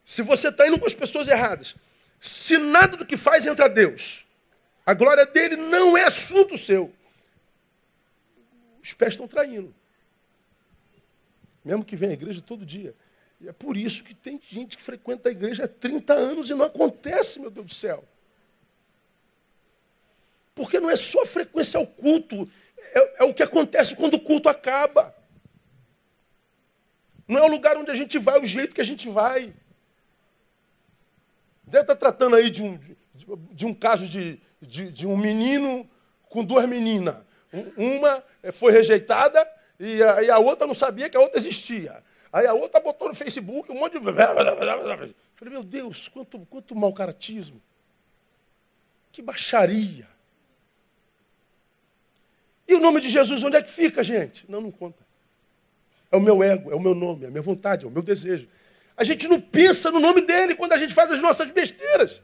se 0.05 0.21
você 0.21 0.49
está 0.49 0.67
indo 0.67 0.79
com 0.79 0.85
as 0.85 0.95
pessoas 0.95 1.27
erradas, 1.27 1.75
se 2.19 2.57
nada 2.57 2.97
do 2.97 3.05
que 3.05 3.17
faz 3.17 3.45
entra 3.45 3.69
Deus, 3.69 4.25
a 4.85 4.93
glória 4.93 5.25
dele 5.25 5.55
não 5.55 5.97
é 5.97 6.03
assunto 6.03 6.57
seu. 6.57 6.93
Os 8.81 8.93
pés 8.93 9.13
estão 9.13 9.27
traindo. 9.27 9.73
Mesmo 11.63 11.85
que 11.85 11.95
venha 11.95 12.11
à 12.11 12.13
igreja 12.13 12.41
todo 12.41 12.65
dia. 12.65 12.95
E 13.39 13.47
é 13.47 13.53
por 13.53 13.77
isso 13.77 14.03
que 14.03 14.13
tem 14.13 14.39
gente 14.49 14.77
que 14.77 14.83
frequenta 14.83 15.29
a 15.29 15.31
igreja 15.31 15.65
há 15.65 15.67
30 15.67 16.13
anos 16.13 16.49
e 16.49 16.53
não 16.53 16.65
acontece, 16.65 17.39
meu 17.39 17.49
Deus 17.49 17.65
do 17.67 17.73
céu. 17.73 18.03
Porque 20.53 20.79
não 20.79 20.89
é 20.89 20.95
só 20.95 21.25
frequência 21.25 21.79
ao 21.79 21.87
culto, 21.87 22.49
é, 22.93 23.23
é 23.23 23.23
o 23.23 23.33
que 23.33 23.41
acontece 23.41 23.95
quando 23.95 24.15
o 24.15 24.19
culto 24.19 24.49
acaba. 24.49 25.15
Não 27.27 27.39
é 27.39 27.43
o 27.43 27.51
lugar 27.51 27.77
onde 27.77 27.89
a 27.89 27.95
gente 27.95 28.19
vai, 28.19 28.37
é 28.37 28.41
o 28.41 28.45
jeito 28.45 28.75
que 28.75 28.81
a 28.81 28.85
gente 28.85 29.09
vai. 29.09 29.53
Deve 31.71 31.83
estar 31.83 31.95
tratando 31.95 32.35
aí 32.35 32.49
de 32.49 32.61
um, 32.61 32.77
de 33.53 33.65
um 33.65 33.73
caso 33.73 34.05
de, 34.05 34.41
de, 34.61 34.91
de, 34.91 35.07
um 35.07 35.15
menino 35.15 35.89
com 36.29 36.43
duas 36.43 36.67
meninas. 36.67 37.15
Uma 37.77 38.21
foi 38.51 38.73
rejeitada 38.73 39.49
e 39.79 40.03
a, 40.03 40.21
e 40.21 40.29
a 40.29 40.37
outra 40.37 40.67
não 40.67 40.73
sabia 40.73 41.09
que 41.09 41.15
a 41.15 41.21
outra 41.21 41.39
existia. 41.39 42.03
Aí 42.31 42.45
a 42.45 42.53
outra 42.53 42.81
botou 42.81 43.07
no 43.07 43.13
Facebook 43.13 43.71
um 43.71 43.79
monte 43.79 43.97
de. 43.97 44.03
Falei, 44.03 45.53
meu 45.53 45.63
Deus, 45.63 46.09
quanto, 46.09 46.39
quanto 46.39 46.75
mau 46.75 46.93
caratismo. 46.93 47.61
Que 49.13 49.21
baixaria. 49.21 50.07
E 52.67 52.73
o 52.73 52.81
nome 52.81 52.99
de 52.99 53.09
Jesus, 53.09 53.41
onde 53.43 53.55
é 53.55 53.61
que 53.61 53.71
fica, 53.71 54.03
gente? 54.03 54.45
Não, 54.49 54.59
não 54.59 54.71
conta. 54.71 55.05
É 56.11 56.17
o 56.17 56.21
meu 56.21 56.43
ego, 56.43 56.69
é 56.69 56.75
o 56.75 56.79
meu 56.81 56.93
nome, 56.93 57.23
é 57.23 57.27
a 57.27 57.31
minha 57.31 57.41
vontade, 57.41 57.85
é 57.85 57.87
o 57.87 57.91
meu 57.91 58.01
desejo. 58.01 58.49
A 59.01 59.03
gente 59.03 59.27
não 59.27 59.41
pensa 59.41 59.89
no 59.89 59.99
nome 59.99 60.21
dele 60.21 60.53
quando 60.53 60.73
a 60.73 60.77
gente 60.77 60.93
faz 60.93 61.09
as 61.09 61.19
nossas 61.19 61.49
besteiras. 61.49 62.21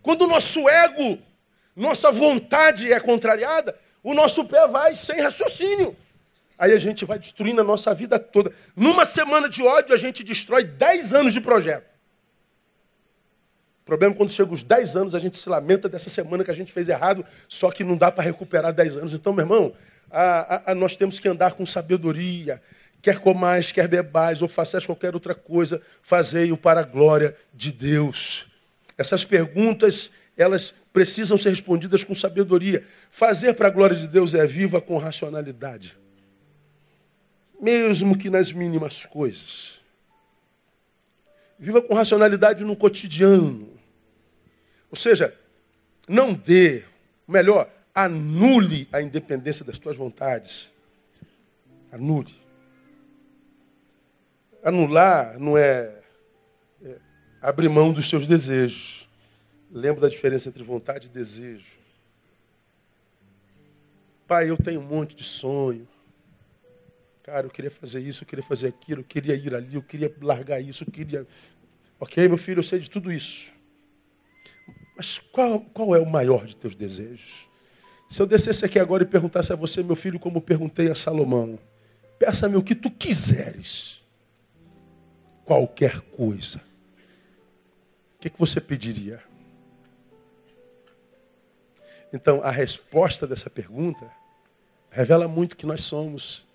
Quando 0.00 0.22
o 0.22 0.26
nosso 0.26 0.66
ego, 0.66 1.18
nossa 1.76 2.10
vontade 2.10 2.90
é 2.90 2.98
contrariada, 2.98 3.78
o 4.02 4.14
nosso 4.14 4.46
pé 4.46 4.66
vai 4.66 4.94
sem 4.94 5.20
raciocínio. 5.20 5.94
Aí 6.58 6.72
a 6.72 6.78
gente 6.78 7.04
vai 7.04 7.18
destruindo 7.18 7.60
a 7.60 7.64
nossa 7.64 7.92
vida 7.92 8.18
toda. 8.18 8.50
Numa 8.74 9.04
semana 9.04 9.46
de 9.46 9.62
ódio, 9.62 9.94
a 9.94 9.98
gente 9.98 10.24
destrói 10.24 10.64
10 10.64 11.12
anos 11.12 11.34
de 11.34 11.40
projeto. 11.42 11.84
O 13.82 13.84
problema 13.84 14.14
é 14.14 14.16
quando 14.16 14.30
chega 14.30 14.54
os 14.54 14.62
10 14.62 14.96
anos, 14.96 15.14
a 15.14 15.18
gente 15.18 15.36
se 15.36 15.50
lamenta 15.50 15.86
dessa 15.86 16.08
semana 16.08 16.42
que 16.42 16.50
a 16.50 16.54
gente 16.54 16.72
fez 16.72 16.88
errado, 16.88 17.22
só 17.46 17.70
que 17.70 17.84
não 17.84 17.98
dá 17.98 18.10
para 18.10 18.24
recuperar 18.24 18.72
10 18.72 18.96
anos. 18.96 19.12
Então, 19.12 19.34
meu 19.34 19.44
irmão, 19.44 19.74
a, 20.10 20.22
a, 20.54 20.72
a, 20.72 20.74
nós 20.74 20.96
temos 20.96 21.18
que 21.18 21.28
andar 21.28 21.52
com 21.52 21.66
sabedoria. 21.66 22.62
Quer 23.02 23.18
comais, 23.18 23.72
quer 23.72 23.88
bebais, 23.88 24.42
ou 24.42 24.48
façais 24.48 24.84
qualquer 24.84 25.14
outra 25.14 25.34
coisa, 25.34 25.80
fazei-o 26.02 26.56
para 26.56 26.80
a 26.80 26.84
glória 26.84 27.34
de 27.54 27.72
Deus. 27.72 28.46
Essas 28.98 29.24
perguntas, 29.24 30.10
elas 30.36 30.74
precisam 30.92 31.38
ser 31.38 31.50
respondidas 31.50 32.04
com 32.04 32.14
sabedoria. 32.14 32.84
Fazer 33.10 33.54
para 33.54 33.68
a 33.68 33.70
glória 33.70 33.96
de 33.96 34.06
Deus 34.06 34.34
é 34.34 34.46
viva 34.46 34.80
com 34.80 34.98
racionalidade 34.98 36.00
mesmo 37.60 38.16
que 38.16 38.30
nas 38.30 38.52
mínimas 38.52 39.04
coisas. 39.04 39.80
Viva 41.58 41.82
com 41.82 41.94
racionalidade 41.94 42.64
no 42.64 42.74
cotidiano. 42.74 43.68
Ou 44.90 44.96
seja, 44.96 45.36
não 46.08 46.32
dê, 46.32 46.84
melhor, 47.28 47.70
anule 47.94 48.88
a 48.90 49.02
independência 49.02 49.64
das 49.64 49.78
tuas 49.78 49.96
vontades. 49.96 50.72
Anule. 51.92 52.39
Anular 54.62 55.38
não 55.38 55.56
é, 55.56 55.94
é 56.82 56.96
abrir 57.40 57.68
mão 57.68 57.92
dos 57.92 58.08
seus 58.08 58.26
desejos. 58.26 59.08
Lembra 59.70 60.02
da 60.02 60.08
diferença 60.08 60.48
entre 60.48 60.62
vontade 60.62 61.06
e 61.06 61.10
desejo. 61.10 61.78
Pai, 64.26 64.50
eu 64.50 64.56
tenho 64.56 64.80
um 64.80 64.84
monte 64.84 65.14
de 65.14 65.24
sonho. 65.24 65.88
Cara, 67.22 67.46
eu 67.46 67.50
queria 67.50 67.70
fazer 67.70 68.00
isso, 68.00 68.24
eu 68.24 68.26
queria 68.26 68.44
fazer 68.44 68.68
aquilo, 68.68 69.00
eu 69.00 69.04
queria 69.04 69.34
ir 69.34 69.54
ali, 69.54 69.74
eu 69.74 69.82
queria 69.82 70.12
largar 70.20 70.60
isso, 70.60 70.84
eu 70.84 70.92
queria. 70.92 71.26
Ok, 71.98 72.26
meu 72.28 72.38
filho, 72.38 72.58
eu 72.58 72.64
sei 72.64 72.80
de 72.80 72.90
tudo 72.90 73.12
isso. 73.12 73.52
Mas 74.96 75.18
qual, 75.18 75.60
qual 75.60 75.94
é 75.94 75.98
o 75.98 76.06
maior 76.06 76.46
de 76.46 76.56
teus 76.56 76.74
desejos? 76.74 77.48
Se 78.08 78.20
eu 78.20 78.26
descesse 78.26 78.64
aqui 78.64 78.78
agora 78.78 79.04
e 79.04 79.06
perguntasse 79.06 79.52
a 79.52 79.56
você, 79.56 79.82
meu 79.82 79.94
filho, 79.94 80.18
como 80.18 80.40
perguntei 80.40 80.90
a 80.90 80.94
Salomão, 80.94 81.58
peça-me 82.18 82.56
o 82.56 82.62
que 82.62 82.74
tu 82.74 82.90
quiseres. 82.90 83.99
Qualquer 85.50 86.00
coisa. 86.02 86.58
O 88.14 88.20
que, 88.20 88.30
que 88.30 88.38
você 88.38 88.60
pediria? 88.60 89.20
Então, 92.12 92.40
a 92.40 92.52
resposta 92.52 93.26
dessa 93.26 93.50
pergunta 93.50 94.08
revela 94.92 95.26
muito 95.26 95.56
que 95.56 95.66
nós 95.66 95.80
somos 95.80 96.46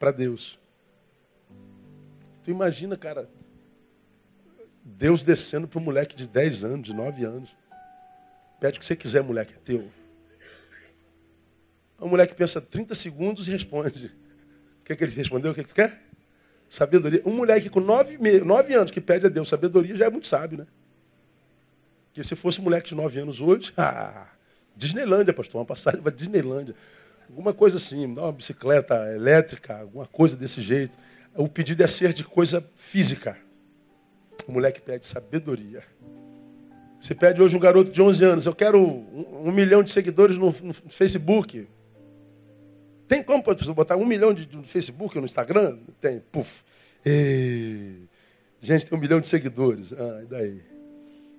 para 0.00 0.10
Deus. 0.10 0.58
Tu 2.42 2.50
imagina, 2.50 2.96
cara, 2.96 3.30
Deus 4.82 5.22
descendo 5.22 5.68
para 5.68 5.78
um 5.78 5.84
moleque 5.84 6.16
de 6.16 6.26
10 6.26 6.64
anos, 6.64 6.86
de 6.88 6.92
9 6.92 7.24
anos. 7.24 7.56
Pede 8.58 8.78
o 8.78 8.80
que 8.80 8.86
você 8.86 8.96
quiser, 8.96 9.22
moleque, 9.22 9.54
é 9.54 9.58
teu. 9.58 9.88
O 12.00 12.08
moleque 12.08 12.34
pensa 12.34 12.60
30 12.60 12.96
segundos 12.96 13.46
e 13.46 13.52
responde. 13.52 14.06
O 14.80 14.84
que, 14.86 14.92
é 14.92 14.96
que 14.96 15.04
ele 15.04 15.14
respondeu? 15.14 15.52
O 15.52 15.54
que, 15.54 15.60
é 15.60 15.62
que 15.62 15.68
tu 15.68 15.74
quer? 15.76 16.09
Sabedoria. 16.70 17.20
Um 17.26 17.34
moleque 17.34 17.68
com 17.68 17.80
9, 17.80 18.16
9 18.44 18.74
anos 18.74 18.90
que 18.92 19.00
pede 19.00 19.26
a 19.26 19.28
Deus 19.28 19.48
sabedoria 19.48 19.96
já 19.96 20.06
é 20.06 20.10
muito 20.10 20.28
sábio, 20.28 20.58
né? 20.58 20.66
Porque 22.06 22.22
se 22.22 22.36
fosse 22.36 22.60
um 22.60 22.64
moleque 22.64 22.88
de 22.88 22.94
9 22.94 23.20
anos 23.20 23.40
hoje, 23.40 23.72
ah, 23.76 24.28
Disneylândia, 24.76 25.34
pastor, 25.34 25.60
uma 25.60 25.66
passagem 25.66 26.00
para 26.00 26.12
Disneylândia. 26.12 26.76
Alguma 27.28 27.52
coisa 27.52 27.76
assim, 27.76 28.06
uma 28.06 28.30
bicicleta 28.30 28.94
elétrica, 29.12 29.78
alguma 29.80 30.06
coisa 30.06 30.36
desse 30.36 30.60
jeito. 30.62 30.96
O 31.34 31.48
pedido 31.48 31.82
é 31.82 31.86
ser 31.88 32.12
de 32.12 32.22
coisa 32.22 32.64
física. 32.76 33.36
O 34.46 34.52
moleque 34.52 34.80
pede 34.80 35.06
sabedoria. 35.06 35.82
Você 37.00 37.14
pede 37.14 37.42
hoje 37.42 37.56
um 37.56 37.60
garoto 37.60 37.90
de 37.90 38.00
11 38.00 38.24
anos, 38.24 38.46
eu 38.46 38.54
quero 38.54 38.80
um, 38.80 39.48
um 39.48 39.52
milhão 39.52 39.82
de 39.82 39.90
seguidores 39.90 40.36
no, 40.36 40.54
no, 40.62 40.72
Facebook. 40.72 41.66
Tem 43.10 43.24
como 43.24 43.42
botar 43.74 43.96
um 43.96 44.06
milhão 44.06 44.32
de, 44.32 44.46
no 44.54 44.62
Facebook 44.62 45.16
ou 45.16 45.20
no 45.20 45.26
Instagram? 45.26 45.80
Tem, 46.00 46.20
puf. 46.30 46.62
E... 47.04 48.02
Gente, 48.62 48.86
tem 48.86 48.96
um 48.96 49.00
milhão 49.00 49.20
de 49.20 49.28
seguidores. 49.28 49.92
Ah, 49.92 50.22
e 50.22 50.26
daí? 50.26 50.62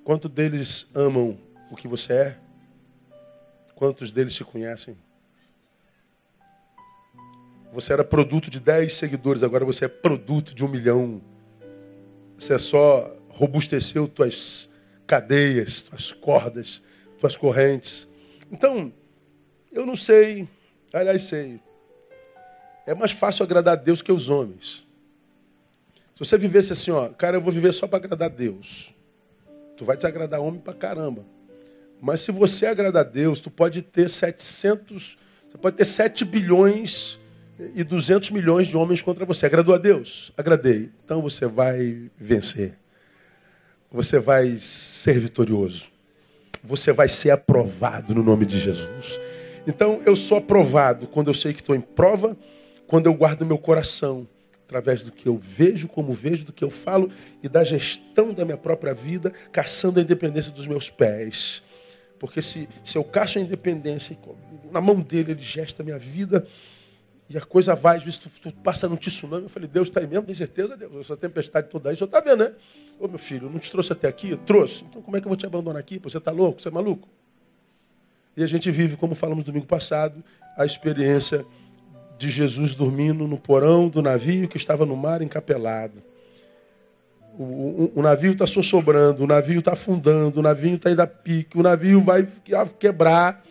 Quantos 0.03 0.29
deles 0.29 0.85
amam 0.93 1.39
o 1.71 1.77
que 1.77 1.87
você 1.87 2.11
é? 2.11 2.37
Quantos 3.73 4.11
deles 4.11 4.35
te 4.35 4.43
conhecem? 4.43 4.97
Você 7.71 7.93
era 7.93 8.03
produto 8.03 8.51
de 8.51 8.59
10 8.59 8.93
seguidores, 8.93 9.41
agora 9.41 9.63
você 9.63 9.85
é 9.85 9.87
produto 9.87 10.53
de 10.53 10.65
um 10.65 10.67
milhão. 10.67 11.21
Você 12.37 12.59
só 12.59 13.15
robusteceu 13.29 14.09
tuas 14.09 14.69
cadeias, 15.07 15.83
tuas 15.83 16.11
cordas, 16.11 16.81
tuas 17.17 17.37
correntes. 17.37 18.09
Então, 18.51 18.91
eu 19.71 19.85
não 19.85 19.95
sei, 19.95 20.49
aliás, 20.93 21.23
sei. 21.23 21.59
É 22.85 22.93
mais 22.93 23.11
fácil 23.11 23.43
agradar 23.43 23.73
a 23.73 23.81
Deus 23.81 24.01
que 24.01 24.11
os 24.11 24.29
homens. 24.29 24.85
Se 26.13 26.19
você 26.19 26.37
vivesse 26.37 26.73
assim, 26.73 26.91
ó, 26.91 27.09
cara, 27.09 27.37
eu 27.37 27.41
vou 27.41 27.51
viver 27.51 27.73
só 27.73 27.87
para 27.87 27.97
agradar 27.97 28.29
a 28.29 28.33
Deus. 28.33 28.93
Tu 29.77 29.85
vai 29.85 29.95
desagradar 29.95 30.41
homem 30.41 30.59
para 30.59 30.73
caramba. 30.73 31.25
Mas 32.01 32.21
se 32.21 32.31
você 32.31 32.65
agradar 32.65 33.05
a 33.05 33.07
Deus, 33.07 33.39
tu 33.39 33.49
pode 33.49 33.81
ter 33.81 34.09
700, 34.09 35.17
você 35.49 35.57
pode 35.57 35.77
ter 35.77 35.85
7 35.85 36.25
bilhões 36.25 37.19
e 37.75 37.83
200 37.83 38.31
milhões 38.31 38.67
de 38.67 38.75
homens 38.75 39.01
contra 39.01 39.25
você. 39.25 39.45
Agradou 39.45 39.75
a 39.75 39.77
Deus? 39.77 40.31
Agradei. 40.37 40.89
Então 41.03 41.21
você 41.21 41.45
vai 41.45 42.09
vencer. 42.17 42.77
Você 43.91 44.19
vai 44.19 44.55
ser 44.57 45.19
vitorioso. 45.19 45.85
Você 46.63 46.91
vai 46.91 47.07
ser 47.07 47.31
aprovado 47.31 48.15
no 48.15 48.23
nome 48.23 48.45
de 48.45 48.59
Jesus. 48.59 49.19
Então 49.67 50.01
eu 50.05 50.15
sou 50.15 50.37
aprovado 50.37 51.07
quando 51.07 51.29
eu 51.29 51.33
sei 51.33 51.53
que 51.53 51.61
estou 51.61 51.75
em 51.75 51.81
prova, 51.81 52.37
quando 52.87 53.05
eu 53.05 53.13
guardo 53.13 53.45
meu 53.45 53.57
coração 53.57 54.27
através 54.65 55.03
do 55.03 55.11
que 55.11 55.27
eu 55.27 55.37
vejo, 55.37 55.89
como 55.89 56.13
vejo, 56.13 56.45
do 56.45 56.53
que 56.53 56.63
eu 56.63 56.69
falo 56.69 57.09
e 57.43 57.49
da 57.49 57.61
gestão 57.61 58.33
da 58.33 58.45
minha 58.45 58.57
própria 58.57 58.93
vida, 58.93 59.31
caçando 59.51 59.99
a 59.99 60.01
independência 60.01 60.49
dos 60.49 60.65
meus 60.65 60.89
pés. 60.89 61.61
Porque 62.17 62.41
se, 62.41 62.69
se 62.83 62.97
eu 62.97 63.03
caço 63.03 63.37
a 63.37 63.41
independência, 63.41 64.17
na 64.71 64.79
mão 64.79 65.01
dele 65.01 65.33
ele 65.33 65.41
gesta 65.41 65.81
a 65.81 65.85
minha 65.85 65.99
vida, 65.99 66.47
e 67.29 67.37
a 67.37 67.41
coisa 67.41 67.75
vai, 67.75 67.97
às 67.97 68.03
vezes 68.03 68.19
tu, 68.19 68.29
tu 68.41 68.51
passa 68.51 68.87
num 68.87 68.95
tsunami. 68.95 69.43
Eu 69.43 69.49
falei, 69.49 69.67
Deus 69.67 69.87
está 69.87 70.01
aí 70.01 70.07
mesmo? 70.07 70.25
Tem 70.25 70.35
certeza, 70.35 70.75
Deus? 70.75 70.93
Essa 70.99 71.15
tempestade 71.15 71.69
toda 71.69 71.89
aí, 71.89 71.93
o 71.93 71.97
senhor 71.97 72.07
está 72.07 72.19
vendo, 72.19 72.43
né? 72.43 72.53
Ô 72.99 73.07
meu 73.07 73.17
filho, 73.17 73.49
não 73.49 73.57
te 73.57 73.71
trouxe 73.71 73.93
até 73.93 74.07
aqui? 74.07 74.31
Eu 74.31 74.37
trouxe. 74.37 74.83
Então 74.83 75.01
como 75.01 75.15
é 75.15 75.21
que 75.21 75.27
eu 75.27 75.29
vou 75.29 75.37
te 75.37 75.45
abandonar 75.45 75.79
aqui? 75.79 75.97
Você 75.99 76.17
está 76.17 76.31
louco? 76.31 76.61
Você 76.61 76.67
é 76.67 76.71
maluco? 76.71 77.07
E 78.35 78.43
a 78.43 78.47
gente 78.47 78.71
vive, 78.71 78.95
como 78.95 79.15
falamos 79.15 79.43
domingo 79.43 79.65
passado, 79.65 80.23
a 80.57 80.65
experiência 80.65 81.45
de 82.17 82.29
Jesus 82.29 82.75
dormindo 82.75 83.27
no 83.27 83.37
porão 83.37 83.89
do 83.89 84.01
navio 84.01 84.47
que 84.47 84.57
estava 84.57 84.85
no 84.85 84.95
mar 84.95 85.21
encapelado. 85.21 86.03
O, 87.37 87.43
o, 87.43 87.91
o 87.95 88.01
navio 88.01 88.33
está 88.33 88.45
sossobrando, 88.45 89.23
o 89.23 89.27
navio 89.27 89.59
está 89.59 89.73
afundando, 89.73 90.39
o 90.39 90.43
navio 90.43 90.75
está 90.75 90.91
indo 90.91 91.01
a 91.01 91.07
pique, 91.07 91.57
o 91.57 91.63
navio 91.63 92.01
vai 92.01 92.27
quebrar. 92.79 93.43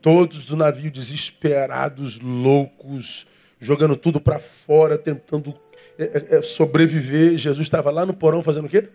Todos 0.00 0.44
do 0.44 0.56
navio 0.56 0.92
desesperados, 0.92 2.20
loucos, 2.20 3.26
jogando 3.58 3.96
tudo 3.96 4.20
para 4.20 4.38
fora, 4.38 4.96
tentando 4.96 5.52
é, 5.98 6.04
é, 6.04 6.36
é, 6.36 6.42
sobreviver. 6.42 7.36
Jesus 7.36 7.66
estava 7.66 7.90
lá 7.90 8.06
no 8.06 8.14
porão 8.14 8.42
fazendo 8.42 8.66
o 8.66 8.68
quê? 8.68 8.88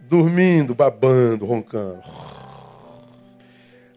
Dormindo, 0.00 0.74
babando, 0.74 1.46
roncando. 1.46 2.00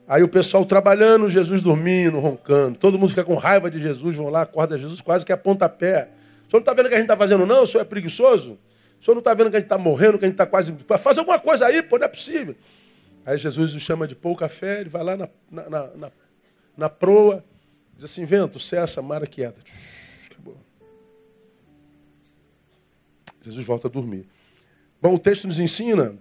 Aí 0.07 0.21
o 0.21 0.27
pessoal 0.27 0.63
trabalhando, 0.65 1.29
Jesus 1.29 1.61
dormindo, 1.61 2.19
roncando. 2.19 2.77
Todo 2.77 2.99
mundo 2.99 3.09
fica 3.09 3.23
com 3.23 3.35
raiva 3.35 3.71
de 3.71 3.81
Jesus, 3.81 4.15
vão 4.15 4.29
lá, 4.29 4.43
acorda 4.43 4.77
Jesus 4.77 5.01
quase 5.01 5.25
que 5.25 5.31
a 5.31 5.37
pontapé. 5.37 6.09
O 6.47 6.51
senhor 6.51 6.59
não 6.59 6.59
está 6.59 6.73
vendo 6.73 6.85
o 6.85 6.89
que 6.89 6.95
a 6.95 6.97
gente 6.97 7.05
está 7.05 7.17
fazendo, 7.17 7.45
não? 7.45 7.63
O 7.63 7.67
senhor 7.67 7.81
é 7.81 7.85
preguiçoso? 7.85 8.59
O 9.01 9.03
senhor 9.03 9.15
não 9.15 9.19
está 9.19 9.33
vendo 9.33 9.49
que 9.49 9.55
a 9.55 9.59
gente 9.59 9.65
está 9.65 9.77
morrendo, 9.77 10.19
que 10.19 10.25
a 10.25 10.27
gente 10.27 10.35
está 10.35 10.45
quase. 10.45 10.75
Faz 10.99 11.17
alguma 11.17 11.39
coisa 11.39 11.65
aí, 11.65 11.81
pô, 11.81 11.97
não 11.97 12.05
é 12.05 12.07
possível. 12.07 12.55
Aí 13.25 13.37
Jesus 13.37 13.73
o 13.73 13.79
chama 13.79 14.07
de 14.07 14.15
pouca 14.15 14.47
fé, 14.47 14.81
ele 14.81 14.89
vai 14.89 15.03
lá 15.03 15.17
na, 15.17 15.29
na, 15.51 15.69
na, 15.69 16.11
na 16.77 16.89
proa, 16.89 17.43
diz 17.95 18.05
assim: 18.05 18.25
vento, 18.25 18.59
cessa, 18.59 19.01
mar 19.01 19.25
quieta. 19.27 19.59
Acabou. 20.29 20.55
Jesus 23.43 23.65
volta 23.65 23.87
a 23.87 23.91
dormir. 23.91 24.27
Bom, 25.01 25.15
o 25.15 25.19
texto 25.19 25.47
nos 25.47 25.59
ensina 25.59 26.15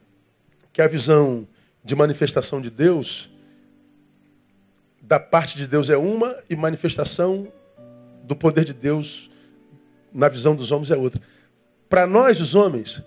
que 0.72 0.80
a 0.80 0.89
visão 0.89 1.47
de 1.85 1.95
manifestação 1.95 2.62
de 2.62 2.70
Deus 2.70 3.30
da 5.07 5.20
parte 5.20 5.57
de 5.57 5.66
Deus 5.66 5.90
é 5.90 5.96
uma 5.96 6.34
e 6.48 6.57
manifestação 6.57 7.48
do 8.22 8.34
poder 8.34 8.64
de 8.64 8.72
Deus 8.72 9.30
na 10.12 10.28
visão 10.28 10.57
dos 10.57 10.72
homens 10.72 10.90
é 10.90 10.96
outra. 10.96 11.20
Para 11.88 12.07
nós, 12.07 12.40
os 12.40 12.55
homens, 12.55 13.02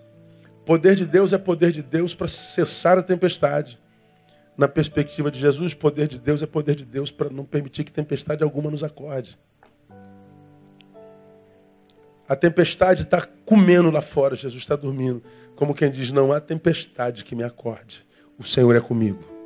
poder 0.66 0.96
de 0.96 1.06
Deus 1.06 1.34
é 1.34 1.38
poder 1.38 1.72
de 1.72 1.82
Deus 1.82 2.14
para 2.14 2.28
cessar 2.28 2.98
a 2.98 3.04
tempestade. 3.04 3.80
Na 4.56 4.68
perspectiva 4.68 5.32
de 5.32 5.40
Jesus, 5.40 5.74
poder 5.74 6.08
de 6.08 6.20
Deus 6.20 6.42
é 6.42 6.46
poder 6.46 6.76
de 6.76 6.86
Deus 6.86 7.10
para 7.10 7.30
não 7.30 7.44
permitir 7.44 7.84
que 7.84 7.92
tempestade 7.92 8.44
alguma 8.44 8.70
nos 8.70 8.84
acorde. 8.84 9.38
A 12.30 12.36
tempestade 12.36 13.04
está 13.04 13.26
comendo 13.46 13.90
lá 13.90 14.02
fora, 14.02 14.36
Jesus 14.36 14.62
está 14.62 14.76
dormindo. 14.76 15.24
Como 15.56 15.74
quem 15.74 15.90
diz, 15.90 16.12
não 16.12 16.32
há 16.32 16.40
tempestade 16.40 17.24
que 17.24 17.36
me 17.36 17.44
acorde. 17.44 18.06
O 18.38 18.44
Senhor 18.44 18.76
é 18.76 18.82
comigo. 18.82 19.37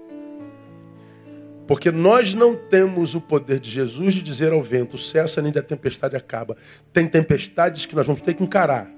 Porque 1.72 1.90
nós 1.90 2.34
não 2.34 2.54
temos 2.54 3.16
o 3.16 3.22
poder 3.22 3.58
de 3.58 3.72
Jesus 3.72 4.16
de 4.16 4.22
dizer 4.22 4.52
ao 4.52 4.62
vento, 4.62 4.98
cessa 4.98 5.42
nem 5.42 5.54
da 5.54 5.62
tempestade 5.62 6.18
acaba. 6.18 6.58
Tem 6.92 7.08
tempestades 7.08 7.86
que 7.86 7.96
nós 7.96 8.06
vamos 8.06 8.20
ter 8.20 8.34
que 8.34 8.44
encarar. 8.44 8.92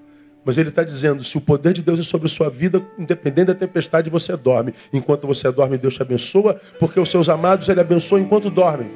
Mas 0.44 0.58
ele 0.58 0.70
está 0.70 0.84
dizendo, 0.84 1.24
se 1.24 1.38
o 1.38 1.42
poder 1.42 1.74
de 1.74 1.84
Deus 1.84 2.00
é 2.00 2.02
sobre 2.02 2.26
a 2.26 2.30
sua 2.32 2.50
vida, 2.50 2.84
independente 2.98 3.46
da 3.46 3.54
tempestade, 3.54 4.10
você 4.10 4.36
dorme. 4.36 4.74
Enquanto 4.92 5.28
você 5.28 5.52
dorme, 5.52 5.78
Deus 5.78 5.94
te 5.94 6.02
abençoa, 6.02 6.60
porque 6.80 7.00
os 7.00 7.12
seus 7.12 7.30
amados 7.30 7.70
ele 7.70 7.80
abençoa 7.80 8.20
enquanto 8.20 8.50
dormem. 8.50 8.90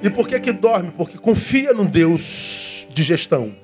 E 0.00 0.08
por 0.08 0.28
que 0.28 0.38
que 0.38 0.52
dorme? 0.52 0.92
Porque 0.96 1.18
confia 1.18 1.72
num 1.72 1.86
Deus 1.86 2.86
de 2.94 3.02
gestão. 3.02 3.63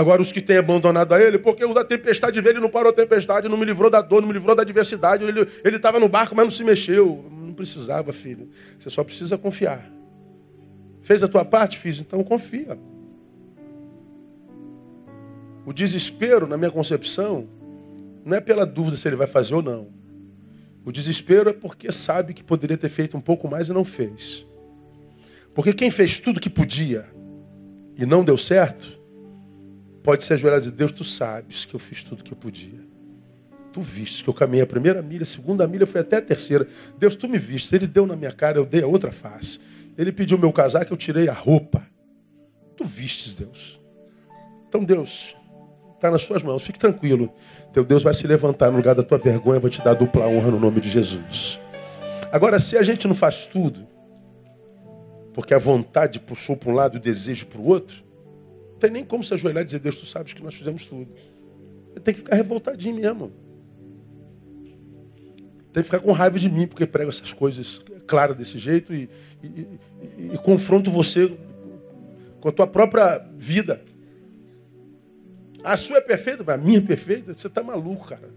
Agora, 0.00 0.22
os 0.22 0.32
que 0.32 0.40
têm 0.40 0.56
abandonado 0.56 1.12
a 1.12 1.20
ele, 1.20 1.38
porque 1.38 1.62
o 1.62 1.74
da 1.74 1.84
tempestade 1.84 2.40
veio, 2.40 2.54
ele 2.54 2.60
não 2.60 2.70
parou 2.70 2.88
a 2.88 2.92
tempestade, 2.94 3.50
não 3.50 3.58
me 3.58 3.66
livrou 3.66 3.90
da 3.90 4.00
dor, 4.00 4.22
não 4.22 4.28
me 4.28 4.32
livrou 4.32 4.56
da 4.56 4.62
adversidade. 4.62 5.22
Ele 5.22 5.76
estava 5.76 6.00
no 6.00 6.08
barco, 6.08 6.34
mas 6.34 6.42
não 6.46 6.50
se 6.50 6.64
mexeu. 6.64 7.22
Não 7.30 7.52
precisava, 7.52 8.10
filho. 8.10 8.48
Você 8.78 8.88
só 8.88 9.04
precisa 9.04 9.36
confiar. 9.36 9.92
Fez 11.02 11.22
a 11.22 11.28
tua 11.28 11.44
parte? 11.44 11.76
Fiz, 11.76 11.98
então 11.98 12.24
confia. 12.24 12.78
O 15.66 15.72
desespero, 15.74 16.46
na 16.46 16.56
minha 16.56 16.70
concepção, 16.70 17.46
não 18.24 18.34
é 18.34 18.40
pela 18.40 18.64
dúvida 18.64 18.96
se 18.96 19.06
ele 19.06 19.16
vai 19.16 19.26
fazer 19.26 19.54
ou 19.54 19.60
não. 19.60 19.88
O 20.82 20.90
desespero 20.90 21.50
é 21.50 21.52
porque 21.52 21.92
sabe 21.92 22.32
que 22.32 22.42
poderia 22.42 22.78
ter 22.78 22.88
feito 22.88 23.18
um 23.18 23.20
pouco 23.20 23.46
mais 23.46 23.68
e 23.68 23.72
não 23.74 23.84
fez. 23.84 24.46
Porque 25.54 25.74
quem 25.74 25.90
fez 25.90 26.18
tudo 26.18 26.40
que 26.40 26.48
podia 26.48 27.04
e 27.98 28.06
não 28.06 28.24
deu 28.24 28.38
certo, 28.38 28.98
pode 30.02 30.24
se 30.24 30.32
ajoelhar 30.32 30.58
e 30.58 30.62
dizer, 30.62 30.72
Deus, 30.72 30.92
tu 30.92 31.04
sabes 31.04 31.64
que 31.64 31.74
eu 31.74 31.80
fiz 31.80 32.02
tudo 32.02 32.24
que 32.24 32.32
eu 32.32 32.36
podia. 32.36 32.80
Tu 33.72 33.80
viste 33.80 34.24
que 34.24 34.30
eu 34.30 34.34
caminhei 34.34 34.62
a 34.62 34.66
primeira 34.66 35.00
milha, 35.00 35.22
a 35.22 35.26
segunda 35.26 35.66
milha, 35.66 35.86
foi 35.86 36.00
até 36.00 36.16
a 36.16 36.22
terceira. 36.22 36.66
Deus, 36.98 37.14
tu 37.14 37.28
me 37.28 37.38
viste. 37.38 37.74
Ele 37.74 37.86
deu 37.86 38.06
na 38.06 38.16
minha 38.16 38.32
cara, 38.32 38.58
eu 38.58 38.66
dei 38.66 38.82
a 38.82 38.86
outra 38.86 39.12
face. 39.12 39.60
Ele 39.96 40.10
pediu 40.10 40.36
meu 40.38 40.52
casaco, 40.52 40.92
eu 40.92 40.96
tirei 40.96 41.28
a 41.28 41.32
roupa. 41.32 41.86
Tu 42.76 42.84
vistes, 42.84 43.34
Deus. 43.34 43.80
Então, 44.68 44.82
Deus, 44.82 45.36
está 45.94 46.10
nas 46.10 46.22
suas 46.22 46.42
mãos. 46.42 46.64
Fique 46.64 46.78
tranquilo. 46.78 47.32
Teu 47.72 47.84
Deus 47.84 48.02
vai 48.02 48.14
se 48.14 48.26
levantar 48.26 48.70
no 48.70 48.78
lugar 48.78 48.94
da 48.94 49.02
tua 49.02 49.18
vergonha, 49.18 49.60
vai 49.60 49.70
te 49.70 49.82
dar 49.82 49.94
dupla 49.94 50.26
honra 50.26 50.50
no 50.50 50.58
nome 50.58 50.80
de 50.80 50.90
Jesus. 50.90 51.60
Agora, 52.32 52.58
se 52.58 52.76
a 52.76 52.82
gente 52.82 53.06
não 53.06 53.14
faz 53.14 53.46
tudo, 53.46 53.86
porque 55.32 55.54
a 55.54 55.58
vontade 55.58 56.18
puxou 56.18 56.56
para 56.56 56.70
um 56.70 56.74
lado 56.74 56.96
e 56.96 56.98
o 56.98 57.00
desejo 57.00 57.46
para 57.46 57.60
o 57.60 57.66
outro, 57.66 58.02
tem 58.80 58.90
nem 58.90 59.04
como 59.04 59.22
se 59.22 59.34
ajoelhar 59.34 59.62
e 59.62 59.66
dizer, 59.66 59.78
Deus, 59.78 59.96
tu 59.96 60.06
sabes 60.06 60.32
que 60.32 60.42
nós 60.42 60.54
fizemos 60.54 60.86
tudo. 60.86 61.08
Tem 62.02 62.14
que 62.14 62.20
ficar 62.20 62.34
revoltadinho 62.34 62.96
mesmo. 62.96 63.32
Tem 65.72 65.82
que 65.82 65.84
ficar 65.84 66.00
com 66.00 66.10
raiva 66.12 66.38
de 66.38 66.48
mim, 66.48 66.66
porque 66.66 66.86
prego 66.86 67.10
essas 67.10 67.32
coisas 67.32 67.80
claras 68.06 68.36
desse 68.36 68.58
jeito 68.58 68.92
e, 68.92 69.08
e, 69.42 69.46
e, 69.46 70.30
e 70.34 70.38
confronto 70.38 70.90
você 70.90 71.32
com 72.40 72.48
a 72.48 72.52
tua 72.52 72.66
própria 72.66 73.18
vida. 73.36 73.84
A 75.62 75.76
sua 75.76 75.98
é 75.98 76.00
perfeita, 76.00 76.42
mas 76.44 76.54
a 76.54 76.58
minha 76.58 76.78
é 76.78 76.82
perfeita? 76.82 77.36
Você 77.36 77.46
está 77.46 77.62
maluco, 77.62 78.08
cara. 78.08 78.30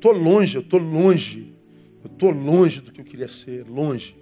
Tô 0.00 0.12
longe, 0.12 0.56
eu 0.56 0.62
tô 0.62 0.76
longe. 0.76 1.54
Eu 2.04 2.10
tô 2.10 2.30
longe 2.30 2.80
do 2.80 2.92
que 2.92 3.00
eu 3.00 3.04
queria 3.04 3.26
ser, 3.26 3.66
longe. 3.66 4.16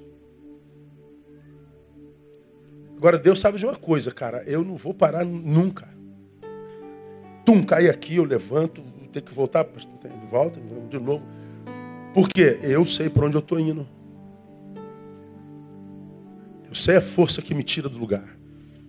Agora, 2.97 3.19
Deus 3.19 3.39
sabe 3.39 3.59
de 3.59 3.67
uma 3.67 3.77
coisa, 3.77 4.11
cara. 4.11 4.43
Eu 4.47 4.65
não 4.65 4.77
vou 4.77 4.95
parar 4.95 5.25
nunca. 5.25 5.89
Tum, 7.45 7.63
cai 7.63 7.89
aqui, 7.89 8.17
eu 8.17 8.25
levanto, 8.25 8.83
tenho 9.13 9.25
que 9.25 9.33
voltar, 9.33 9.67
volta, 10.29 10.61
de 10.91 10.99
novo. 10.99 11.25
Por 12.13 12.29
quê? 12.29 12.59
Eu 12.63 12.85
sei 12.85 13.09
para 13.09 13.27
onde 13.27 13.37
eu 13.37 13.41
estou 13.41 13.61
indo. 13.61 13.87
Eu 16.69 16.75
sei 16.75 16.97
a 16.97 17.03
força 17.03 17.41
que 17.41 17.55
me 17.55 17.63
tira 17.63 17.89
do 17.89 17.99
lugar. 17.99 18.37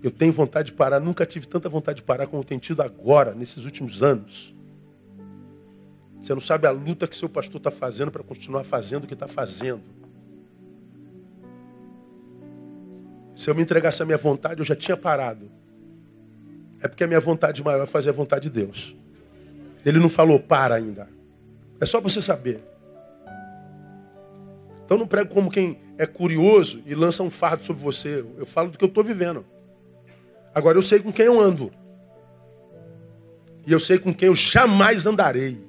Eu 0.02 0.12
tenho 0.12 0.32
vontade 0.32 0.72
de 0.72 0.78
parar, 0.78 1.00
nunca 1.00 1.26
tive 1.26 1.48
tanta 1.48 1.68
vontade 1.68 1.98
de 1.98 2.04
parar 2.04 2.28
como 2.28 2.42
eu 2.42 2.46
tenho 2.46 2.60
tido 2.60 2.82
agora, 2.82 3.34
nesses 3.34 3.66
últimos 3.66 4.02
anos. 4.02 4.56
Você 6.22 6.34
não 6.34 6.42
sabe 6.42 6.68
a 6.68 6.72
luta 6.72 7.08
que 7.08 7.16
seu 7.16 7.30
pastor 7.30 7.58
está 7.58 7.72
fazendo 7.72 8.12
para 8.12 8.24
continuar 8.24 8.64
fazendo 8.64 9.04
o 9.04 9.08
que 9.08 9.14
está 9.14 9.28
fazendo. 9.28 9.97
Se 13.38 13.52
eu 13.52 13.54
me 13.54 13.62
entregasse 13.62 14.02
a 14.02 14.06
minha 14.06 14.18
vontade, 14.18 14.62
eu 14.62 14.66
já 14.66 14.76
tinha 14.76 14.98
parado. 14.98 15.48
É 16.82 16.88
porque 16.88 17.04
a 17.04 17.08
minha 17.08 17.20
vontade 17.20 17.64
maior 17.64 17.84
é 17.84 17.86
fazer 17.86 18.10
a 18.10 18.12
vontade 18.12 18.50
de 18.50 18.62
Deus. 18.62 18.96
Ele 19.86 20.00
não 20.00 20.10
falou 20.10 20.40
para 20.40 20.74
ainda. 20.74 21.08
É 21.80 21.86
só 21.86 22.02
você 22.02 22.20
saber. 22.20 22.60
Então 24.84 24.98
não 24.98 25.06
prego 25.06 25.32
como 25.32 25.52
quem 25.52 25.80
é 26.00 26.08
curioso 26.08 26.82
e 26.84 26.96
lança 26.96 27.22
um 27.22 27.30
fardo 27.30 27.64
sobre 27.64 27.84
você. 27.84 28.26
Eu 28.40 28.46
falo 28.48 28.72
do 28.72 28.78
que 28.78 28.84
eu 28.84 28.88
estou 28.90 29.04
vivendo. 29.04 29.46
Agora 30.52 30.76
eu 30.76 30.82
sei 30.82 31.00
com 31.00 31.14
quem 31.14 31.28
eu 31.28 31.40
ando. 31.40 31.72
E 33.68 33.72
eu 33.72 33.80
sei 33.80 34.00
com 34.00 34.12
quem 34.12 34.30
eu 34.30 34.36
jamais 34.36 35.06
andarei. 35.06 35.64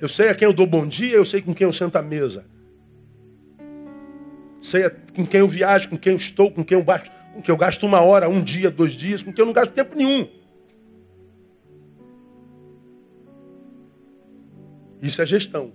Eu 0.00 0.08
sei 0.08 0.28
a 0.28 0.34
quem 0.34 0.46
eu 0.46 0.52
dou 0.52 0.66
bom 0.66 0.86
dia, 0.86 1.16
eu 1.16 1.24
sei 1.24 1.42
com 1.42 1.52
quem 1.52 1.64
eu 1.64 1.72
sento 1.72 1.96
à 1.96 2.02
mesa. 2.02 2.51
Sei 4.62 4.88
com 5.14 5.26
quem 5.26 5.40
eu 5.40 5.48
viajo, 5.48 5.88
com 5.88 5.98
quem 5.98 6.12
eu 6.12 6.16
estou, 6.16 6.48
com 6.50 6.64
quem 6.64 6.78
eu 6.78 6.84
gasto, 6.84 7.10
com 7.34 7.42
quem 7.42 7.52
eu 7.52 7.58
gasto 7.58 7.84
uma 7.84 8.00
hora, 8.00 8.28
um 8.28 8.40
dia, 8.40 8.70
dois 8.70 8.92
dias, 8.92 9.20
com 9.20 9.32
quem 9.32 9.42
eu 9.42 9.46
não 9.46 9.52
gasto 9.52 9.72
tempo 9.72 9.96
nenhum. 9.96 10.28
Isso 15.02 15.20
é 15.20 15.26
gestão. 15.26 15.72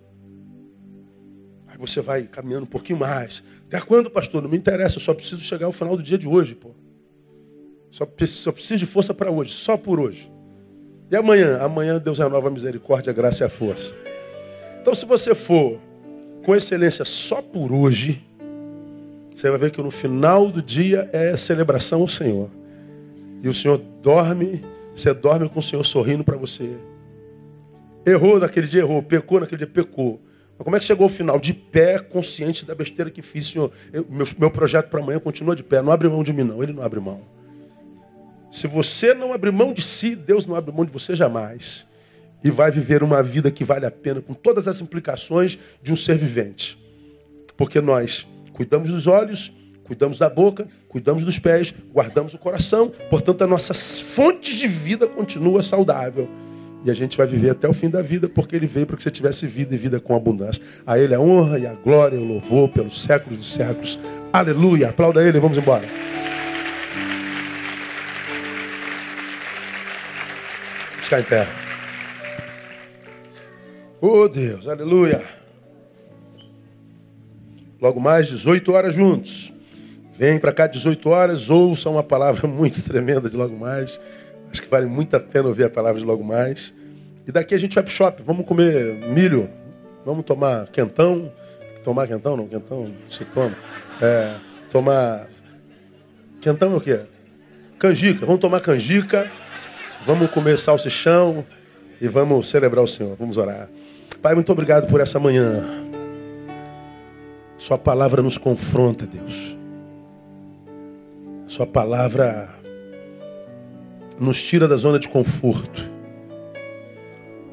Aí 1.67 1.77
você 1.77 1.99
vai 1.99 2.23
caminhando 2.23 2.63
um 2.63 2.69
pouquinho 2.69 2.97
mais. 2.97 3.43
Até 3.67 3.81
quando, 3.81 4.09
pastor? 4.09 4.41
Não 4.41 4.49
me 4.49 4.55
interessa, 4.55 4.95
eu 4.95 5.01
só 5.01 5.13
preciso 5.13 5.41
chegar 5.41 5.65
ao 5.65 5.73
final 5.73 5.97
do 5.97 6.01
dia 6.01 6.17
de 6.17 6.27
hoje, 6.27 6.55
pô. 6.55 6.71
Só, 7.91 8.07
só 8.25 8.51
preciso 8.53 8.77
de 8.77 8.85
força 8.85 9.13
para 9.13 9.29
hoje, 9.29 9.51
só 9.51 9.75
por 9.75 9.99
hoje. 9.99 10.31
E 11.11 11.15
amanhã? 11.15 11.59
Amanhã 11.59 11.99
Deus 11.99 12.19
renova 12.19 12.47
a 12.47 12.51
misericórdia, 12.51 13.11
a 13.11 13.13
graça 13.13 13.43
e 13.43 13.45
a 13.45 13.49
força. 13.49 13.93
Então, 14.79 14.95
se 14.95 15.05
você 15.05 15.35
for 15.35 15.77
com 16.45 16.55
excelência 16.55 17.03
só 17.03 17.41
por 17.41 17.73
hoje, 17.73 18.25
você 19.37 19.51
vai 19.51 19.59
ver 19.59 19.69
que 19.69 19.79
no 19.79 19.91
final 19.91 20.49
do 20.49 20.63
dia 20.63 21.07
é 21.13 21.37
celebração 21.37 22.01
ao 22.01 22.07
Senhor. 22.07 22.49
E 23.43 23.47
o 23.47 23.53
Senhor 23.53 23.77
dorme, 24.01 24.65
você 24.95 25.13
dorme 25.13 25.47
com 25.47 25.59
o 25.59 25.61
Senhor 25.61 25.83
sorrindo 25.83 26.23
para 26.23 26.35
você. 26.35 26.75
Errou 28.03 28.39
naquele 28.39 28.65
dia, 28.65 28.81
errou. 28.81 29.03
Pecou 29.03 29.39
naquele 29.39 29.59
dia, 29.59 29.67
pecou. 29.67 30.19
Mas 30.57 30.63
como 30.63 30.75
é 30.75 30.79
que 30.79 30.85
chegou 30.85 31.03
ao 31.03 31.09
final? 31.09 31.39
De 31.39 31.53
pé, 31.53 31.99
consciente 31.99 32.65
da 32.65 32.73
besteira 32.73 33.11
que 33.11 33.21
fiz, 33.21 33.45
Senhor. 33.45 33.71
Eu, 33.93 34.07
meu, 34.09 34.25
meu 34.39 34.49
projeto 34.49 34.89
para 34.89 34.99
amanhã 34.99 35.19
continua 35.19 35.55
de 35.55 35.61
pé. 35.61 35.83
Não 35.83 35.91
abre 35.91 36.09
mão 36.09 36.23
de 36.23 36.33
mim, 36.33 36.41
não. 36.41 36.63
Ele 36.63 36.73
não 36.73 36.81
abre 36.81 36.99
mão. 36.99 37.21
Se 38.51 38.65
você 38.65 39.13
não 39.13 39.31
abrir 39.31 39.51
mão 39.51 39.71
de 39.71 39.83
si, 39.83 40.15
Deus 40.15 40.47
não 40.47 40.55
abre 40.55 40.73
mão 40.73 40.83
de 40.83 40.91
você 40.91 41.15
jamais. 41.15 41.85
E 42.43 42.49
vai 42.49 42.71
viver 42.71 43.03
uma 43.03 43.21
vida 43.21 43.51
que 43.51 43.63
vale 43.63 43.85
a 43.85 43.91
pena, 43.91 44.19
com 44.19 44.33
todas 44.33 44.67
as 44.67 44.81
implicações 44.81 45.59
de 45.83 45.93
um 45.93 45.95
ser 45.95 46.17
vivente. 46.17 46.75
Porque 47.55 47.79
nós 47.79 48.25
cuidamos 48.57 48.89
dos 48.89 49.05
olhos, 49.05 49.51
cuidamos 49.83 50.17
da 50.17 50.29
boca, 50.29 50.67
cuidamos 50.89 51.23
dos 51.23 51.37
pés, 51.39 51.73
guardamos 51.93 52.33
o 52.33 52.37
coração. 52.37 52.91
Portanto, 53.09 53.43
a 53.43 53.47
nossa 53.47 53.73
fonte 53.73 54.57
de 54.57 54.67
vida 54.67 55.07
continua 55.07 55.61
saudável. 55.61 56.27
E 56.83 56.91
a 56.91 56.93
gente 56.93 57.15
vai 57.17 57.27
viver 57.27 57.51
até 57.51 57.67
o 57.67 57.73
fim 57.73 57.89
da 57.89 58.01
vida, 58.01 58.27
porque 58.27 58.55
ele 58.55 58.67
veio 58.67 58.87
para 58.87 58.97
que 58.97 59.03
você 59.03 59.11
tivesse 59.11 59.45
vida 59.45 59.75
e 59.75 59.77
vida 59.77 59.99
com 59.99 60.15
abundância. 60.15 60.61
A 60.85 60.97
ele 60.97 61.13
a 61.13 61.19
honra 61.19 61.59
e 61.59 61.67
a 61.67 61.73
glória 61.73 62.15
e 62.17 62.19
o 62.19 62.25
louvor 62.25 62.69
pelos 62.69 63.01
séculos 63.01 63.37
dos 63.37 63.53
séculos. 63.53 63.99
Aleluia. 64.33 64.89
Aplauda 64.89 65.21
ele, 65.21 65.39
vamos 65.39 65.57
embora. 65.57 65.85
Vamos 70.91 71.03
ficar 71.03 71.19
em 71.19 71.23
pé. 71.23 71.47
Oh 74.01 74.27
Deus, 74.27 74.67
aleluia. 74.67 75.36
Logo 77.81 77.99
mais, 77.99 78.27
18 78.27 78.71
horas 78.73 78.95
juntos. 78.95 79.53
Vem 80.17 80.39
para 80.39 80.51
cá 80.51 80.65
18 80.65 81.09
horas, 81.09 81.49
ouça 81.49 81.89
uma 81.89 82.01
palavra 82.01 82.47
muito 82.49 82.83
tremenda 82.83 83.29
de 83.29 83.37
logo 83.37 83.55
mais. 83.55 83.99
Acho 84.51 84.61
que 84.61 84.67
vale 84.67 84.87
muito 84.87 85.15
a 85.15 85.19
pena 85.19 85.47
ouvir 85.47 85.65
a 85.65 85.69
palavra 85.69 85.99
de 85.99 86.05
logo 86.05 86.23
mais. 86.23 86.73
E 87.27 87.31
daqui 87.31 87.53
a 87.53 87.57
gente 87.57 87.75
vai 87.75 87.83
pro 87.83 87.91
shopping. 87.91 88.23
Vamos 88.23 88.45
comer 88.45 88.95
milho. 89.09 89.49
Vamos 90.05 90.25
tomar 90.25 90.67
quentão. 90.67 91.31
Tomar 91.83 92.07
quentão 92.07 92.35
não? 92.35 92.47
Quentão 92.47 92.91
se 93.09 93.25
toma. 93.25 93.55
É, 94.01 94.35
tomar. 94.71 95.27
Quentão 96.41 96.73
é 96.73 96.75
o 96.77 96.81
quê? 96.81 97.01
Canjica. 97.77 98.25
Vamos 98.25 98.41
tomar 98.41 98.61
canjica. 98.61 99.29
Vamos 100.05 100.31
comer 100.31 100.57
salsichão. 100.57 101.45
E 101.99 102.07
vamos 102.07 102.49
celebrar 102.49 102.83
o 102.83 102.87
Senhor. 102.87 103.15
Vamos 103.19 103.37
orar. 103.37 103.67
Pai, 104.21 104.33
muito 104.33 104.51
obrigado 104.51 104.87
por 104.87 105.01
essa 105.01 105.19
manhã. 105.19 105.63
Sua 107.57 107.77
palavra 107.77 108.21
nos 108.21 108.37
confronta, 108.37 109.05
Deus. 109.05 109.55
Sua 111.47 111.65
palavra 111.65 112.49
nos 114.19 114.41
tira 114.43 114.67
da 114.67 114.75
zona 114.75 114.99
de 114.99 115.09
conforto. 115.09 115.89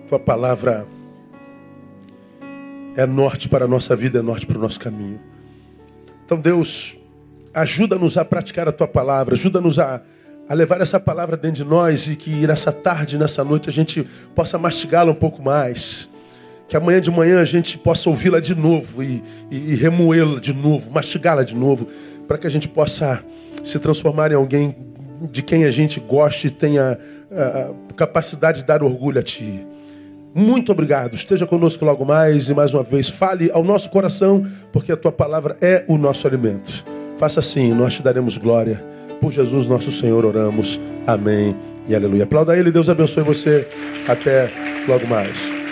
Tua 0.07 0.19
palavra 0.19 0.87
é 2.97 3.07
norte 3.07 3.49
para 3.49 3.65
a 3.65 3.69
nossa 3.69 3.97
vida, 3.97 4.19
é 4.19 4.23
norte 4.23 4.47
para 4.47 4.59
o 4.59 4.61
nosso 4.61 4.79
caminho. 4.79 5.21
Então, 6.25 6.39
Deus, 6.39 6.97
ajuda-nos 7.53 8.17
a 8.19 8.25
praticar 8.25 8.69
a 8.69 8.73
tua 8.73 8.87
palavra, 8.87 9.35
ajuda-nos 9.35 9.79
a, 9.79 10.03
a 10.49 10.55
levar 10.55 10.81
essa 10.81 11.01
palavra 11.01 11.37
dentro 11.37 11.65
de 11.65 11.71
nós 11.71 12.07
e 12.07 12.17
que 12.17 12.47
nessa 12.47 12.73
tarde, 12.73 13.17
nessa 13.17 13.43
noite, 13.43 13.69
a 13.69 13.73
gente 13.73 14.07
possa 14.35 14.59
mastigá-la 14.59 15.13
um 15.13 15.17
pouco 15.17 15.43
mais. 15.43 16.09
Que 16.75 16.79
amanhã 16.79 17.01
de 17.01 17.09
manhã 17.09 17.41
a 17.41 17.45
gente 17.45 17.79
possa 17.79 18.11
ouvi-la 18.11 18.41
de 18.41 18.53
novo 18.53 19.01
e, 19.01 19.23
e, 19.49 19.57
e 19.59 19.75
remoê-la 19.77 20.41
de 20.41 20.53
novo, 20.53 20.91
mastigá-la 20.91 21.45
de 21.45 21.55
novo, 21.55 21.87
para 22.27 22.37
que 22.37 22.49
a 22.49 22.51
gente 22.51 22.67
possa 22.67 23.23
se 23.63 23.79
transformar 23.79 24.33
em 24.33 24.35
alguém 24.35 24.75
de 25.31 25.41
quem 25.41 25.67
a 25.67 25.71
gente 25.71 26.01
goste 26.01 26.49
e 26.49 26.51
tenha 26.51 26.99
a 27.31 27.95
capacidade 27.95 28.63
de 28.63 28.67
dar 28.67 28.83
orgulho 28.83 29.21
a 29.21 29.23
Ti. 29.23 29.65
Muito 30.35 30.73
obrigado. 30.73 31.15
Esteja 31.15 31.47
conosco 31.47 31.85
logo 31.85 32.05
mais 32.05 32.49
e 32.49 32.55
mais 32.55 32.75
uma 32.75 32.83
vez 32.83 33.09
fale 33.09 33.53
ao 33.53 33.63
nosso 33.63 33.89
coração, 33.89 34.45
porque 34.73 34.91
a 34.91 34.97
Tua 34.97 35.13
palavra 35.13 35.57
é 35.61 35.85
o 35.87 35.97
nosso 35.97 36.27
alimento. 36.27 36.85
Faça 37.17 37.39
assim, 37.39 37.73
nós 37.73 37.95
te 37.95 38.03
daremos 38.03 38.37
glória. 38.37 38.83
Por 39.21 39.31
Jesus 39.31 39.69
nosso 39.69 39.93
Senhor 39.93 40.25
oramos. 40.25 40.81
Amém 41.07 41.55
e 41.89 41.95
aleluia. 41.95 42.25
Aplauda 42.25 42.59
Ele, 42.59 42.73
Deus 42.73 42.89
abençoe 42.89 43.23
você. 43.23 43.65
Até 44.09 44.51
logo 44.89 45.07
mais. 45.07 45.64